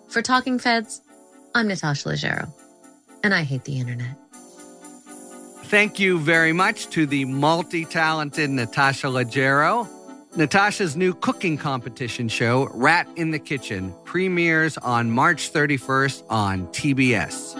For 0.09 0.23
Talking 0.23 0.59
Feds, 0.59 1.03
I'm 1.55 1.69
Natasha 1.69 2.09
Leggero, 2.09 2.51
and 3.23 3.35
I 3.35 3.43
hate 3.43 3.65
the 3.65 3.79
internet. 3.79 4.17
Thank 5.65 5.99
you 5.99 6.19
very 6.19 6.53
much 6.53 6.89
to 6.91 7.07
the 7.07 7.25
multi 7.25 7.85
talented 7.85 8.51
Natasha 8.51 9.09
Leggero. 9.09 9.89
Natasha's 10.37 10.97
new 10.97 11.15
cooking 11.15 11.57
competition 11.57 12.29
show, 12.29 12.69
Rat 12.75 13.09
in 13.17 13.31
the 13.31 13.39
Kitchen, 13.39 13.95
premieres 14.05 14.77
on 14.79 15.11
March 15.11 15.51
31st 15.51 16.25
on 16.29 16.67
TBS. 16.69 17.55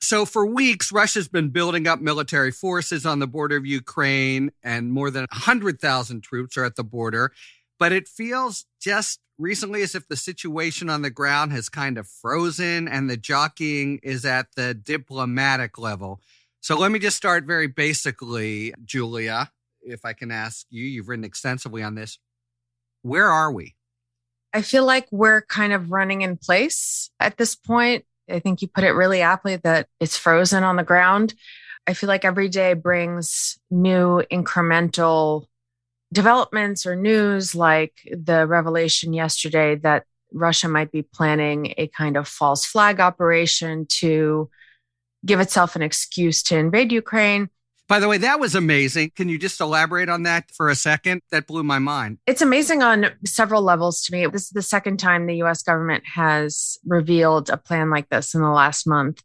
So, 0.00 0.24
for 0.24 0.46
weeks, 0.46 0.90
Russia's 0.90 1.28
been 1.28 1.50
building 1.50 1.86
up 1.86 2.00
military 2.00 2.50
forces 2.50 3.04
on 3.04 3.18
the 3.18 3.26
border 3.26 3.58
of 3.58 3.66
Ukraine, 3.66 4.50
and 4.62 4.90
more 4.90 5.10
than 5.10 5.26
100,000 5.30 6.22
troops 6.22 6.56
are 6.56 6.64
at 6.64 6.76
the 6.76 6.84
border. 6.84 7.32
but 7.78 7.92
it 7.92 8.08
feels 8.08 8.64
just 8.80 9.20
recently 9.38 9.82
as 9.82 9.94
if 9.94 10.08
the 10.08 10.16
situation 10.16 10.90
on 10.90 11.02
the 11.02 11.10
ground 11.10 11.52
has 11.52 11.68
kind 11.68 11.96
of 11.96 12.08
frozen 12.08 12.88
and 12.88 13.08
the 13.08 13.16
jockeying 13.16 14.00
is 14.02 14.24
at 14.24 14.48
the 14.56 14.74
diplomatic 14.74 15.78
level. 15.78 16.20
So 16.60 16.76
let 16.76 16.90
me 16.90 16.98
just 16.98 17.16
start 17.16 17.44
very 17.44 17.66
basically, 17.66 18.74
Julia, 18.84 19.50
if 19.82 20.04
I 20.04 20.12
can 20.12 20.30
ask 20.30 20.66
you, 20.70 20.84
you've 20.84 21.08
written 21.08 21.24
extensively 21.24 21.82
on 21.82 21.94
this. 21.94 22.18
Where 23.02 23.28
are 23.28 23.52
we? 23.52 23.74
I 24.52 24.62
feel 24.62 24.84
like 24.84 25.06
we're 25.10 25.42
kind 25.42 25.72
of 25.72 25.92
running 25.92 26.22
in 26.22 26.36
place 26.36 27.10
at 27.20 27.36
this 27.36 27.54
point. 27.54 28.04
I 28.30 28.40
think 28.40 28.60
you 28.60 28.68
put 28.68 28.84
it 28.84 28.92
really 28.92 29.22
aptly 29.22 29.56
that 29.56 29.88
it's 30.00 30.16
frozen 30.16 30.64
on 30.64 30.76
the 30.76 30.82
ground. 30.82 31.34
I 31.86 31.94
feel 31.94 32.08
like 32.08 32.24
every 32.24 32.48
day 32.48 32.74
brings 32.74 33.58
new 33.70 34.22
incremental 34.30 35.46
developments 36.12 36.86
or 36.86 36.96
news, 36.96 37.54
like 37.54 37.94
the 38.10 38.46
revelation 38.46 39.12
yesterday 39.12 39.76
that 39.76 40.04
Russia 40.32 40.68
might 40.68 40.92
be 40.92 41.02
planning 41.02 41.74
a 41.78 41.86
kind 41.88 42.16
of 42.16 42.28
false 42.28 42.64
flag 42.64 43.00
operation 43.00 43.86
to 43.86 44.50
give 45.24 45.40
itself 45.40 45.76
an 45.76 45.82
excuse 45.82 46.42
to 46.44 46.56
invade 46.56 46.92
Ukraine. 46.92 47.48
By 47.88 48.00
the 48.00 48.08
way, 48.08 48.18
that 48.18 48.38
was 48.38 48.54
amazing. 48.54 49.12
Can 49.16 49.30
you 49.30 49.38
just 49.38 49.60
elaborate 49.60 50.10
on 50.10 50.24
that 50.24 50.50
for 50.50 50.68
a 50.68 50.74
second? 50.74 51.22
That 51.30 51.46
blew 51.46 51.62
my 51.62 51.78
mind. 51.78 52.18
It's 52.26 52.42
amazing 52.42 52.82
on 52.82 53.06
several 53.24 53.62
levels 53.62 54.02
to 54.02 54.12
me. 54.12 54.26
This 54.26 54.42
is 54.42 54.50
the 54.50 54.62
second 54.62 54.98
time 54.98 55.26
the 55.26 55.42
US 55.42 55.62
government 55.62 56.04
has 56.14 56.76
revealed 56.86 57.48
a 57.48 57.56
plan 57.56 57.88
like 57.88 58.10
this 58.10 58.34
in 58.34 58.42
the 58.42 58.50
last 58.50 58.86
month. 58.86 59.22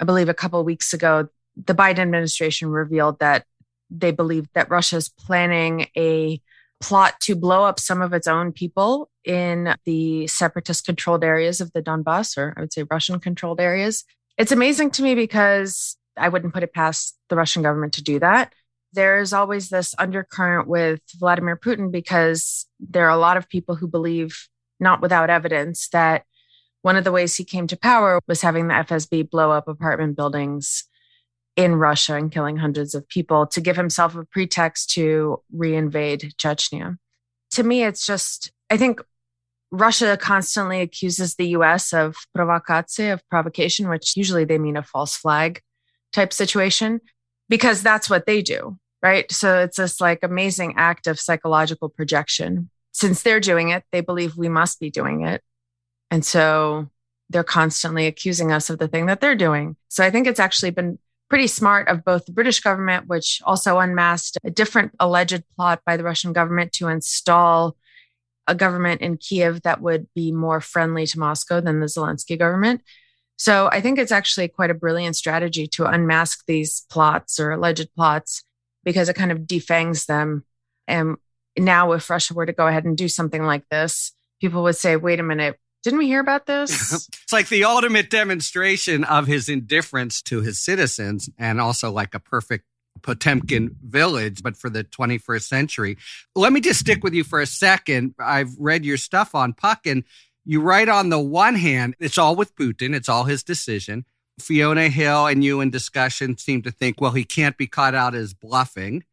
I 0.00 0.04
believe 0.04 0.28
a 0.28 0.34
couple 0.34 0.62
weeks 0.64 0.92
ago, 0.92 1.28
the 1.56 1.74
Biden 1.74 2.00
administration 2.00 2.70
revealed 2.70 3.20
that 3.20 3.44
they 3.90 4.10
believe 4.10 4.48
that 4.54 4.70
Russia 4.70 4.96
is 4.96 5.08
planning 5.08 5.86
a 5.96 6.40
plot 6.80 7.20
to 7.20 7.36
blow 7.36 7.64
up 7.64 7.78
some 7.78 8.02
of 8.02 8.12
its 8.12 8.26
own 8.26 8.52
people 8.52 9.10
in 9.24 9.74
the 9.84 10.26
separatist 10.26 10.86
controlled 10.86 11.22
areas 11.22 11.60
of 11.60 11.72
the 11.72 11.82
Donbass, 11.82 12.38
or 12.38 12.54
I 12.56 12.60
would 12.60 12.72
say 12.72 12.84
Russian 12.90 13.20
controlled 13.20 13.60
areas. 13.60 14.04
It's 14.40 14.52
amazing 14.52 14.92
to 14.92 15.02
me 15.02 15.14
because 15.14 15.98
I 16.16 16.30
wouldn't 16.30 16.54
put 16.54 16.62
it 16.62 16.72
past 16.72 17.14
the 17.28 17.36
Russian 17.36 17.60
government 17.62 17.92
to 17.94 18.02
do 18.02 18.18
that. 18.20 18.54
There's 18.94 19.34
always 19.34 19.68
this 19.68 19.94
undercurrent 19.98 20.66
with 20.66 21.02
Vladimir 21.18 21.58
Putin 21.58 21.92
because 21.92 22.66
there 22.80 23.04
are 23.04 23.10
a 23.10 23.18
lot 23.18 23.36
of 23.36 23.50
people 23.50 23.74
who 23.74 23.86
believe, 23.86 24.48
not 24.80 25.02
without 25.02 25.28
evidence, 25.28 25.90
that 25.90 26.24
one 26.80 26.96
of 26.96 27.04
the 27.04 27.12
ways 27.12 27.36
he 27.36 27.44
came 27.44 27.66
to 27.66 27.76
power 27.76 28.18
was 28.26 28.40
having 28.40 28.68
the 28.68 28.74
FSB 28.76 29.28
blow 29.28 29.50
up 29.50 29.68
apartment 29.68 30.16
buildings 30.16 30.84
in 31.54 31.74
Russia 31.74 32.14
and 32.14 32.32
killing 32.32 32.56
hundreds 32.56 32.94
of 32.94 33.06
people 33.10 33.46
to 33.48 33.60
give 33.60 33.76
himself 33.76 34.16
a 34.16 34.24
pretext 34.24 34.88
to 34.92 35.42
reinvade 35.54 36.34
Chechnya. 36.36 36.96
To 37.50 37.62
me, 37.62 37.84
it's 37.84 38.06
just, 38.06 38.52
I 38.70 38.78
think 38.78 39.02
Russia 39.70 40.16
constantly 40.16 40.80
accuses 40.80 41.34
the 41.34 41.48
US 41.48 41.92
of 41.92 42.16
provocație, 42.36 43.12
of 43.12 43.26
provocation, 43.28 43.88
which 43.88 44.16
usually 44.16 44.44
they 44.44 44.58
mean 44.58 44.76
a 44.76 44.82
false 44.82 45.16
flag 45.16 45.62
type 46.12 46.32
situation 46.32 47.00
because 47.48 47.82
that's 47.82 48.10
what 48.10 48.26
they 48.26 48.42
do, 48.42 48.78
right? 49.02 49.30
So 49.30 49.60
it's 49.60 49.76
this 49.76 50.00
like 50.00 50.20
amazing 50.22 50.74
act 50.76 51.06
of 51.06 51.20
psychological 51.20 51.88
projection. 51.88 52.70
Since 52.92 53.22
they're 53.22 53.40
doing 53.40 53.68
it, 53.68 53.84
they 53.92 54.00
believe 54.00 54.36
we 54.36 54.48
must 54.48 54.80
be 54.80 54.90
doing 54.90 55.22
it. 55.22 55.42
And 56.10 56.24
so 56.24 56.90
they're 57.28 57.44
constantly 57.44 58.06
accusing 58.06 58.50
us 58.50 58.70
of 58.70 58.78
the 58.78 58.88
thing 58.88 59.06
that 59.06 59.20
they're 59.20 59.36
doing. 59.36 59.76
So 59.88 60.04
I 60.04 60.10
think 60.10 60.26
it's 60.26 60.40
actually 60.40 60.70
been 60.70 60.98
pretty 61.28 61.46
smart 61.46 61.86
of 61.86 62.04
both 62.04 62.26
the 62.26 62.32
British 62.32 62.58
government, 62.60 63.06
which 63.06 63.40
also 63.44 63.78
unmasked 63.78 64.36
a 64.42 64.50
different 64.50 64.92
alleged 64.98 65.44
plot 65.54 65.80
by 65.86 65.96
the 65.96 66.02
Russian 66.02 66.32
government 66.32 66.72
to 66.72 66.88
install 66.88 67.76
a 68.50 68.54
government 68.54 69.00
in 69.00 69.16
Kiev 69.16 69.62
that 69.62 69.80
would 69.80 70.08
be 70.12 70.32
more 70.32 70.60
friendly 70.60 71.06
to 71.06 71.20
Moscow 71.20 71.60
than 71.60 71.78
the 71.78 71.86
Zelensky 71.86 72.36
government. 72.36 72.82
So 73.36 73.70
I 73.72 73.80
think 73.80 73.98
it's 73.98 74.12
actually 74.12 74.48
quite 74.48 74.70
a 74.70 74.74
brilliant 74.74 75.14
strategy 75.14 75.68
to 75.68 75.86
unmask 75.86 76.44
these 76.46 76.84
plots 76.90 77.38
or 77.38 77.52
alleged 77.52 77.88
plots 77.94 78.42
because 78.84 79.08
it 79.08 79.14
kind 79.14 79.30
of 79.30 79.46
defangs 79.46 80.06
them. 80.06 80.44
And 80.88 81.16
now, 81.56 81.92
if 81.92 82.10
Russia 82.10 82.34
were 82.34 82.44
to 82.44 82.52
go 82.52 82.66
ahead 82.66 82.84
and 82.84 82.98
do 82.98 83.08
something 83.08 83.44
like 83.44 83.68
this, 83.70 84.12
people 84.40 84.64
would 84.64 84.76
say, 84.76 84.96
wait 84.96 85.20
a 85.20 85.22
minute, 85.22 85.58
didn't 85.84 86.00
we 86.00 86.06
hear 86.06 86.20
about 86.20 86.46
this? 86.46 87.08
it's 87.22 87.32
like 87.32 87.48
the 87.48 87.64
ultimate 87.64 88.10
demonstration 88.10 89.04
of 89.04 89.26
his 89.28 89.48
indifference 89.48 90.22
to 90.22 90.42
his 90.42 90.58
citizens 90.58 91.30
and 91.38 91.60
also 91.60 91.90
like 91.90 92.14
a 92.14 92.20
perfect 92.20 92.64
Potemkin 93.02 93.76
village, 93.82 94.42
but 94.42 94.56
for 94.56 94.70
the 94.70 94.84
21st 94.84 95.42
century. 95.42 95.96
Let 96.34 96.52
me 96.52 96.60
just 96.60 96.80
stick 96.80 97.02
with 97.02 97.14
you 97.14 97.24
for 97.24 97.40
a 97.40 97.46
second. 97.46 98.14
I've 98.18 98.54
read 98.58 98.84
your 98.84 98.96
stuff 98.96 99.34
on 99.34 99.52
Puck 99.52 99.86
and 99.86 100.04
you 100.44 100.60
write 100.60 100.88
on 100.88 101.10
the 101.10 101.18
one 101.18 101.54
hand, 101.54 101.96
it's 102.00 102.18
all 102.18 102.36
with 102.36 102.54
Putin, 102.56 102.94
it's 102.94 103.08
all 103.08 103.24
his 103.24 103.42
decision. 103.42 104.04
Fiona 104.40 104.88
Hill 104.88 105.26
and 105.26 105.44
you 105.44 105.60
in 105.60 105.70
discussion 105.70 106.38
seem 106.38 106.62
to 106.62 106.70
think, 106.70 107.00
well, 107.00 107.12
he 107.12 107.24
can't 107.24 107.56
be 107.56 107.66
caught 107.66 107.94
out 107.94 108.14
as 108.14 108.34
bluffing. 108.34 109.04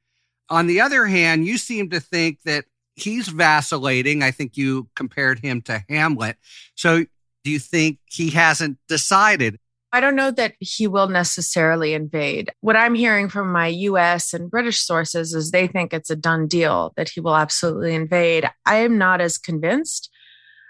On 0.49 0.67
the 0.67 0.81
other 0.81 1.05
hand, 1.05 1.45
you 1.45 1.57
seem 1.57 1.89
to 1.89 1.99
think 1.99 2.41
that 2.43 2.65
he's 2.95 3.27
vacillating. 3.27 4.23
I 4.23 4.31
think 4.31 4.57
you 4.57 4.89
compared 4.95 5.39
him 5.39 5.61
to 5.63 5.83
Hamlet. 5.89 6.37
So 6.75 7.05
do 7.43 7.51
you 7.51 7.59
think 7.59 7.99
he 8.05 8.29
hasn't 8.31 8.77
decided? 8.87 9.59
I 9.97 9.99
don't 9.99 10.15
know 10.15 10.29
that 10.29 10.53
he 10.59 10.85
will 10.85 11.07
necessarily 11.07 11.95
invade. 11.95 12.51
What 12.61 12.75
I'm 12.75 12.93
hearing 12.93 13.29
from 13.29 13.51
my 13.51 13.65
US 13.65 14.31
and 14.31 14.51
British 14.51 14.83
sources 14.83 15.33
is 15.33 15.49
they 15.49 15.65
think 15.65 15.91
it's 15.91 16.11
a 16.11 16.15
done 16.15 16.45
deal 16.45 16.93
that 16.97 17.09
he 17.09 17.19
will 17.19 17.35
absolutely 17.35 17.95
invade. 17.95 18.47
I 18.63 18.75
am 18.75 18.99
not 18.99 19.21
as 19.21 19.39
convinced. 19.39 20.11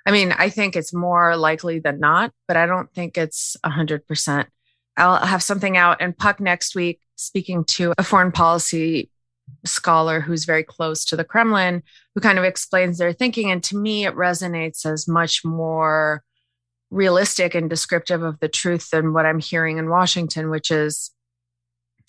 I 0.05 0.11
mean, 0.11 0.31
I 0.31 0.47
think 0.47 0.77
it's 0.77 0.93
more 0.93 1.35
likely 1.35 1.79
than 1.79 1.99
not, 1.99 2.31
but 2.47 2.55
I 2.55 2.67
don't 2.67 2.89
think 2.93 3.17
it's 3.17 3.57
100%. 3.65 4.45
I'll 4.95 5.17
have 5.17 5.43
something 5.43 5.75
out 5.75 5.99
in 5.99 6.13
Puck 6.13 6.39
next 6.39 6.73
week 6.73 7.01
speaking 7.17 7.65
to 7.65 7.93
a 7.97 8.05
foreign 8.05 8.31
policy 8.31 9.11
scholar 9.65 10.21
who's 10.21 10.45
very 10.45 10.63
close 10.63 11.03
to 11.03 11.17
the 11.17 11.25
Kremlin, 11.25 11.83
who 12.15 12.21
kind 12.21 12.39
of 12.39 12.45
explains 12.45 12.97
their 12.97 13.11
thinking. 13.11 13.51
And 13.51 13.61
to 13.65 13.75
me, 13.75 14.05
it 14.05 14.15
resonates 14.15 14.85
as 14.85 15.05
much 15.05 15.43
more 15.43 16.23
realistic 16.89 17.55
and 17.55 17.69
descriptive 17.69 18.23
of 18.23 18.39
the 18.39 18.47
truth 18.49 18.89
than 18.91 19.13
what 19.13 19.25
I'm 19.25 19.39
hearing 19.39 19.77
in 19.77 19.89
Washington, 19.89 20.49
which 20.49 20.71
is, 20.71 21.11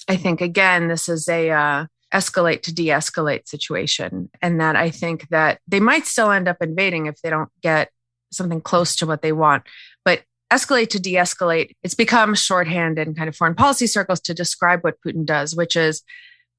I 0.08 0.16
think, 0.16 0.40
again, 0.40 0.88
this 0.88 1.08
is 1.08 1.28
a, 1.28 1.50
uh, 1.50 1.86
escalate 2.12 2.62
to 2.62 2.74
de-escalate 2.74 3.46
situation 3.46 4.30
and 4.40 4.60
that 4.60 4.76
i 4.76 4.90
think 4.90 5.28
that 5.28 5.60
they 5.68 5.80
might 5.80 6.06
still 6.06 6.30
end 6.30 6.48
up 6.48 6.56
invading 6.60 7.06
if 7.06 7.20
they 7.20 7.30
don't 7.30 7.50
get 7.62 7.90
something 8.30 8.60
close 8.60 8.96
to 8.96 9.06
what 9.06 9.20
they 9.20 9.32
want 9.32 9.62
but 10.04 10.22
escalate 10.50 10.88
to 10.88 10.98
de-escalate 10.98 11.76
it's 11.82 11.94
become 11.94 12.34
shorthand 12.34 12.98
in 12.98 13.14
kind 13.14 13.28
of 13.28 13.36
foreign 13.36 13.54
policy 13.54 13.86
circles 13.86 14.20
to 14.20 14.32
describe 14.32 14.82
what 14.82 15.00
putin 15.06 15.26
does 15.26 15.54
which 15.54 15.76
is 15.76 16.02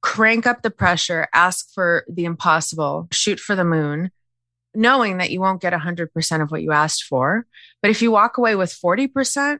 crank 0.02 0.46
up 0.46 0.62
the 0.62 0.70
pressure 0.70 1.26
ask 1.34 1.68
for 1.74 2.04
the 2.08 2.24
impossible 2.24 3.08
shoot 3.10 3.40
for 3.40 3.56
the 3.56 3.64
moon 3.64 4.10
knowing 4.74 5.18
that 5.18 5.30
you 5.30 5.40
won't 5.40 5.60
get 5.60 5.72
100% 5.72 6.42
of 6.42 6.50
what 6.50 6.62
you 6.62 6.72
asked 6.72 7.04
for 7.04 7.46
but 7.82 7.90
if 7.90 8.02
you 8.02 8.10
walk 8.10 8.38
away 8.38 8.54
with 8.54 8.72
40% 8.72 9.58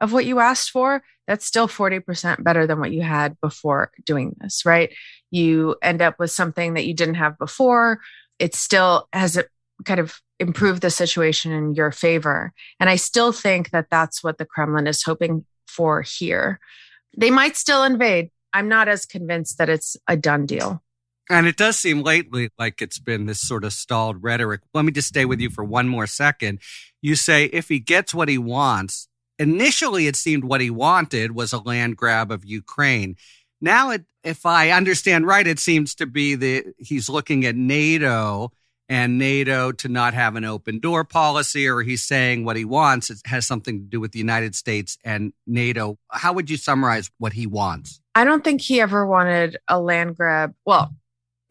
of 0.00 0.12
what 0.12 0.24
you 0.24 0.40
asked 0.40 0.70
for, 0.70 1.02
that's 1.26 1.46
still 1.46 1.68
40% 1.68 2.42
better 2.42 2.66
than 2.66 2.80
what 2.80 2.92
you 2.92 3.02
had 3.02 3.40
before 3.40 3.92
doing 4.04 4.34
this, 4.40 4.64
right? 4.64 4.92
You 5.30 5.76
end 5.82 6.02
up 6.02 6.18
with 6.18 6.30
something 6.30 6.74
that 6.74 6.86
you 6.86 6.94
didn't 6.94 7.14
have 7.16 7.38
before. 7.38 8.00
It 8.38 8.54
still 8.54 9.08
has 9.12 9.36
a, 9.36 9.44
kind 9.84 10.00
of 10.00 10.20
improved 10.40 10.82
the 10.82 10.90
situation 10.90 11.52
in 11.52 11.74
your 11.74 11.92
favor. 11.92 12.52
And 12.80 12.90
I 12.90 12.96
still 12.96 13.32
think 13.32 13.70
that 13.70 13.90
that's 13.90 14.24
what 14.24 14.38
the 14.38 14.44
Kremlin 14.44 14.86
is 14.86 15.02
hoping 15.02 15.44
for 15.68 16.02
here. 16.02 16.58
They 17.16 17.30
might 17.30 17.56
still 17.56 17.84
invade. 17.84 18.30
I'm 18.52 18.68
not 18.68 18.88
as 18.88 19.06
convinced 19.06 19.58
that 19.58 19.68
it's 19.68 19.96
a 20.08 20.16
done 20.16 20.46
deal. 20.46 20.82
And 21.30 21.46
it 21.46 21.56
does 21.56 21.78
seem 21.78 22.02
lately 22.02 22.50
like 22.58 22.82
it's 22.82 22.98
been 22.98 23.26
this 23.26 23.40
sort 23.40 23.64
of 23.64 23.72
stalled 23.72 24.22
rhetoric. 24.22 24.60
Let 24.74 24.84
me 24.84 24.92
just 24.92 25.08
stay 25.08 25.24
with 25.24 25.40
you 25.40 25.50
for 25.50 25.64
one 25.64 25.88
more 25.88 26.06
second. 26.06 26.60
You 27.00 27.14
say 27.14 27.46
if 27.46 27.68
he 27.68 27.78
gets 27.78 28.12
what 28.12 28.28
he 28.28 28.38
wants, 28.38 29.08
Initially, 29.42 30.06
it 30.06 30.14
seemed 30.14 30.44
what 30.44 30.60
he 30.60 30.70
wanted 30.70 31.32
was 31.32 31.52
a 31.52 31.58
land 31.58 31.96
grab 31.96 32.30
of 32.30 32.44
Ukraine. 32.44 33.16
Now, 33.60 33.90
it, 33.90 34.04
if 34.22 34.46
I 34.46 34.70
understand 34.70 35.26
right, 35.26 35.46
it 35.46 35.58
seems 35.58 35.96
to 35.96 36.06
be 36.06 36.36
that 36.36 36.74
he's 36.78 37.08
looking 37.08 37.44
at 37.44 37.56
NATO 37.56 38.52
and 38.88 39.18
NATO 39.18 39.72
to 39.72 39.88
not 39.88 40.14
have 40.14 40.36
an 40.36 40.44
open 40.44 40.78
door 40.78 41.02
policy, 41.02 41.66
or 41.66 41.80
he's 41.82 42.04
saying 42.04 42.44
what 42.44 42.56
he 42.56 42.64
wants 42.64 43.10
it 43.10 43.18
has 43.24 43.44
something 43.44 43.80
to 43.80 43.84
do 43.84 43.98
with 43.98 44.12
the 44.12 44.20
United 44.20 44.54
States 44.54 44.96
and 45.04 45.32
NATO. 45.44 45.98
How 46.10 46.32
would 46.34 46.48
you 46.48 46.56
summarize 46.56 47.10
what 47.18 47.32
he 47.32 47.48
wants? 47.48 48.00
I 48.14 48.24
don't 48.24 48.44
think 48.44 48.60
he 48.60 48.80
ever 48.80 49.04
wanted 49.04 49.56
a 49.66 49.80
land 49.80 50.16
grab. 50.16 50.54
Well, 50.64 50.94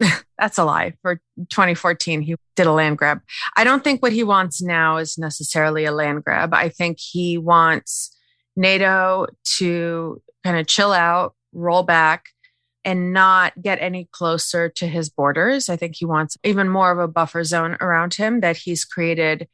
that's 0.38 0.58
a 0.58 0.64
lie. 0.64 0.94
For 1.02 1.16
2014, 1.50 2.22
he 2.22 2.36
did 2.56 2.66
a 2.66 2.72
land 2.72 2.98
grab. 2.98 3.20
I 3.56 3.64
don't 3.64 3.84
think 3.84 4.02
what 4.02 4.12
he 4.12 4.24
wants 4.24 4.62
now 4.62 4.96
is 4.96 5.18
necessarily 5.18 5.84
a 5.84 5.92
land 5.92 6.24
grab. 6.24 6.54
I 6.54 6.68
think 6.68 6.98
he 7.00 7.38
wants 7.38 8.16
NATO 8.56 9.26
to 9.56 10.22
kind 10.44 10.58
of 10.58 10.66
chill 10.66 10.92
out, 10.92 11.34
roll 11.52 11.82
back, 11.82 12.26
and 12.84 13.12
not 13.12 13.60
get 13.62 13.80
any 13.80 14.08
closer 14.10 14.68
to 14.68 14.86
his 14.86 15.08
borders. 15.08 15.68
I 15.68 15.76
think 15.76 15.96
he 15.96 16.04
wants 16.04 16.36
even 16.42 16.68
more 16.68 16.90
of 16.90 16.98
a 16.98 17.08
buffer 17.08 17.44
zone 17.44 17.76
around 17.80 18.14
him 18.14 18.40
that 18.40 18.56
he's 18.56 18.84
created 18.84 19.48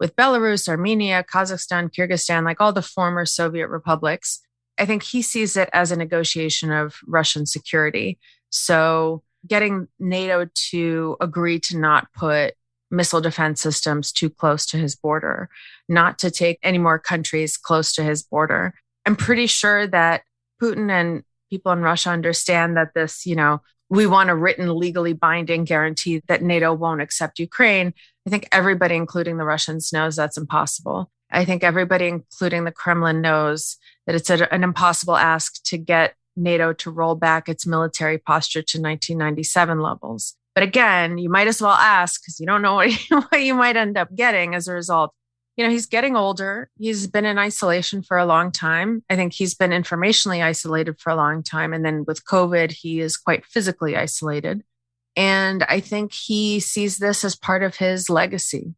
with 0.00 0.16
Belarus, 0.16 0.68
Armenia, 0.68 1.22
Kazakhstan, 1.22 1.90
Kyrgyzstan, 1.94 2.44
like 2.44 2.60
all 2.60 2.72
the 2.72 2.82
former 2.82 3.24
Soviet 3.24 3.68
republics. 3.68 4.40
I 4.78 4.84
think 4.84 5.04
he 5.04 5.22
sees 5.22 5.56
it 5.56 5.70
as 5.72 5.92
a 5.92 5.96
negotiation 5.96 6.72
of 6.72 6.96
Russian 7.06 7.46
security. 7.46 8.18
So 8.50 9.22
getting 9.46 9.88
NATO 9.98 10.48
to 10.70 11.16
agree 11.20 11.58
to 11.60 11.78
not 11.78 12.12
put 12.12 12.54
missile 12.90 13.20
defense 13.20 13.60
systems 13.60 14.12
too 14.12 14.28
close 14.28 14.66
to 14.66 14.76
his 14.76 14.94
border, 14.94 15.48
not 15.88 16.18
to 16.18 16.30
take 16.30 16.58
any 16.62 16.78
more 16.78 16.98
countries 16.98 17.56
close 17.56 17.92
to 17.94 18.02
his 18.02 18.22
border. 18.22 18.74
I'm 19.06 19.16
pretty 19.16 19.46
sure 19.46 19.86
that 19.86 20.22
Putin 20.62 20.90
and 20.90 21.24
people 21.50 21.72
in 21.72 21.80
Russia 21.80 22.10
understand 22.10 22.76
that 22.76 22.94
this, 22.94 23.26
you 23.26 23.34
know, 23.34 23.62
we 23.90 24.06
want 24.06 24.30
a 24.30 24.34
written, 24.34 24.74
legally 24.74 25.12
binding 25.12 25.64
guarantee 25.64 26.22
that 26.28 26.42
NATO 26.42 26.72
won't 26.72 27.02
accept 27.02 27.38
Ukraine. 27.38 27.92
I 28.26 28.30
think 28.30 28.48
everybody, 28.52 28.94
including 28.94 29.36
the 29.36 29.44
Russians, 29.44 29.92
knows 29.92 30.16
that's 30.16 30.38
impossible. 30.38 31.10
I 31.30 31.44
think 31.44 31.64
everybody, 31.64 32.08
including 32.08 32.64
the 32.64 32.72
Kremlin, 32.72 33.20
knows 33.20 33.76
that 34.06 34.14
it's 34.14 34.30
an 34.30 34.64
impossible 34.64 35.16
ask 35.16 35.62
to 35.64 35.78
get 35.78 36.14
NATO 36.36 36.72
to 36.74 36.90
roll 36.90 37.14
back 37.14 37.48
its 37.48 37.66
military 37.66 38.18
posture 38.18 38.62
to 38.62 38.78
1997 38.78 39.80
levels. 39.80 40.36
But 40.54 40.64
again, 40.64 41.18
you 41.18 41.30
might 41.30 41.48
as 41.48 41.62
well 41.62 41.72
ask 41.72 42.20
because 42.20 42.38
you 42.38 42.46
don't 42.46 42.62
know 42.62 42.74
what 42.74 42.92
what 43.10 43.42
you 43.42 43.54
might 43.54 43.76
end 43.76 43.96
up 43.96 44.14
getting 44.14 44.54
as 44.54 44.68
a 44.68 44.74
result. 44.74 45.12
You 45.56 45.64
know, 45.64 45.70
he's 45.70 45.86
getting 45.86 46.16
older. 46.16 46.70
He's 46.78 47.06
been 47.06 47.26
in 47.26 47.38
isolation 47.38 48.02
for 48.02 48.16
a 48.16 48.24
long 48.24 48.52
time. 48.52 49.04
I 49.10 49.16
think 49.16 49.34
he's 49.34 49.54
been 49.54 49.70
informationally 49.70 50.42
isolated 50.42 50.98
for 50.98 51.10
a 51.10 51.16
long 51.16 51.42
time. 51.42 51.74
And 51.74 51.84
then 51.84 52.04
with 52.06 52.24
COVID, 52.24 52.72
he 52.72 53.00
is 53.00 53.18
quite 53.18 53.44
physically 53.44 53.94
isolated. 53.94 54.62
And 55.14 55.62
I 55.64 55.80
think 55.80 56.14
he 56.14 56.58
sees 56.58 56.96
this 56.96 57.22
as 57.22 57.36
part 57.36 57.62
of 57.62 57.76
his 57.76 58.08
legacy. 58.08 58.74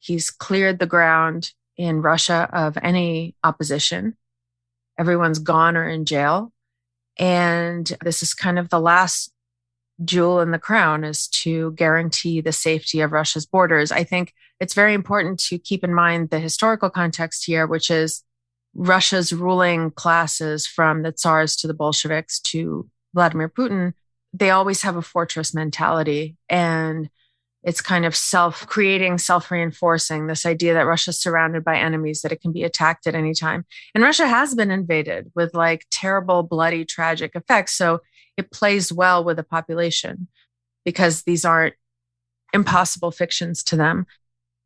He's 0.00 0.30
cleared 0.30 0.80
the 0.80 0.86
ground 0.86 1.52
in 1.76 2.02
Russia 2.02 2.48
of 2.52 2.76
any 2.82 3.36
opposition. 3.44 4.16
Everyone's 4.98 5.38
gone 5.38 5.76
or 5.76 5.88
in 5.88 6.06
jail. 6.06 6.52
And 7.18 7.90
this 8.02 8.22
is 8.22 8.34
kind 8.34 8.58
of 8.58 8.68
the 8.68 8.80
last 8.80 9.32
jewel 10.04 10.40
in 10.40 10.50
the 10.50 10.58
crown 10.58 11.04
is 11.04 11.26
to 11.28 11.72
guarantee 11.72 12.40
the 12.40 12.52
safety 12.52 13.00
of 13.00 13.12
Russia's 13.12 13.46
borders. 13.46 13.90
I 13.90 14.04
think 14.04 14.34
it's 14.60 14.74
very 14.74 14.94
important 14.94 15.40
to 15.40 15.58
keep 15.58 15.82
in 15.82 15.94
mind 15.94 16.30
the 16.30 16.38
historical 16.38 16.90
context 16.90 17.46
here, 17.46 17.66
which 17.66 17.90
is 17.90 18.22
Russia's 18.74 19.32
ruling 19.32 19.90
classes 19.90 20.66
from 20.66 21.02
the 21.02 21.12
Tsars 21.12 21.56
to 21.56 21.66
the 21.66 21.74
Bolsheviks 21.74 22.40
to 22.40 22.88
Vladimir 23.14 23.48
Putin. 23.48 23.94
They 24.34 24.50
always 24.50 24.82
have 24.82 24.96
a 24.96 25.02
fortress 25.02 25.54
mentality 25.54 26.36
and 26.48 27.08
it's 27.66 27.80
kind 27.80 28.06
of 28.06 28.14
self 28.14 28.64
creating, 28.68 29.18
self 29.18 29.50
reinforcing 29.50 30.28
this 30.28 30.46
idea 30.46 30.72
that 30.74 30.86
Russia's 30.86 31.20
surrounded 31.20 31.64
by 31.64 31.76
enemies, 31.76 32.22
that 32.22 32.30
it 32.30 32.40
can 32.40 32.52
be 32.52 32.62
attacked 32.62 33.08
at 33.08 33.16
any 33.16 33.34
time. 33.34 33.66
And 33.92 34.04
Russia 34.04 34.28
has 34.28 34.54
been 34.54 34.70
invaded 34.70 35.32
with 35.34 35.52
like 35.52 35.84
terrible, 35.90 36.44
bloody, 36.44 36.84
tragic 36.84 37.32
effects. 37.34 37.76
So 37.76 38.00
it 38.36 38.52
plays 38.52 38.92
well 38.92 39.24
with 39.24 39.36
the 39.36 39.42
population 39.42 40.28
because 40.84 41.24
these 41.24 41.44
aren't 41.44 41.74
impossible 42.52 43.10
fictions 43.10 43.64
to 43.64 43.76
them. 43.76 44.06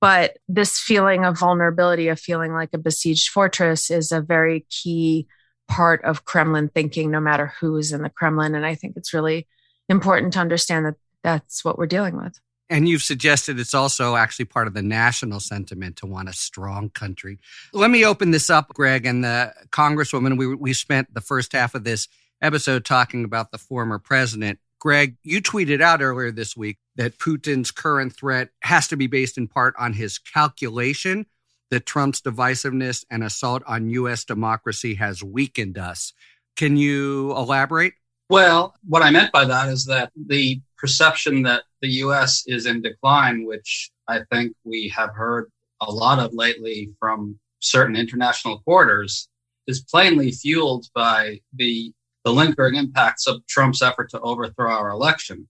But 0.03 0.37
this 0.47 0.79
feeling 0.79 1.25
of 1.25 1.39
vulnerability, 1.39 2.09
of 2.09 2.21
feeling 2.21 2.53
like 2.53 2.71
a 2.75 2.79
besieged 2.79 3.31
fortress, 3.31 3.91
is 3.91 4.13
a 4.13 4.21
very 4.21 4.67
key 4.69 5.27
part 5.69 6.05
of 6.05 6.27
Kremlin 6.27 6.69
thinking, 6.69 7.11
no 7.11 7.21
matter 7.21 7.55
who 7.61 7.77
is 7.77 7.93
in 7.93 8.03
the 8.03 8.11
Kremlin. 8.11 8.55
And 8.55 8.67
I 8.67 8.75
think 8.75 8.99
it's 8.99 9.15
really 9.15 9.49
important 9.89 10.35
to 10.35 10.41
understand 10.41 10.85
that 10.85 10.97
that's 11.23 11.65
what 11.65 11.79
we're 11.79 11.87
dealing 11.87 12.19
with. 12.19 12.39
And 12.71 12.89
you've 12.89 13.03
suggested 13.03 13.59
it's 13.59 13.75
also 13.75 14.15
actually 14.15 14.45
part 14.45 14.69
of 14.69 14.75
the 14.75 14.83
national 14.83 15.41
sentiment 15.41 15.97
to 15.97 16.07
want 16.07 16.29
a 16.29 16.33
strong 16.33 16.89
country. 16.89 17.41
Let 17.73 17.91
me 17.91 18.05
open 18.05 18.31
this 18.31 18.49
up, 18.49 18.69
Greg, 18.69 19.05
and 19.05 19.25
the 19.25 19.53
Congresswoman. 19.71 20.39
We, 20.39 20.55
we 20.55 20.73
spent 20.73 21.13
the 21.13 21.21
first 21.21 21.53
half 21.53 21.75
of 21.75 21.83
this 21.83 22.07
episode 22.41 22.85
talking 22.85 23.25
about 23.25 23.51
the 23.51 23.59
former 23.59 23.99
president. 23.99 24.61
Greg, 24.79 25.17
you 25.25 25.43
tweeted 25.43 25.83
out 25.83 26.01
earlier 26.01 26.31
this 26.31 26.57
week 26.57 26.79
that 26.95 27.19
Putin's 27.19 27.73
current 27.73 28.15
threat 28.17 28.51
has 28.63 28.87
to 28.89 28.97
be 28.97 29.09
based 29.09 29.37
in 29.37 29.49
part 29.49 29.75
on 29.77 29.93
his 29.93 30.19
calculation 30.19 31.27
that 31.71 31.87
Trump's 31.87 32.21
divisiveness 32.21 33.05
and 33.11 33.23
assault 33.25 33.63
on 33.67 33.91
U.S. 33.91 34.25
democracy 34.25 34.95
has 34.95 35.23
weakened 35.23 35.77
us. 35.77 36.13
Can 36.57 36.77
you 36.77 37.33
elaborate? 37.33 37.95
Well, 38.29 38.75
what 38.87 39.03
I 39.03 39.11
meant 39.11 39.33
by 39.33 39.45
that 39.45 39.69
is 39.69 39.87
that 39.87 40.13
the 40.15 40.61
perception 40.79 41.43
that 41.43 41.65
the 41.81 41.89
U.S. 42.05 42.45
is 42.47 42.67
in 42.67 42.83
decline, 42.83 43.47
which 43.47 43.91
I 44.09 44.21
think 44.31 44.55
we 44.65 44.89
have 44.97 45.15
heard 45.15 45.51
a 45.81 45.91
lot 45.91 46.19
of 46.19 46.35
lately 46.35 46.91
from 46.99 47.39
certain 47.61 47.97
international 47.97 48.61
quarters, 48.61 49.29
is 49.67 49.83
plainly 49.83 50.33
fueled 50.33 50.87
by 50.95 51.41
the 51.55 51.93
the 52.25 52.33
lingering 52.33 52.75
impacts 52.75 53.27
of 53.27 53.47
Trump's 53.47 53.81
effort 53.81 54.11
to 54.11 54.21
overthrow 54.21 54.71
our 54.71 54.91
election. 54.91 55.49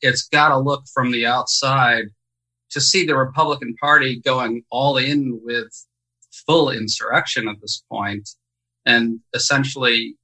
It's 0.00 0.28
got 0.28 0.48
to 0.48 0.58
look 0.58 0.84
from 0.94 1.10
the 1.10 1.26
outside 1.26 2.06
to 2.70 2.80
see 2.80 3.04
the 3.04 3.16
Republican 3.16 3.74
Party 3.76 4.20
going 4.20 4.64
all 4.70 4.96
in 4.96 5.40
with 5.44 5.68
full 6.46 6.70
insurrection 6.70 7.48
at 7.48 7.60
this 7.60 7.82
point 7.90 8.30
and 8.84 9.20
essentially 9.34 10.16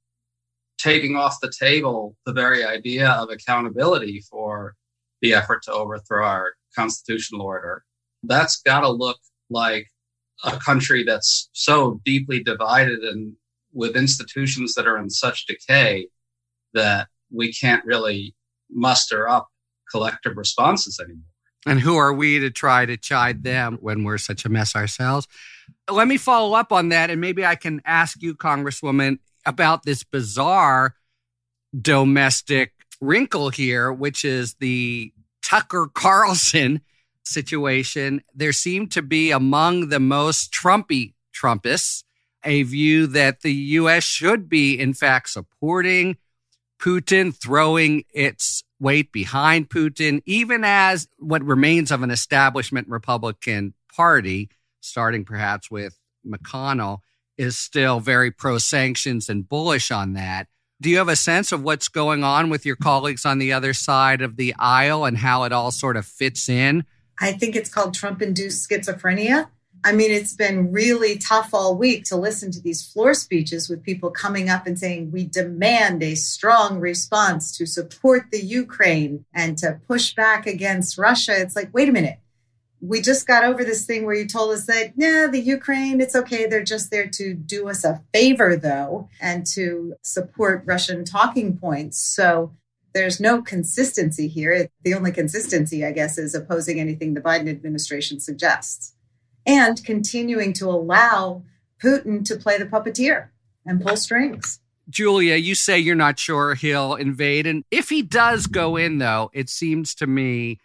taking 0.77 1.15
off 1.15 1.39
the 1.41 1.51
table 1.57 2.15
the 2.25 2.33
very 2.33 2.63
idea 2.63 3.09
of 3.11 3.29
accountability 3.29 4.21
for 4.29 4.75
the 5.23 5.33
effort 5.33 5.63
to 5.63 5.71
overthrow 5.71 6.23
our 6.23 6.51
constitutional 6.75 7.41
order. 7.41 7.83
That's 8.23 8.61
got 8.61 8.81
to 8.81 8.89
look 8.89 9.17
like 9.49 9.87
a 10.43 10.57
country 10.57 11.03
that's 11.03 11.49
so 11.53 12.01
deeply 12.05 12.43
divided 12.43 12.99
and 12.99 13.33
with 13.71 13.95
institutions 13.95 14.75
that 14.75 14.85
are 14.85 14.99
in 14.99 15.09
such 15.09 15.47
decay 15.47 16.07
that 16.73 17.07
we 17.31 17.51
can't 17.53 17.83
really 17.85 18.35
muster 18.69 19.27
up 19.27 19.47
collective 19.89 20.35
responses 20.35 20.99
anymore. 20.99 21.23
And 21.65 21.79
who 21.79 21.95
are 21.95 22.11
we 22.11 22.39
to 22.39 22.51
try 22.51 22.85
to 22.85 22.97
chide 22.97 23.43
them 23.43 23.77
when 23.79 24.03
we're 24.03 24.17
such 24.17 24.43
a 24.43 24.49
mess 24.49 24.75
ourselves? 24.75 25.27
Let 25.89 26.09
me 26.09 26.17
follow 26.17 26.55
up 26.55 26.73
on 26.73 26.89
that. 26.89 27.09
And 27.09 27.21
maybe 27.21 27.45
I 27.45 27.55
can 27.55 27.81
ask 27.85 28.21
you, 28.21 28.35
Congresswoman, 28.35 29.19
about 29.45 29.83
this 29.83 30.03
bizarre 30.03 30.95
domestic 31.79 32.73
wrinkle 33.03 33.49
here, 33.49 33.91
which 33.91 34.25
is 34.25 34.55
the 34.55 35.11
Tucker 35.41 35.87
Carlson 35.93 36.81
situation. 37.23 38.23
There 38.33 38.53
seemed 38.53 38.91
to 38.91 39.01
be 39.01 39.31
among 39.31 39.89
the 39.89 39.99
most 39.99 40.51
Trumpy 40.51 41.13
Trumpists 41.33 42.03
a 42.43 42.63
view 42.63 43.07
that 43.07 43.41
the 43.41 43.53
U.S. 43.53 44.03
should 44.03 44.49
be, 44.49 44.77
in 44.79 44.93
fact, 44.93 45.29
supporting 45.29 46.17
Putin, 46.79 47.33
throwing 47.33 48.03
its 48.13 48.63
weight 48.79 49.11
behind 49.13 49.69
Putin, 49.69 50.21
even 50.25 50.63
as 50.65 51.07
what 51.17 51.43
remains 51.43 51.91
of 51.91 52.03
an 52.03 52.11
establishment 52.11 52.89
Republican 52.89 53.73
Party, 53.95 54.49
starting 54.81 55.23
perhaps 55.23 55.71
with 55.71 55.97
McConnell, 56.27 56.99
is 57.37 57.57
still 57.57 57.99
very 57.99 58.31
pro 58.31 58.57
sanctions 58.57 59.29
and 59.29 59.47
bullish 59.47 59.91
on 59.91 60.13
that. 60.13 60.47
Do 60.83 60.89
you 60.89 60.97
have 60.97 61.07
a 61.07 61.15
sense 61.15 61.53
of 61.53 61.63
what's 61.63 61.87
going 61.87 62.25
on 62.25 62.49
with 62.49 62.65
your 62.65 62.75
colleagues 62.75 63.25
on 63.25 63.37
the 63.39 63.53
other 63.53 63.73
side 63.73 64.21
of 64.21 64.35
the 64.35 64.53
aisle 64.59 65.05
and 65.05 65.17
how 65.17 65.43
it 65.43 65.53
all 65.53 65.71
sort 65.71 65.95
of 65.95 66.05
fits 66.05 66.49
in? 66.49 66.83
I 67.21 67.31
think 67.31 67.55
it's 67.55 67.69
called 67.69 67.93
Trump 67.93 68.21
induced 68.21 68.69
schizophrenia. 68.69 69.47
I 69.85 69.93
mean, 69.93 70.11
it's 70.11 70.33
been 70.33 70.73
really 70.73 71.17
tough 71.17 71.53
all 71.53 71.77
week 71.77 72.03
to 72.05 72.17
listen 72.17 72.51
to 72.51 72.61
these 72.61 72.85
floor 72.85 73.13
speeches 73.13 73.69
with 73.69 73.81
people 73.81 74.11
coming 74.11 74.49
up 74.49 74.67
and 74.67 74.77
saying, 74.77 75.13
we 75.13 75.25
demand 75.25 76.03
a 76.03 76.15
strong 76.15 76.81
response 76.81 77.57
to 77.59 77.65
support 77.65 78.23
the 78.33 78.43
Ukraine 78.43 79.23
and 79.33 79.57
to 79.59 79.79
push 79.87 80.13
back 80.13 80.45
against 80.45 80.97
Russia. 80.97 81.39
It's 81.39 81.55
like, 81.55 81.73
wait 81.73 81.87
a 81.87 81.93
minute. 81.93 82.19
We 82.85 82.99
just 82.99 83.25
got 83.25 83.45
over 83.45 83.63
this 83.63 83.85
thing 83.85 84.05
where 84.05 84.13
you 84.13 84.27
told 84.27 84.51
us 84.51 84.65
that, 84.65 84.91
yeah, 84.97 85.27
the 85.31 85.39
Ukraine, 85.39 86.01
it's 86.01 86.17
okay. 86.17 86.47
They're 86.47 86.65
just 86.65 86.91
there 86.91 87.07
to 87.07 87.33
do 87.33 87.69
us 87.69 87.85
a 87.85 88.01
favor, 88.13 88.57
though, 88.57 89.07
and 89.21 89.45
to 89.53 89.95
support 90.01 90.63
Russian 90.65 91.05
talking 91.05 91.57
points. 91.57 91.97
So 91.97 92.51
there's 92.93 93.21
no 93.21 93.41
consistency 93.41 94.27
here. 94.27 94.67
The 94.83 94.93
only 94.93 95.13
consistency, 95.13 95.85
I 95.85 95.93
guess, 95.93 96.17
is 96.17 96.35
opposing 96.35 96.81
anything 96.81 97.13
the 97.13 97.21
Biden 97.21 97.49
administration 97.49 98.19
suggests 98.19 98.95
and 99.45 99.81
continuing 99.85 100.51
to 100.53 100.69
allow 100.69 101.43
Putin 101.81 102.25
to 102.25 102.35
play 102.35 102.57
the 102.57 102.65
puppeteer 102.65 103.29
and 103.65 103.81
pull 103.81 103.95
strings. 103.95 104.59
Julia, 104.89 105.35
you 105.35 105.55
say 105.55 105.79
you're 105.79 105.95
not 105.95 106.19
sure 106.19 106.55
he'll 106.55 106.95
invade. 106.95 107.47
And 107.47 107.63
if 107.71 107.89
he 107.89 108.01
does 108.01 108.47
go 108.47 108.75
in, 108.75 108.97
though, 108.97 109.29
it 109.33 109.49
seems 109.49 109.95
to 109.95 110.07
me 110.07 110.59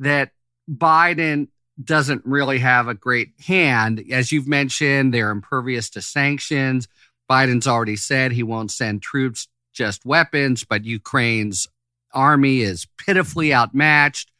that 0.00 0.32
Biden 0.68 1.48
doesn't 1.82 2.22
really 2.24 2.58
have 2.58 2.88
a 2.88 2.94
great 2.94 3.32
hand. 3.46 4.04
As 4.10 4.32
you've 4.32 4.48
mentioned, 4.48 5.14
they're 5.14 5.30
impervious 5.30 5.90
to 5.90 6.02
sanctions. 6.02 6.88
Biden's 7.30 7.66
already 7.66 7.96
said 7.96 8.32
he 8.32 8.42
won't 8.42 8.70
send 8.70 9.02
troops 9.02 9.48
just 9.72 10.04
weapons, 10.04 10.64
but 10.64 10.84
Ukraine's 10.84 11.68
army 12.12 12.60
is 12.60 12.86
pitifully 12.98 13.54
outmatched. 13.54 14.32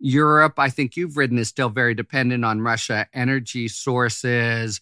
Europe, 0.00 0.58
I 0.58 0.68
think 0.68 0.96
you've 0.96 1.16
written, 1.16 1.38
is 1.38 1.48
still 1.48 1.68
very 1.68 1.94
dependent 1.94 2.44
on 2.44 2.60
Russia 2.60 3.06
energy 3.14 3.68
sources. 3.68 4.80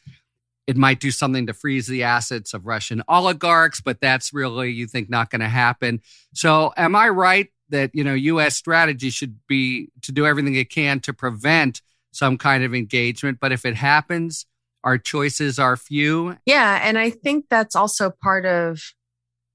It 0.67 0.77
might 0.77 1.01
do 1.01 1.11
something 1.11 1.47
to 1.47 1.55
freeze 1.55 1.87
the 1.87 2.05
assets 2.05 2.55
of 2.55 2.67
Russian 2.67 3.03
oligarchs, 3.07 3.81
but 3.81 4.01
that's 4.01 4.33
really, 4.33 4.71
you 4.71 4.87
think, 4.87 5.11
not 5.11 5.31
going 5.31 5.41
to 5.41 5.49
happen. 5.49 6.01
So, 6.33 6.73
am 6.77 6.97
I 6.97 7.09
right 7.11 7.49
that 7.69 7.91
you 7.95 8.05
know 8.05 8.15
U.S. 8.15 8.57
strategy 8.57 9.11
should 9.11 9.39
be 9.49 9.89
to 10.03 10.13
do 10.13 10.27
everything 10.27 10.55
it 10.55 10.71
can 10.71 11.01
to 11.01 11.13
prevent 11.13 11.83
some 12.13 12.39
kind 12.39 12.65
of 12.65 12.75
engagement? 12.75 13.39
But 13.41 13.53
if 13.53 13.65
it 13.65 13.77
happens, 13.77 14.47
our 14.85 14.99
choices 14.99 15.59
are 15.59 15.77
few. 15.77 16.37
Yeah, 16.47 16.81
and 16.83 16.99
I 16.99 17.11
think 17.11 17.47
that's 17.51 17.77
also 17.77 18.11
part 18.11 18.47
of 18.47 18.81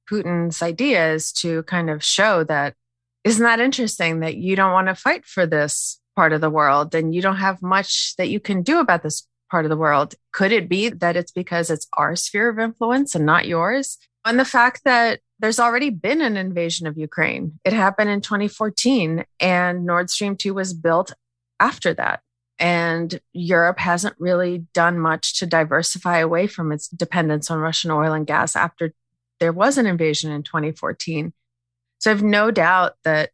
Putin's 0.10 0.62
idea 0.62 1.14
is 1.14 1.32
to 1.34 1.64
kind 1.64 1.90
of 1.90 2.04
show 2.04 2.44
that 2.46 2.76
isn't 3.24 3.44
that 3.44 3.60
interesting 3.60 4.22
that 4.22 4.38
you 4.38 4.56
don't 4.56 4.72
want 4.72 4.88
to 4.88 4.96
fight 4.96 5.26
for 5.26 5.46
this 5.46 6.00
part 6.16 6.34
of 6.34 6.42
the 6.42 6.50
world 6.50 6.96
and 6.96 7.14
you 7.14 7.22
don't 7.22 7.38
have 7.38 7.62
much 7.62 8.16
that 8.18 8.30
you 8.30 8.40
can 8.40 8.64
do 8.64 8.80
about 8.80 9.04
this 9.04 9.28
part 9.52 9.66
of 9.66 9.70
the 9.70 9.78
world. 9.78 10.16
Could 10.32 10.52
it 10.52 10.70
be 10.70 10.90
that 10.90 11.18
it's 11.18 11.32
because 11.32 11.70
it's 11.70 11.88
our 11.94 12.16
sphere 12.16 12.50
of 12.50 12.60
influence 12.60 13.16
and 13.16 13.26
not 13.26 13.48
yours? 13.48 13.98
And 14.26 14.40
the 14.40 14.46
fact 14.46 14.82
that 14.86 15.20
there's 15.40 15.60
already 15.60 15.90
been 15.90 16.22
an 16.22 16.36
invasion 16.36 16.88
of 16.88 16.98
Ukraine. 16.98 17.60
It 17.64 17.74
happened 17.74 18.10
in 18.10 18.22
2014 18.22 19.24
and 19.40 19.86
Nord 19.86 20.10
Stream 20.10 20.36
2 20.36 20.54
was 20.54 20.74
built 20.74 21.14
after 21.60 21.94
that. 21.94 22.22
And 22.60 23.20
Europe 23.34 23.80
hasn't 23.80 24.16
really 24.20 24.66
done 24.74 25.00
much 25.00 25.40
to 25.40 25.46
diversify 25.46 26.20
away 26.20 26.48
from 26.48 26.72
its 26.72 26.88
dependence 26.88 27.52
on 27.52 27.60
Russian 27.60 27.92
oil 27.92 28.14
and 28.14 28.26
gas 28.26 28.56
after 28.56 28.94
there 29.40 29.54
was 29.54 29.78
an 29.78 29.86
invasion 29.86 30.32
in 30.32 30.44
2014. 30.44 31.34
So 32.00 32.12
I 32.12 32.14
have 32.14 32.24
no 32.24 32.52
doubt 32.52 32.94
that 33.04 33.32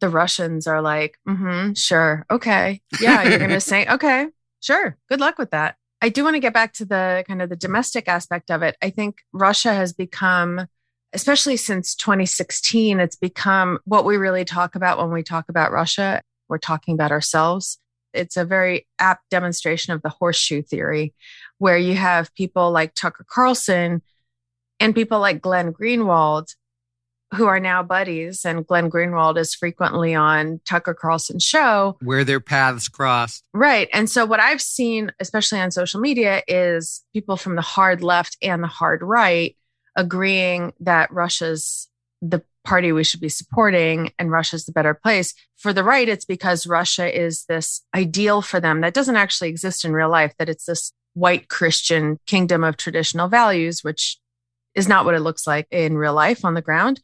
the 0.00 0.08
Russians 0.08 0.66
are 0.66 0.80
like, 0.80 1.18
mm-hmm, 1.28 1.72
sure, 1.74 2.24
okay. 2.30 2.80
Yeah, 3.00 3.22
you're 3.24 3.38
going 3.38 3.50
to 3.50 3.60
say, 3.60 3.86
okay, 3.90 4.28
sure, 4.60 4.96
good 5.08 5.20
luck 5.20 5.38
with 5.38 5.50
that. 5.50 5.76
I 6.00 6.08
do 6.08 6.22
want 6.22 6.34
to 6.34 6.40
get 6.40 6.54
back 6.54 6.72
to 6.74 6.84
the 6.84 7.24
kind 7.26 7.42
of 7.42 7.50
the 7.50 7.56
domestic 7.56 8.08
aspect 8.08 8.50
of 8.50 8.62
it. 8.62 8.76
I 8.80 8.90
think 8.90 9.18
Russia 9.32 9.74
has 9.74 9.92
become, 9.92 10.66
especially 11.12 11.56
since 11.56 11.94
2016, 11.96 13.00
it's 13.00 13.16
become 13.16 13.80
what 13.84 14.04
we 14.04 14.16
really 14.16 14.44
talk 14.44 14.76
about 14.76 14.98
when 14.98 15.10
we 15.10 15.22
talk 15.22 15.48
about 15.48 15.72
Russia. 15.72 16.22
We're 16.48 16.58
talking 16.58 16.94
about 16.94 17.10
ourselves 17.10 17.78
it's 18.12 18.36
a 18.36 18.44
very 18.44 18.86
apt 18.98 19.28
demonstration 19.30 19.92
of 19.92 20.02
the 20.02 20.08
horseshoe 20.08 20.62
theory, 20.62 21.14
where 21.58 21.78
you 21.78 21.94
have 21.94 22.34
people 22.34 22.70
like 22.70 22.94
Tucker 22.94 23.26
Carlson 23.28 24.02
and 24.80 24.94
people 24.94 25.20
like 25.20 25.42
Glenn 25.42 25.72
Greenwald, 25.72 26.54
who 27.34 27.46
are 27.46 27.60
now 27.60 27.82
buddies. 27.82 28.44
And 28.44 28.66
Glenn 28.66 28.90
Greenwald 28.90 29.36
is 29.36 29.54
frequently 29.54 30.14
on 30.14 30.60
Tucker 30.66 30.94
Carlson's 30.94 31.44
show. 31.44 31.96
Where 32.00 32.24
their 32.24 32.40
paths 32.40 32.88
crossed. 32.88 33.44
Right. 33.52 33.88
And 33.92 34.08
so, 34.08 34.24
what 34.24 34.40
I've 34.40 34.62
seen, 34.62 35.12
especially 35.20 35.60
on 35.60 35.70
social 35.70 36.00
media, 36.00 36.42
is 36.48 37.04
people 37.12 37.36
from 37.36 37.56
the 37.56 37.62
hard 37.62 38.02
left 38.02 38.36
and 38.42 38.62
the 38.62 38.68
hard 38.68 39.02
right 39.02 39.56
agreeing 39.96 40.72
that 40.80 41.12
Russia's 41.12 41.88
the 42.22 42.42
party 42.68 42.92
we 42.92 43.02
should 43.02 43.20
be 43.20 43.30
supporting 43.30 44.12
and 44.18 44.30
Russia's 44.30 44.66
the 44.66 44.72
better 44.72 44.92
place. 44.92 45.32
For 45.56 45.72
the 45.72 45.82
right, 45.82 46.06
it's 46.06 46.26
because 46.26 46.66
Russia 46.66 47.08
is 47.10 47.46
this 47.46 47.82
ideal 47.96 48.42
for 48.42 48.60
them 48.60 48.82
that 48.82 48.92
doesn't 48.92 49.16
actually 49.16 49.48
exist 49.48 49.86
in 49.86 49.94
real 49.94 50.10
life, 50.10 50.34
that 50.38 50.50
it's 50.50 50.66
this 50.66 50.92
white 51.14 51.48
Christian 51.48 52.18
kingdom 52.26 52.64
of 52.64 52.76
traditional 52.76 53.26
values, 53.28 53.82
which 53.82 54.18
is 54.74 54.86
not 54.86 55.06
what 55.06 55.14
it 55.14 55.20
looks 55.20 55.46
like 55.46 55.66
in 55.70 55.96
real 55.96 56.12
life 56.12 56.44
on 56.44 56.52
the 56.52 56.60
ground. 56.60 57.00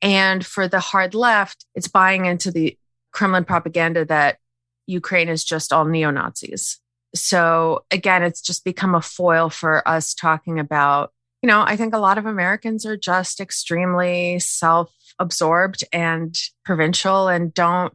And 0.00 0.46
for 0.46 0.68
the 0.68 0.78
hard 0.78 1.12
left, 1.12 1.66
it's 1.74 1.88
buying 1.88 2.26
into 2.26 2.52
the 2.52 2.78
Kremlin 3.10 3.44
propaganda 3.44 4.04
that 4.04 4.38
Ukraine 4.86 5.28
is 5.28 5.44
just 5.44 5.72
all 5.72 5.84
neo 5.86 6.12
Nazis. 6.12 6.78
So 7.16 7.84
again, 7.90 8.22
it's 8.22 8.40
just 8.40 8.64
become 8.64 8.94
a 8.94 9.02
foil 9.02 9.50
for 9.50 9.86
us 9.88 10.14
talking 10.14 10.60
about 10.60 11.10
you 11.42 11.46
know, 11.46 11.62
I 11.66 11.76
think 11.76 11.94
a 11.94 11.98
lot 11.98 12.18
of 12.18 12.26
Americans 12.26 12.84
are 12.84 12.96
just 12.96 13.40
extremely 13.40 14.38
self 14.40 14.92
absorbed 15.20 15.84
and 15.92 16.34
provincial 16.64 17.28
and 17.28 17.54
don't 17.54 17.94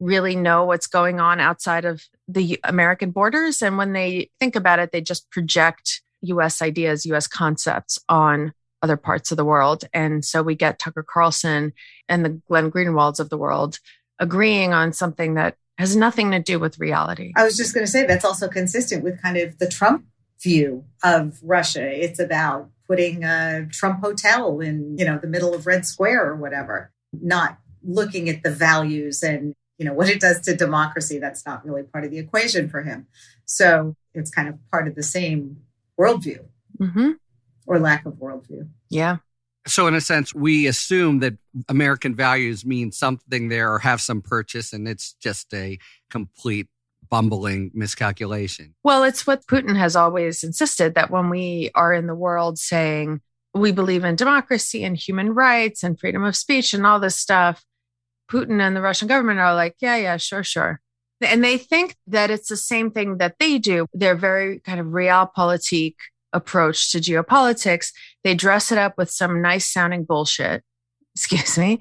really 0.00 0.36
know 0.36 0.64
what's 0.64 0.86
going 0.86 1.20
on 1.20 1.40
outside 1.40 1.86
of 1.86 2.02
the 2.28 2.60
American 2.64 3.10
borders. 3.10 3.62
And 3.62 3.78
when 3.78 3.92
they 3.92 4.30
think 4.38 4.56
about 4.56 4.80
it, 4.80 4.92
they 4.92 5.00
just 5.00 5.30
project 5.30 6.02
US 6.22 6.60
ideas, 6.60 7.06
US 7.06 7.26
concepts 7.26 7.98
on 8.08 8.52
other 8.82 8.96
parts 8.98 9.30
of 9.30 9.38
the 9.38 9.44
world. 9.44 9.84
And 9.94 10.24
so 10.24 10.42
we 10.42 10.54
get 10.54 10.78
Tucker 10.78 11.06
Carlson 11.08 11.72
and 12.08 12.24
the 12.24 12.40
Glenn 12.48 12.70
Greenwalds 12.70 13.20
of 13.20 13.30
the 13.30 13.38
world 13.38 13.78
agreeing 14.18 14.72
on 14.74 14.92
something 14.92 15.34
that 15.34 15.56
has 15.78 15.96
nothing 15.96 16.30
to 16.32 16.38
do 16.38 16.58
with 16.58 16.78
reality. 16.78 17.32
I 17.36 17.44
was 17.44 17.56
just 17.56 17.74
going 17.74 17.86
to 17.86 17.90
say 17.90 18.06
that's 18.06 18.24
also 18.24 18.48
consistent 18.48 19.02
with 19.02 19.20
kind 19.22 19.36
of 19.36 19.58
the 19.58 19.68
Trump 19.68 20.04
view 20.44 20.84
of 21.02 21.40
Russia. 21.42 21.82
It's 21.82 22.20
about 22.20 22.70
putting 22.86 23.24
a 23.24 23.66
Trump 23.72 24.00
hotel 24.00 24.60
in, 24.60 24.96
you 24.98 25.04
know, 25.04 25.18
the 25.18 25.26
middle 25.26 25.54
of 25.54 25.66
Red 25.66 25.86
Square 25.86 26.28
or 26.28 26.36
whatever, 26.36 26.92
not 27.12 27.58
looking 27.82 28.28
at 28.28 28.42
the 28.42 28.50
values 28.50 29.22
and, 29.22 29.54
you 29.78 29.86
know, 29.86 29.94
what 29.94 30.08
it 30.08 30.20
does 30.20 30.40
to 30.42 30.54
democracy. 30.54 31.18
That's 31.18 31.44
not 31.46 31.64
really 31.64 31.82
part 31.82 32.04
of 32.04 32.10
the 32.10 32.18
equation 32.18 32.68
for 32.68 32.82
him. 32.82 33.06
So 33.46 33.96
it's 34.12 34.30
kind 34.30 34.48
of 34.48 34.58
part 34.70 34.86
of 34.86 34.94
the 34.94 35.02
same 35.02 35.62
worldview 35.98 36.44
mm-hmm. 36.78 37.12
or 37.66 37.78
lack 37.78 38.06
of 38.06 38.14
worldview. 38.14 38.68
Yeah. 38.90 39.16
So, 39.66 39.86
in 39.86 39.94
a 39.94 40.00
sense, 40.00 40.34
we 40.34 40.66
assume 40.66 41.20
that 41.20 41.38
American 41.70 42.14
values 42.14 42.66
mean 42.66 42.92
something 42.92 43.48
there 43.48 43.72
or 43.72 43.78
have 43.78 44.02
some 44.02 44.20
purchase, 44.20 44.74
and 44.74 44.86
it's 44.86 45.14
just 45.14 45.54
a 45.54 45.78
complete 46.10 46.68
bumbling 47.10 47.70
miscalculation. 47.74 48.74
Well, 48.82 49.04
it's 49.04 49.26
what 49.26 49.46
Putin 49.46 49.76
has 49.76 49.96
always 49.96 50.44
insisted 50.44 50.94
that 50.94 51.10
when 51.10 51.30
we 51.30 51.70
are 51.74 51.92
in 51.92 52.06
the 52.06 52.14
world 52.14 52.58
saying 52.58 53.20
we 53.54 53.72
believe 53.72 54.04
in 54.04 54.16
democracy 54.16 54.84
and 54.84 54.96
human 54.96 55.34
rights 55.34 55.82
and 55.82 55.98
freedom 55.98 56.24
of 56.24 56.36
speech 56.36 56.74
and 56.74 56.86
all 56.86 57.00
this 57.00 57.18
stuff, 57.18 57.64
Putin 58.30 58.60
and 58.60 58.74
the 58.74 58.80
Russian 58.80 59.08
government 59.08 59.40
are 59.40 59.54
like, 59.54 59.76
yeah, 59.80 59.96
yeah, 59.96 60.16
sure, 60.16 60.42
sure. 60.42 60.80
And 61.20 61.44
they 61.44 61.58
think 61.58 61.96
that 62.08 62.30
it's 62.30 62.48
the 62.48 62.56
same 62.56 62.90
thing 62.90 63.18
that 63.18 63.36
they 63.38 63.58
do. 63.58 63.86
They're 63.92 64.16
very 64.16 64.60
kind 64.60 64.80
of 64.80 64.86
realpolitik 64.88 65.94
approach 66.32 66.90
to 66.92 66.98
geopolitics. 66.98 67.92
They 68.24 68.34
dress 68.34 68.72
it 68.72 68.78
up 68.78 68.98
with 68.98 69.10
some 69.10 69.40
nice 69.40 69.66
sounding 69.66 70.04
bullshit 70.04 70.64
excuse 71.14 71.56
me, 71.56 71.78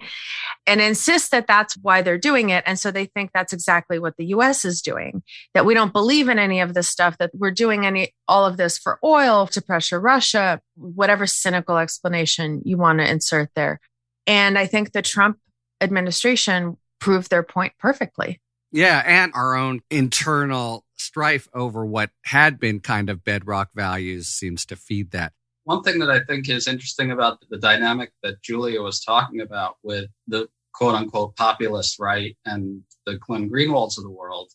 and 0.68 0.80
insist 0.80 1.32
that 1.32 1.48
that's 1.48 1.76
why 1.78 2.02
they're 2.02 2.18
doing 2.18 2.50
it. 2.50 2.64
And 2.68 2.78
so 2.78 2.92
they 2.92 3.06
think 3.06 3.32
that's 3.34 3.54
exactly 3.54 3.98
what 3.98 4.16
the 4.18 4.28
US 4.28 4.64
is 4.64 4.82
doing, 4.82 5.24
that 5.54 5.66
we 5.66 5.74
don't 5.74 5.92
believe 5.94 6.30
in 6.30 6.38
any 6.38 6.60
of 6.60 6.74
this 6.74 6.88
stuff, 6.88 7.18
that 7.18 7.32
we're 7.34 7.52
doing 7.52 7.86
any, 7.86 8.14
all 8.28 8.46
of 8.46 8.58
this 8.58 8.78
for 8.78 9.00
oil 9.04 9.48
to 9.48 9.62
pressure 9.62 10.00
Russia, 10.00 10.62
whatever 10.76 11.26
cynical 11.26 11.78
explanation 11.78 12.62
you 12.64 12.78
want 12.78 13.00
to 13.00 13.10
insert 13.10 13.50
there. 13.56 13.80
And 14.28 14.58
I 14.58 14.68
think 14.68 14.92
the 14.92 15.02
Trump 15.02 15.38
administration 15.82 16.78
proved 17.00 17.30
their 17.30 17.44
point 17.44 17.74
perfectly. 17.80 18.40
Yeah. 18.72 19.04
And 19.06 19.32
our 19.36 19.56
own 19.56 19.82
internal 19.90 20.86
strife 20.96 21.48
over 21.54 21.86
what 21.86 22.12
had 22.24 22.60
been 22.60 22.80
kind 22.80 23.10
of 23.10 23.24
bedrock 23.24 23.70
values 23.76 24.28
seems 24.28 24.66
to 24.68 24.76
feed 24.76 25.12
that 25.12 25.34
one 25.66 25.82
thing 25.84 26.00
that 26.00 26.10
I 26.10 26.20
think 26.22 26.50
is 26.50 26.68
interesting 26.68 27.12
about 27.12 27.44
the 27.50 27.58
dynamic 27.58 28.12
that 28.22 28.42
Julia 28.42 28.82
was 28.82 29.04
talking 29.04 29.42
about 29.42 29.78
with 29.84 30.10
the 30.28 30.48
quote 30.74 30.96
unquote 30.96 31.36
populist 31.36 32.00
right 32.00 32.36
and 32.46 32.82
the 33.06 33.18
Glenn 33.18 33.50
Greenwalds 33.50 33.98
of 33.98 34.04
the 34.04 34.10
world, 34.10 34.52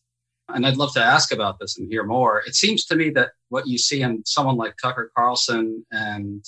and 0.49 0.67
I'd 0.67 0.77
love 0.77 0.93
to 0.95 1.03
ask 1.03 1.33
about 1.33 1.59
this 1.59 1.79
and 1.79 1.91
hear 1.91 2.05
more. 2.05 2.43
It 2.47 2.55
seems 2.55 2.85
to 2.87 2.97
me 2.97 3.11
that 3.11 3.31
what 3.49 3.67
you 3.67 3.79
see 3.79 4.03
in 4.03 4.25
someone 4.25 4.57
like 4.57 4.75
Tucker 4.81 5.11
Carlson 5.17 5.85
and 5.93 6.45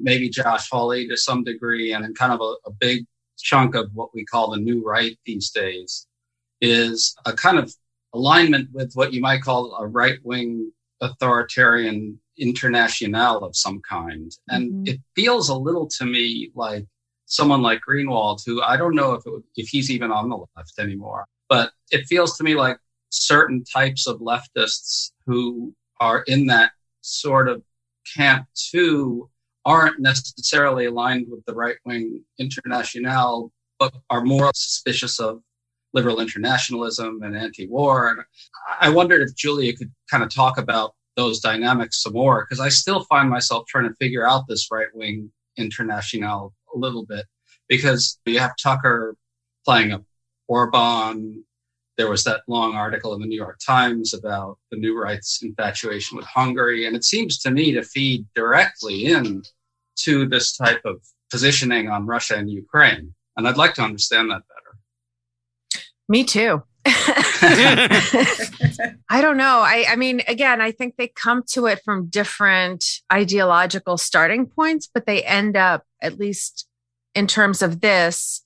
maybe 0.00 0.28
Josh 0.28 0.68
Hawley 0.70 1.08
to 1.08 1.16
some 1.16 1.44
degree, 1.44 1.92
and 1.92 2.04
in 2.04 2.14
kind 2.14 2.32
of 2.32 2.40
a, 2.40 2.68
a 2.68 2.72
big 2.72 3.06
chunk 3.38 3.74
of 3.74 3.90
what 3.94 4.14
we 4.14 4.24
call 4.24 4.50
the 4.50 4.58
new 4.58 4.82
right 4.84 5.18
these 5.26 5.50
days, 5.50 6.06
is 6.60 7.14
a 7.26 7.32
kind 7.32 7.58
of 7.58 7.72
alignment 8.14 8.68
with 8.72 8.92
what 8.94 9.12
you 9.12 9.20
might 9.20 9.42
call 9.42 9.74
a 9.76 9.86
right 9.86 10.18
wing 10.22 10.70
authoritarian 11.00 12.20
international 12.38 13.44
of 13.44 13.56
some 13.56 13.80
kind. 13.88 14.32
And 14.48 14.70
mm-hmm. 14.70 14.94
it 14.94 15.00
feels 15.14 15.48
a 15.48 15.56
little 15.56 15.86
to 15.98 16.04
me 16.04 16.50
like 16.54 16.86
someone 17.26 17.62
like 17.62 17.80
Greenwald, 17.88 18.40
who 18.44 18.62
I 18.62 18.76
don't 18.76 18.94
know 18.94 19.12
if 19.14 19.22
would, 19.26 19.42
if 19.56 19.68
he's 19.68 19.90
even 19.90 20.10
on 20.10 20.28
the 20.28 20.36
left 20.56 20.78
anymore, 20.78 21.26
but 21.48 21.72
it 21.90 22.06
feels 22.06 22.36
to 22.36 22.44
me 22.44 22.54
like 22.54 22.78
certain 23.10 23.64
types 23.64 24.06
of 24.06 24.20
leftists 24.20 25.12
who 25.26 25.74
are 26.00 26.22
in 26.26 26.46
that 26.46 26.72
sort 27.02 27.48
of 27.48 27.62
camp 28.16 28.46
too 28.54 29.28
aren't 29.64 30.00
necessarily 30.00 30.86
aligned 30.86 31.26
with 31.30 31.44
the 31.44 31.54
right 31.54 31.76
wing 31.84 32.20
international, 32.38 33.52
but 33.78 33.94
are 34.10 34.24
more 34.24 34.50
suspicious 34.54 35.20
of 35.20 35.40
liberal 35.94 36.20
internationalism 36.20 37.22
and 37.22 37.36
anti-war. 37.36 38.08
And 38.08 38.20
I 38.80 38.88
wondered 38.88 39.22
if 39.22 39.36
Julia 39.36 39.76
could 39.76 39.92
kind 40.10 40.22
of 40.22 40.34
talk 40.34 40.58
about 40.58 40.94
those 41.16 41.40
dynamics 41.40 42.02
some 42.02 42.14
more 42.14 42.44
because 42.44 42.60
I 42.60 42.68
still 42.68 43.04
find 43.04 43.28
myself 43.28 43.66
trying 43.66 43.88
to 43.88 43.94
figure 43.96 44.26
out 44.26 44.44
this 44.48 44.68
right 44.70 44.88
wing 44.94 45.30
international 45.56 46.54
a 46.74 46.78
little 46.78 47.04
bit 47.04 47.26
because 47.68 48.18
you 48.24 48.38
have 48.38 48.52
Tucker 48.62 49.16
playing 49.64 49.92
a 49.92 50.02
Orban. 50.48 51.44
There 51.96 52.10
was 52.10 52.24
that 52.24 52.42
long 52.48 52.74
article 52.74 53.14
in 53.14 53.20
the 53.20 53.26
New 53.26 53.36
York 53.36 53.58
Times 53.64 54.14
about 54.14 54.58
the 54.70 54.76
new 54.76 54.98
right's 54.98 55.42
infatuation 55.42 56.16
with 56.16 56.26
Hungary. 56.26 56.86
And 56.86 56.96
it 56.96 57.04
seems 57.04 57.38
to 57.40 57.50
me 57.50 57.72
to 57.72 57.82
feed 57.82 58.26
directly 58.34 59.06
in 59.06 59.42
to 60.00 60.26
this 60.26 60.56
type 60.56 60.80
of 60.84 61.02
positioning 61.30 61.88
on 61.88 62.06
Russia 62.06 62.36
and 62.36 62.50
Ukraine. 62.50 63.14
And 63.36 63.46
I'd 63.46 63.56
like 63.56 63.74
to 63.74 63.82
understand 63.82 64.30
that 64.30 64.42
better. 64.48 65.82
Me 66.08 66.24
too. 66.24 66.62
I 69.08 69.20
don't 69.20 69.36
know. 69.36 69.60
I, 69.60 69.84
I 69.88 69.96
mean, 69.96 70.22
again, 70.26 70.60
I 70.60 70.72
think 70.72 70.96
they 70.96 71.08
come 71.08 71.42
to 71.50 71.66
it 71.66 71.80
from 71.84 72.06
different 72.06 72.84
ideological 73.12 73.98
starting 73.98 74.46
points, 74.46 74.88
but 74.92 75.06
they 75.06 75.22
end 75.22 75.56
up, 75.56 75.84
at 76.00 76.18
least 76.18 76.66
in 77.14 77.26
terms 77.26 77.62
of 77.62 77.80
this, 77.80 78.44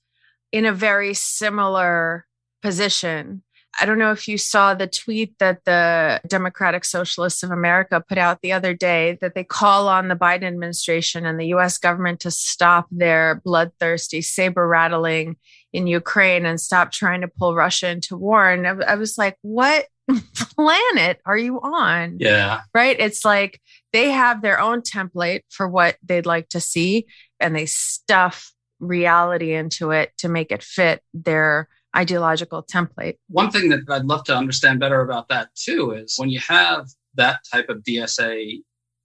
in 0.51 0.65
a 0.65 0.73
very 0.73 1.13
similar 1.13 2.25
position. 2.61 3.43
I 3.79 3.85
don't 3.85 3.99
know 3.99 4.11
if 4.11 4.27
you 4.27 4.37
saw 4.39 4.73
the 4.73 4.87
tweet 4.87 5.37
that 5.37 5.63
the 5.65 6.19
Democratic 6.27 6.83
Socialists 6.83 7.43
of 7.43 7.51
America 7.51 8.03
put 8.07 8.17
out 8.17 8.41
the 8.41 8.51
other 8.51 8.73
day 8.73 9.19
that 9.21 9.35
they 9.35 9.43
call 9.43 9.87
on 9.87 10.07
the 10.07 10.15
Biden 10.15 10.47
administration 10.47 11.25
and 11.25 11.39
the 11.39 11.47
US 11.47 11.77
government 11.77 12.19
to 12.21 12.31
stop 12.31 12.87
their 12.89 13.41
bloodthirsty 13.45 14.21
saber 14.21 14.67
rattling 14.67 15.37
in 15.73 15.87
Ukraine 15.87 16.45
and 16.45 16.59
stop 16.59 16.91
trying 16.91 17.21
to 17.21 17.27
pull 17.27 17.55
Russia 17.55 17.89
into 17.89 18.17
war. 18.17 18.49
And 18.49 18.67
I, 18.67 18.95
was 18.95 19.17
like, 19.17 19.37
what 19.41 19.85
planet 20.35 21.19
are 21.25 21.37
you 21.37 21.59
on? 21.59 22.17
Yeah. 22.19 22.61
Right. 22.73 22.97
It's 22.99 23.25
like 23.25 23.61
they 23.93 24.11
have 24.11 24.41
their 24.41 24.59
own 24.59 24.81
template 24.81 25.41
for 25.49 25.67
what 25.67 25.97
they'd 26.03 26.25
like 26.25 26.49
to 26.49 26.59
see 26.59 27.05
and 27.39 27.55
they 27.55 27.65
stuff 27.65 28.53
reality 28.79 29.53
into 29.53 29.91
it 29.91 30.11
to 30.19 30.29
make 30.29 30.51
it 30.51 30.63
fit 30.63 31.01
their 31.13 31.67
ideological 31.95 32.63
template. 32.63 33.17
One 33.27 33.51
thing 33.51 33.69
that 33.69 33.81
I'd 33.89 34.05
love 34.05 34.23
to 34.25 34.35
understand 34.35 34.79
better 34.79 35.01
about 35.01 35.29
that 35.29 35.49
too 35.55 35.91
is 35.91 36.15
when 36.17 36.29
you 36.29 36.39
have 36.47 36.87
that 37.15 37.39
type 37.51 37.69
of 37.69 37.83
DSA 37.83 38.61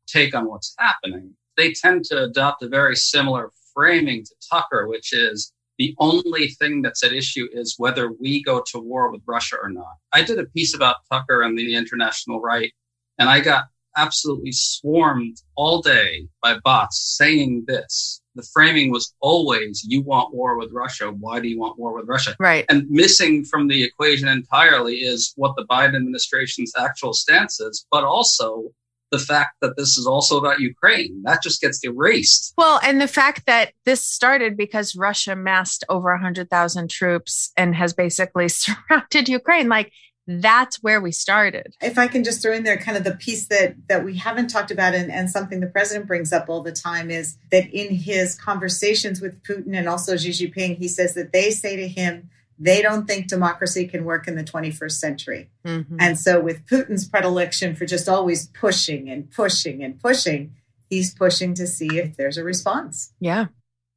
take 0.06 0.34
on 0.34 0.46
what's 0.46 0.74
happening, 0.78 1.34
they 1.56 1.72
tend 1.72 2.04
to 2.06 2.24
adopt 2.24 2.62
a 2.62 2.68
very 2.68 2.96
similar 2.96 3.50
framing 3.74 4.24
to 4.24 4.34
Tucker, 4.50 4.86
which 4.86 5.12
is 5.12 5.52
the 5.78 5.94
only 5.98 6.48
thing 6.48 6.82
that's 6.82 7.02
at 7.02 7.12
issue 7.12 7.48
is 7.52 7.74
whether 7.78 8.12
we 8.12 8.42
go 8.42 8.62
to 8.68 8.78
war 8.78 9.10
with 9.10 9.22
Russia 9.26 9.56
or 9.60 9.70
not. 9.70 9.94
I 10.12 10.22
did 10.22 10.38
a 10.38 10.46
piece 10.46 10.74
about 10.74 10.96
Tucker 11.10 11.42
and 11.42 11.58
the 11.58 11.74
international 11.74 12.40
right, 12.40 12.72
and 13.18 13.28
I 13.28 13.40
got 13.40 13.64
absolutely 13.96 14.52
swarmed 14.52 15.36
all 15.54 15.82
day 15.82 16.26
by 16.42 16.58
bots 16.64 17.16
saying 17.18 17.64
this 17.66 18.22
the 18.34 18.42
framing 18.52 18.90
was 18.90 19.14
always 19.20 19.84
you 19.86 20.00
want 20.02 20.34
war 20.34 20.56
with 20.56 20.72
Russia. 20.72 21.10
Why 21.10 21.40
do 21.40 21.48
you 21.48 21.58
want 21.58 21.78
war 21.78 21.94
with 21.94 22.08
Russia? 22.08 22.34
Right. 22.38 22.64
And 22.68 22.88
missing 22.88 23.44
from 23.44 23.68
the 23.68 23.82
equation 23.82 24.28
entirely 24.28 24.96
is 24.96 25.32
what 25.36 25.54
the 25.56 25.66
Biden 25.66 25.96
administration's 25.96 26.72
actual 26.78 27.12
stance 27.12 27.60
is, 27.60 27.86
but 27.90 28.04
also 28.04 28.70
the 29.12 29.18
fact 29.18 29.56
that 29.60 29.76
this 29.76 29.96
is 29.98 30.06
also 30.06 30.38
about 30.38 30.58
Ukraine. 30.58 31.22
That 31.24 31.42
just 31.42 31.60
gets 31.60 31.84
erased. 31.84 32.54
Well, 32.56 32.80
and 32.82 33.00
the 33.00 33.06
fact 33.06 33.46
that 33.46 33.74
this 33.84 34.02
started 34.02 34.56
because 34.56 34.96
Russia 34.96 35.36
massed 35.36 35.84
over 35.88 36.10
100,000 36.12 36.90
troops 36.90 37.52
and 37.56 37.76
has 37.76 37.92
basically 37.92 38.48
surrounded 38.48 39.28
Ukraine. 39.28 39.68
Like 39.68 39.92
that's 40.26 40.82
where 40.82 41.00
we 41.00 41.12
started. 41.12 41.74
If 41.82 41.98
I 41.98 42.06
can 42.06 42.24
just 42.24 42.42
throw 42.42 42.52
in 42.52 42.62
there 42.62 42.76
kind 42.76 42.96
of 42.96 43.04
the 43.04 43.14
piece 43.14 43.46
that 43.48 43.74
that 43.88 44.04
we 44.04 44.16
haven't 44.16 44.48
talked 44.48 44.70
about 44.70 44.94
and, 44.94 45.10
and 45.10 45.28
something 45.28 45.60
the 45.60 45.66
president 45.66 46.06
brings 46.06 46.32
up 46.32 46.48
all 46.48 46.62
the 46.62 46.72
time 46.72 47.10
is 47.10 47.36
that 47.50 47.68
in 47.70 47.94
his 47.94 48.36
conversations 48.36 49.20
with 49.20 49.42
Putin 49.42 49.76
and 49.76 49.88
also 49.88 50.16
Xi 50.16 50.30
Jinping, 50.30 50.78
he 50.78 50.88
says 50.88 51.14
that 51.14 51.32
they 51.32 51.50
say 51.50 51.76
to 51.76 51.88
him, 51.88 52.30
they 52.62 52.80
don't 52.80 53.06
think 53.06 53.26
democracy 53.26 53.86
can 53.86 54.04
work 54.04 54.28
in 54.28 54.36
the 54.36 54.44
21st 54.44 54.92
century. 54.92 55.50
Mm-hmm. 55.64 55.96
And 55.98 56.18
so 56.18 56.40
with 56.40 56.64
Putin's 56.66 57.08
predilection 57.08 57.74
for 57.74 57.86
just 57.86 58.08
always 58.08 58.46
pushing 58.48 59.10
and 59.10 59.30
pushing 59.30 59.82
and 59.82 60.00
pushing, 60.00 60.54
he's 60.88 61.12
pushing 61.12 61.54
to 61.54 61.66
see 61.66 61.98
if 61.98 62.16
there's 62.16 62.38
a 62.38 62.44
response. 62.44 63.12
Yeah. 63.20 63.46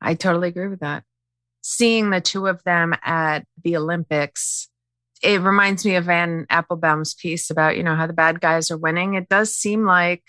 I 0.02 0.16
totally 0.16 0.48
agree 0.48 0.68
with 0.68 0.80
that. 0.80 1.04
Seeing 1.62 2.10
the 2.10 2.22
two 2.22 2.48
of 2.48 2.64
them 2.64 2.96
at 3.04 3.46
the 3.64 3.78
Olympics 3.78 4.70
it 5.24 5.42
reminds 5.42 5.86
me 5.86 5.96
of 5.96 6.10
Anne 6.10 6.46
Applebaum's 6.50 7.16
piece 7.16 7.50
about, 7.50 7.78
you 7.78 7.84
know, 7.84 7.96
how 7.96 8.06
the 8.06 8.14
bad 8.14 8.42
guys 8.42 8.70
are 8.70 8.78
winning. 8.78 9.16
It 9.16 9.30
does 9.30 9.56
seem 9.56 9.86
like 9.86 10.24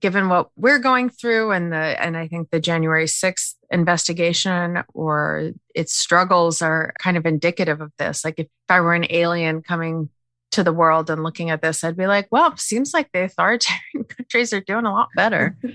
given 0.00 0.28
what 0.28 0.50
we're 0.56 0.78
going 0.78 1.10
through 1.10 1.52
and 1.52 1.72
the 1.72 1.76
and 1.76 2.16
I 2.16 2.26
think 2.26 2.50
the 2.50 2.58
January 2.58 3.04
6th 3.04 3.54
investigation 3.72 4.82
or 4.94 5.52
its 5.74 5.94
struggles 5.94 6.62
are 6.62 6.92
kind 6.98 7.16
of 7.16 7.26
indicative 7.26 7.80
of 7.80 7.92
this. 7.98 8.24
Like 8.24 8.38
if 8.38 8.48
I 8.68 8.80
were 8.80 8.94
an 8.94 9.06
alien 9.10 9.62
coming 9.62 10.10
to 10.52 10.62
the 10.62 10.72
world 10.72 11.10
and 11.10 11.22
looking 11.22 11.50
at 11.50 11.62
this, 11.62 11.82
I'd 11.82 11.96
be 11.96 12.06
like, 12.06 12.28
well, 12.30 12.56
seems 12.56 12.92
like 12.92 13.10
the 13.12 13.24
authoritarian 13.24 14.04
countries 14.08 14.52
are 14.52 14.60
doing 14.60 14.86
a 14.86 14.92
lot 14.92 15.08
better. 15.16 15.56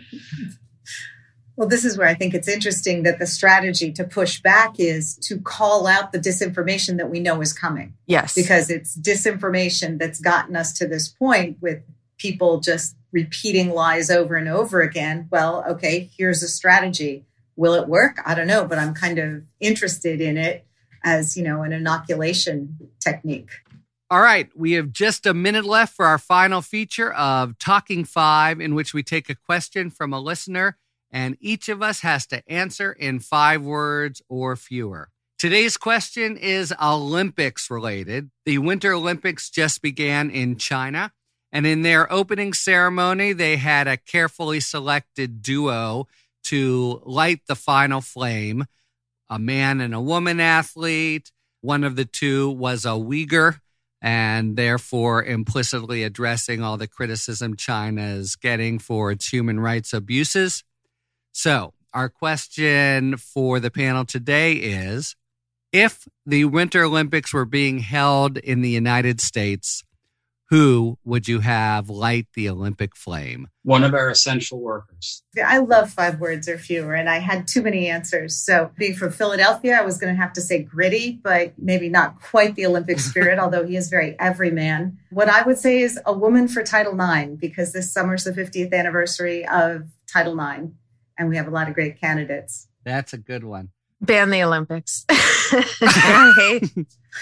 Well, 1.57 1.67
this 1.67 1.83
is 1.83 1.97
where 1.97 2.07
I 2.07 2.13
think 2.13 2.35
it's 2.35 2.47
interesting 2.47 3.01
that 3.01 3.17
the 3.17 3.25
strategy 3.25 3.91
to 3.93 4.03
push 4.03 4.39
back 4.41 4.79
is 4.79 5.15
to 5.23 5.39
call 5.39 5.87
out 5.87 6.11
the 6.11 6.19
disinformation 6.19 6.97
that 6.97 7.09
we 7.09 7.19
know 7.19 7.41
is 7.41 7.51
coming. 7.51 7.95
Yes. 8.05 8.35
Because 8.35 8.69
it's 8.69 8.95
disinformation 8.95 9.97
that's 9.97 10.19
gotten 10.19 10.55
us 10.55 10.71
to 10.73 10.87
this 10.87 11.07
point 11.07 11.57
with 11.59 11.81
people 12.19 12.59
just 12.59 12.95
repeating 13.11 13.71
lies 13.71 14.11
over 14.11 14.35
and 14.35 14.47
over 14.47 14.81
again. 14.81 15.27
Well, 15.31 15.65
okay, 15.67 16.11
here's 16.15 16.43
a 16.43 16.47
strategy. 16.47 17.25
Will 17.57 17.73
it 17.73 17.89
work? 17.89 18.21
I 18.25 18.33
don't 18.33 18.47
know, 18.47 18.65
but 18.65 18.79
I'm 18.79 18.93
kind 18.93 19.19
of 19.19 19.43
interested 19.59 20.21
in 20.21 20.37
it 20.37 20.65
as, 21.03 21.35
you 21.35 21.43
know, 21.43 21.63
an 21.63 21.73
inoculation 21.73 22.89
technique. 23.01 23.49
All 24.09 24.21
right, 24.21 24.49
we 24.55 24.71
have 24.73 24.93
just 24.93 25.25
a 25.25 25.33
minute 25.33 25.65
left 25.65 25.93
for 25.93 26.05
our 26.05 26.17
final 26.17 26.61
feature 26.61 27.11
of 27.11 27.59
Talking 27.59 28.05
Five, 28.05 28.61
in 28.61 28.73
which 28.73 28.93
we 28.93 29.03
take 29.03 29.29
a 29.29 29.35
question 29.35 29.89
from 29.89 30.13
a 30.13 30.19
listener 30.21 30.77
and 31.11 31.37
each 31.39 31.69
of 31.69 31.81
us 31.81 32.01
has 32.01 32.25
to 32.27 32.47
answer 32.51 32.91
in 32.91 33.19
five 33.19 33.61
words 33.61 34.21
or 34.29 34.55
fewer. 34.55 35.09
Today's 35.37 35.77
question 35.77 36.35
is 36.37 36.73
Olympics 36.81 37.69
related. 37.69 38.31
The 38.45 38.57
Winter 38.57 38.93
Olympics 38.93 39.49
just 39.49 39.81
began 39.81 40.29
in 40.29 40.57
China, 40.57 41.13
and 41.51 41.65
in 41.65 41.83
their 41.83 42.11
opening 42.11 42.53
ceremony, 42.53 43.33
they 43.33 43.57
had 43.57 43.87
a 43.87 43.97
carefully 43.97 44.59
selected 44.59 45.41
duo 45.41 46.07
to 46.49 47.01
light 47.05 47.41
the 47.47 47.55
final 47.55 48.01
flame 48.01 48.65
a 49.29 49.39
man 49.39 49.81
and 49.81 49.93
a 49.93 50.01
woman 50.01 50.39
athlete. 50.39 51.31
One 51.61 51.83
of 51.83 51.95
the 51.95 52.05
two 52.05 52.49
was 52.49 52.85
a 52.85 52.89
Uyghur, 52.89 53.59
and 54.01 54.55
therefore 54.55 55.23
implicitly 55.23 56.03
addressing 56.03 56.61
all 56.63 56.77
the 56.77 56.87
criticism 56.87 57.55
China 57.55 58.03
is 58.03 58.35
getting 58.35 58.79
for 58.79 59.11
its 59.11 59.27
human 59.27 59.59
rights 59.59 59.93
abuses. 59.93 60.63
So, 61.31 61.73
our 61.93 62.09
question 62.09 63.17
for 63.17 63.59
the 63.59 63.71
panel 63.71 64.05
today 64.05 64.53
is 64.53 65.15
if 65.71 66.07
the 66.25 66.45
Winter 66.45 66.83
Olympics 66.83 67.33
were 67.33 67.45
being 67.45 67.79
held 67.79 68.37
in 68.37 68.61
the 68.61 68.69
United 68.69 69.19
States, 69.19 69.83
who 70.49 70.97
would 71.03 71.27
you 71.27 71.39
have 71.41 71.89
light 71.89 72.27
the 72.33 72.49
Olympic 72.49 72.95
flame? 72.95 73.47
One 73.63 73.83
of 73.83 73.93
our 73.93 74.09
essential 74.09 74.61
workers. 74.61 75.23
I 75.45 75.57
love 75.57 75.91
five 75.91 76.19
words 76.19 76.47
or 76.47 76.57
fewer, 76.57 76.93
and 76.93 77.09
I 77.09 77.17
had 77.17 77.47
too 77.47 77.61
many 77.61 77.89
answers. 77.89 78.35
So, 78.35 78.71
being 78.77 78.95
from 78.95 79.11
Philadelphia, 79.11 79.77
I 79.77 79.83
was 79.83 79.97
going 79.97 80.15
to 80.15 80.21
have 80.21 80.33
to 80.33 80.41
say 80.41 80.63
Gritty, 80.63 81.19
but 81.21 81.53
maybe 81.57 81.89
not 81.89 82.21
quite 82.21 82.55
the 82.55 82.65
Olympic 82.65 82.99
spirit, 83.01 83.39
although 83.39 83.65
he 83.65 83.75
is 83.75 83.89
very 83.89 84.17
everyman. 84.19 84.97
What 85.09 85.29
I 85.29 85.43
would 85.43 85.57
say 85.57 85.81
is 85.81 85.99
a 86.05 86.13
woman 86.13 86.47
for 86.47 86.63
Title 86.63 86.93
IX, 86.93 87.31
because 87.39 87.73
this 87.73 87.91
summer's 87.91 88.23
the 88.23 88.31
50th 88.31 88.73
anniversary 88.73 89.45
of 89.47 89.87
Title 90.07 90.39
IX 90.39 90.71
and 91.17 91.29
we 91.29 91.37
have 91.37 91.47
a 91.47 91.51
lot 91.51 91.67
of 91.67 91.73
great 91.73 91.99
candidates. 91.99 92.67
That's 92.83 93.13
a 93.13 93.17
good 93.17 93.43
one. 93.43 93.69
Ban 93.99 94.29
the 94.29 94.43
Olympics. 94.43 95.05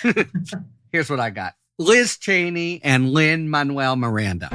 Here's 0.91 1.09
what 1.09 1.19
I 1.19 1.29
got 1.29 1.55
Liz 1.77 2.17
Cheney 2.17 2.79
and 2.85 3.09
Lin-Manuel 3.09 3.97
Miranda. 3.97 4.47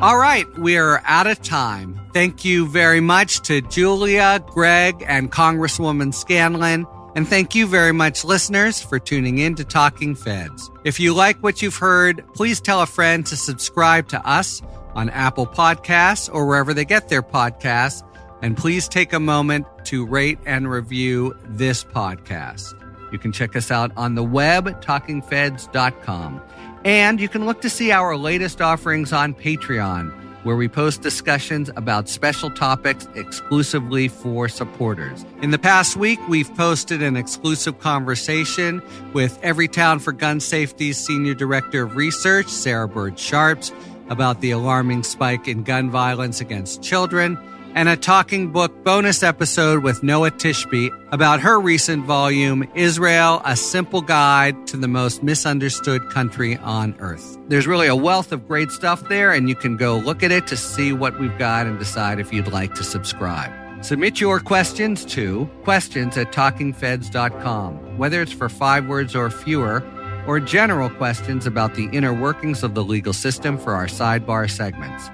All 0.00 0.16
right, 0.16 0.46
we're 0.56 1.02
out 1.04 1.26
of 1.26 1.42
time. 1.42 2.00
Thank 2.14 2.46
you 2.46 2.66
very 2.66 3.00
much 3.00 3.42
to 3.42 3.60
Julia, 3.60 4.42
Greg, 4.46 5.04
and 5.06 5.30
Congresswoman 5.30 6.14
Scanlon. 6.14 6.86
And 7.14 7.28
thank 7.28 7.54
you 7.54 7.66
very 7.66 7.92
much, 7.92 8.24
listeners, 8.24 8.80
for 8.80 8.98
tuning 8.98 9.36
in 9.36 9.54
to 9.56 9.64
Talking 9.64 10.14
Feds. 10.14 10.70
If 10.84 10.98
you 10.98 11.12
like 11.12 11.42
what 11.42 11.60
you've 11.60 11.76
heard, 11.76 12.24
please 12.32 12.62
tell 12.62 12.80
a 12.80 12.86
friend 12.86 13.26
to 13.26 13.36
subscribe 13.36 14.08
to 14.08 14.26
us 14.26 14.62
on 14.94 15.10
Apple 15.10 15.46
Podcasts 15.46 16.32
or 16.32 16.46
wherever 16.46 16.72
they 16.72 16.86
get 16.86 17.10
their 17.10 17.22
podcasts. 17.22 18.02
And 18.40 18.56
please 18.56 18.88
take 18.88 19.12
a 19.12 19.20
moment 19.20 19.66
to 19.84 20.06
rate 20.06 20.38
and 20.46 20.70
review 20.70 21.34
this 21.44 21.84
podcast. 21.84 22.80
You 23.14 23.18
can 23.20 23.30
check 23.30 23.54
us 23.54 23.70
out 23.70 23.92
on 23.96 24.16
the 24.16 24.24
web, 24.24 24.82
talkingfeds.com. 24.82 26.42
And 26.84 27.20
you 27.20 27.28
can 27.28 27.46
look 27.46 27.60
to 27.60 27.70
see 27.70 27.92
our 27.92 28.16
latest 28.16 28.60
offerings 28.60 29.12
on 29.12 29.34
Patreon. 29.34 30.12
where 30.42 30.56
we 30.56 30.68
post 30.68 31.00
discussions 31.00 31.70
about 31.74 32.06
special 32.06 32.50
topics 32.50 33.08
exclusively 33.14 34.08
for 34.08 34.46
supporters. 34.46 35.24
In 35.40 35.52
the 35.52 35.58
past 35.58 35.96
week, 35.96 36.18
we've 36.28 36.54
posted 36.54 37.02
an 37.02 37.16
exclusive 37.16 37.78
conversation 37.78 38.82
with 39.14 39.40
Everytown 39.40 40.02
for 40.02 40.12
Gun 40.12 40.40
Safety's 40.40 40.98
Senior 40.98 41.32
Director 41.32 41.84
of 41.84 41.96
Research, 41.96 42.48
Sarah 42.48 42.86
Burd-Sharps, 42.86 43.72
about 44.10 44.42
the 44.42 44.50
alarming 44.50 45.02
spike 45.02 45.48
in 45.48 45.62
gun 45.62 45.90
violence 45.90 46.42
against 46.42 46.82
children 46.82 47.38
and 47.74 47.88
a 47.88 47.96
talking 47.96 48.52
book 48.52 48.84
bonus 48.84 49.22
episode 49.22 49.82
with 49.82 50.02
Noa 50.02 50.30
Tishby 50.30 50.90
about 51.12 51.40
her 51.40 51.60
recent 51.60 52.04
volume, 52.04 52.68
Israel, 52.74 53.42
A 53.44 53.56
Simple 53.56 54.00
Guide 54.00 54.66
to 54.68 54.76
the 54.76 54.86
Most 54.86 55.24
Misunderstood 55.24 56.08
Country 56.10 56.56
on 56.58 56.94
Earth. 57.00 57.36
There's 57.48 57.66
really 57.66 57.88
a 57.88 57.96
wealth 57.96 58.30
of 58.30 58.46
great 58.46 58.70
stuff 58.70 59.08
there, 59.08 59.32
and 59.32 59.48
you 59.48 59.56
can 59.56 59.76
go 59.76 59.96
look 59.98 60.22
at 60.22 60.30
it 60.30 60.46
to 60.46 60.56
see 60.56 60.92
what 60.92 61.18
we've 61.18 61.36
got 61.36 61.66
and 61.66 61.78
decide 61.78 62.20
if 62.20 62.32
you'd 62.32 62.48
like 62.48 62.74
to 62.76 62.84
subscribe. 62.84 63.52
Submit 63.84 64.20
your 64.20 64.38
questions 64.38 65.04
to 65.06 65.50
questions 65.64 66.16
at 66.16 66.32
talkingfeds.com, 66.32 67.98
whether 67.98 68.22
it's 68.22 68.32
for 68.32 68.48
five 68.48 68.86
words 68.86 69.16
or 69.16 69.30
fewer, 69.30 69.82
or 70.26 70.40
general 70.40 70.88
questions 70.88 71.44
about 71.44 71.74
the 71.74 71.90
inner 71.92 72.14
workings 72.14 72.62
of 72.62 72.74
the 72.74 72.84
legal 72.84 73.12
system 73.12 73.58
for 73.58 73.74
our 73.74 73.86
sidebar 73.86 74.48
segments. 74.48 75.10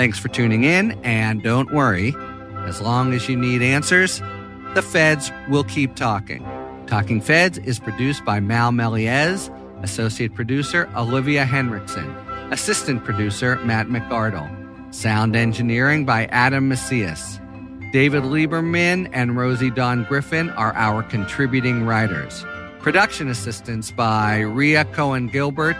Thanks 0.00 0.18
for 0.18 0.28
tuning 0.28 0.64
in, 0.64 0.92
and 1.04 1.42
don't 1.42 1.74
worry, 1.74 2.14
as 2.66 2.80
long 2.80 3.12
as 3.12 3.28
you 3.28 3.36
need 3.36 3.60
answers, 3.60 4.20
the 4.74 4.80
feds 4.80 5.30
will 5.50 5.64
keep 5.64 5.94
talking. 5.94 6.42
Talking 6.86 7.20
Feds 7.20 7.58
is 7.58 7.78
produced 7.78 8.24
by 8.24 8.40
Mal 8.40 8.70
Meliez, 8.70 9.54
associate 9.84 10.34
producer 10.34 10.88
Olivia 10.96 11.44
Henriksen, 11.44 12.08
assistant 12.50 13.04
producer 13.04 13.56
Matt 13.56 13.88
McArdle, 13.88 14.48
sound 14.94 15.36
engineering 15.36 16.06
by 16.06 16.24
Adam 16.28 16.70
Macias. 16.70 17.38
David 17.92 18.22
Lieberman 18.22 19.10
and 19.12 19.36
Rosie 19.36 19.70
Don 19.70 20.04
Griffin 20.04 20.48
are 20.48 20.72
our 20.76 21.02
contributing 21.02 21.84
writers. 21.84 22.42
Production 22.78 23.28
assistance 23.28 23.90
by 23.90 24.38
Ria 24.38 24.86
Cohen 24.86 25.26
Gilbert 25.26 25.76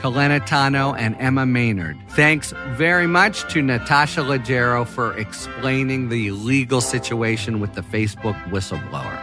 Helena 0.00 0.40
Tano, 0.40 0.96
and 0.98 1.16
Emma 1.18 1.46
Maynard. 1.46 1.96
Thanks 2.10 2.52
very 2.70 3.06
much 3.06 3.50
to 3.52 3.62
Natasha 3.62 4.20
Leggero 4.20 4.86
for 4.86 5.16
explaining 5.18 6.08
the 6.08 6.30
legal 6.30 6.80
situation 6.80 7.60
with 7.60 7.74
the 7.74 7.82
Facebook 7.82 8.40
whistleblower. 8.50 9.16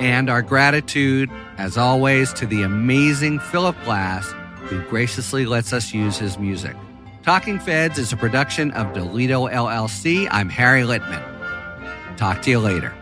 And 0.00 0.28
our 0.28 0.42
gratitude, 0.42 1.30
as 1.56 1.76
always, 1.78 2.32
to 2.34 2.46
the 2.46 2.62
amazing 2.62 3.38
Philip 3.38 3.76
Glass, 3.84 4.32
who 4.64 4.82
graciously 4.88 5.46
lets 5.46 5.72
us 5.72 5.94
use 5.94 6.18
his 6.18 6.38
music. 6.38 6.74
Talking 7.22 7.58
Feds 7.58 7.98
is 7.98 8.12
a 8.12 8.16
production 8.16 8.70
of 8.72 8.88
Delito 8.88 9.50
LLC. 9.50 10.28
I'm 10.30 10.48
Harry 10.48 10.82
Litman. 10.82 12.16
Talk 12.16 12.42
to 12.42 12.50
you 12.50 12.58
later. 12.58 12.94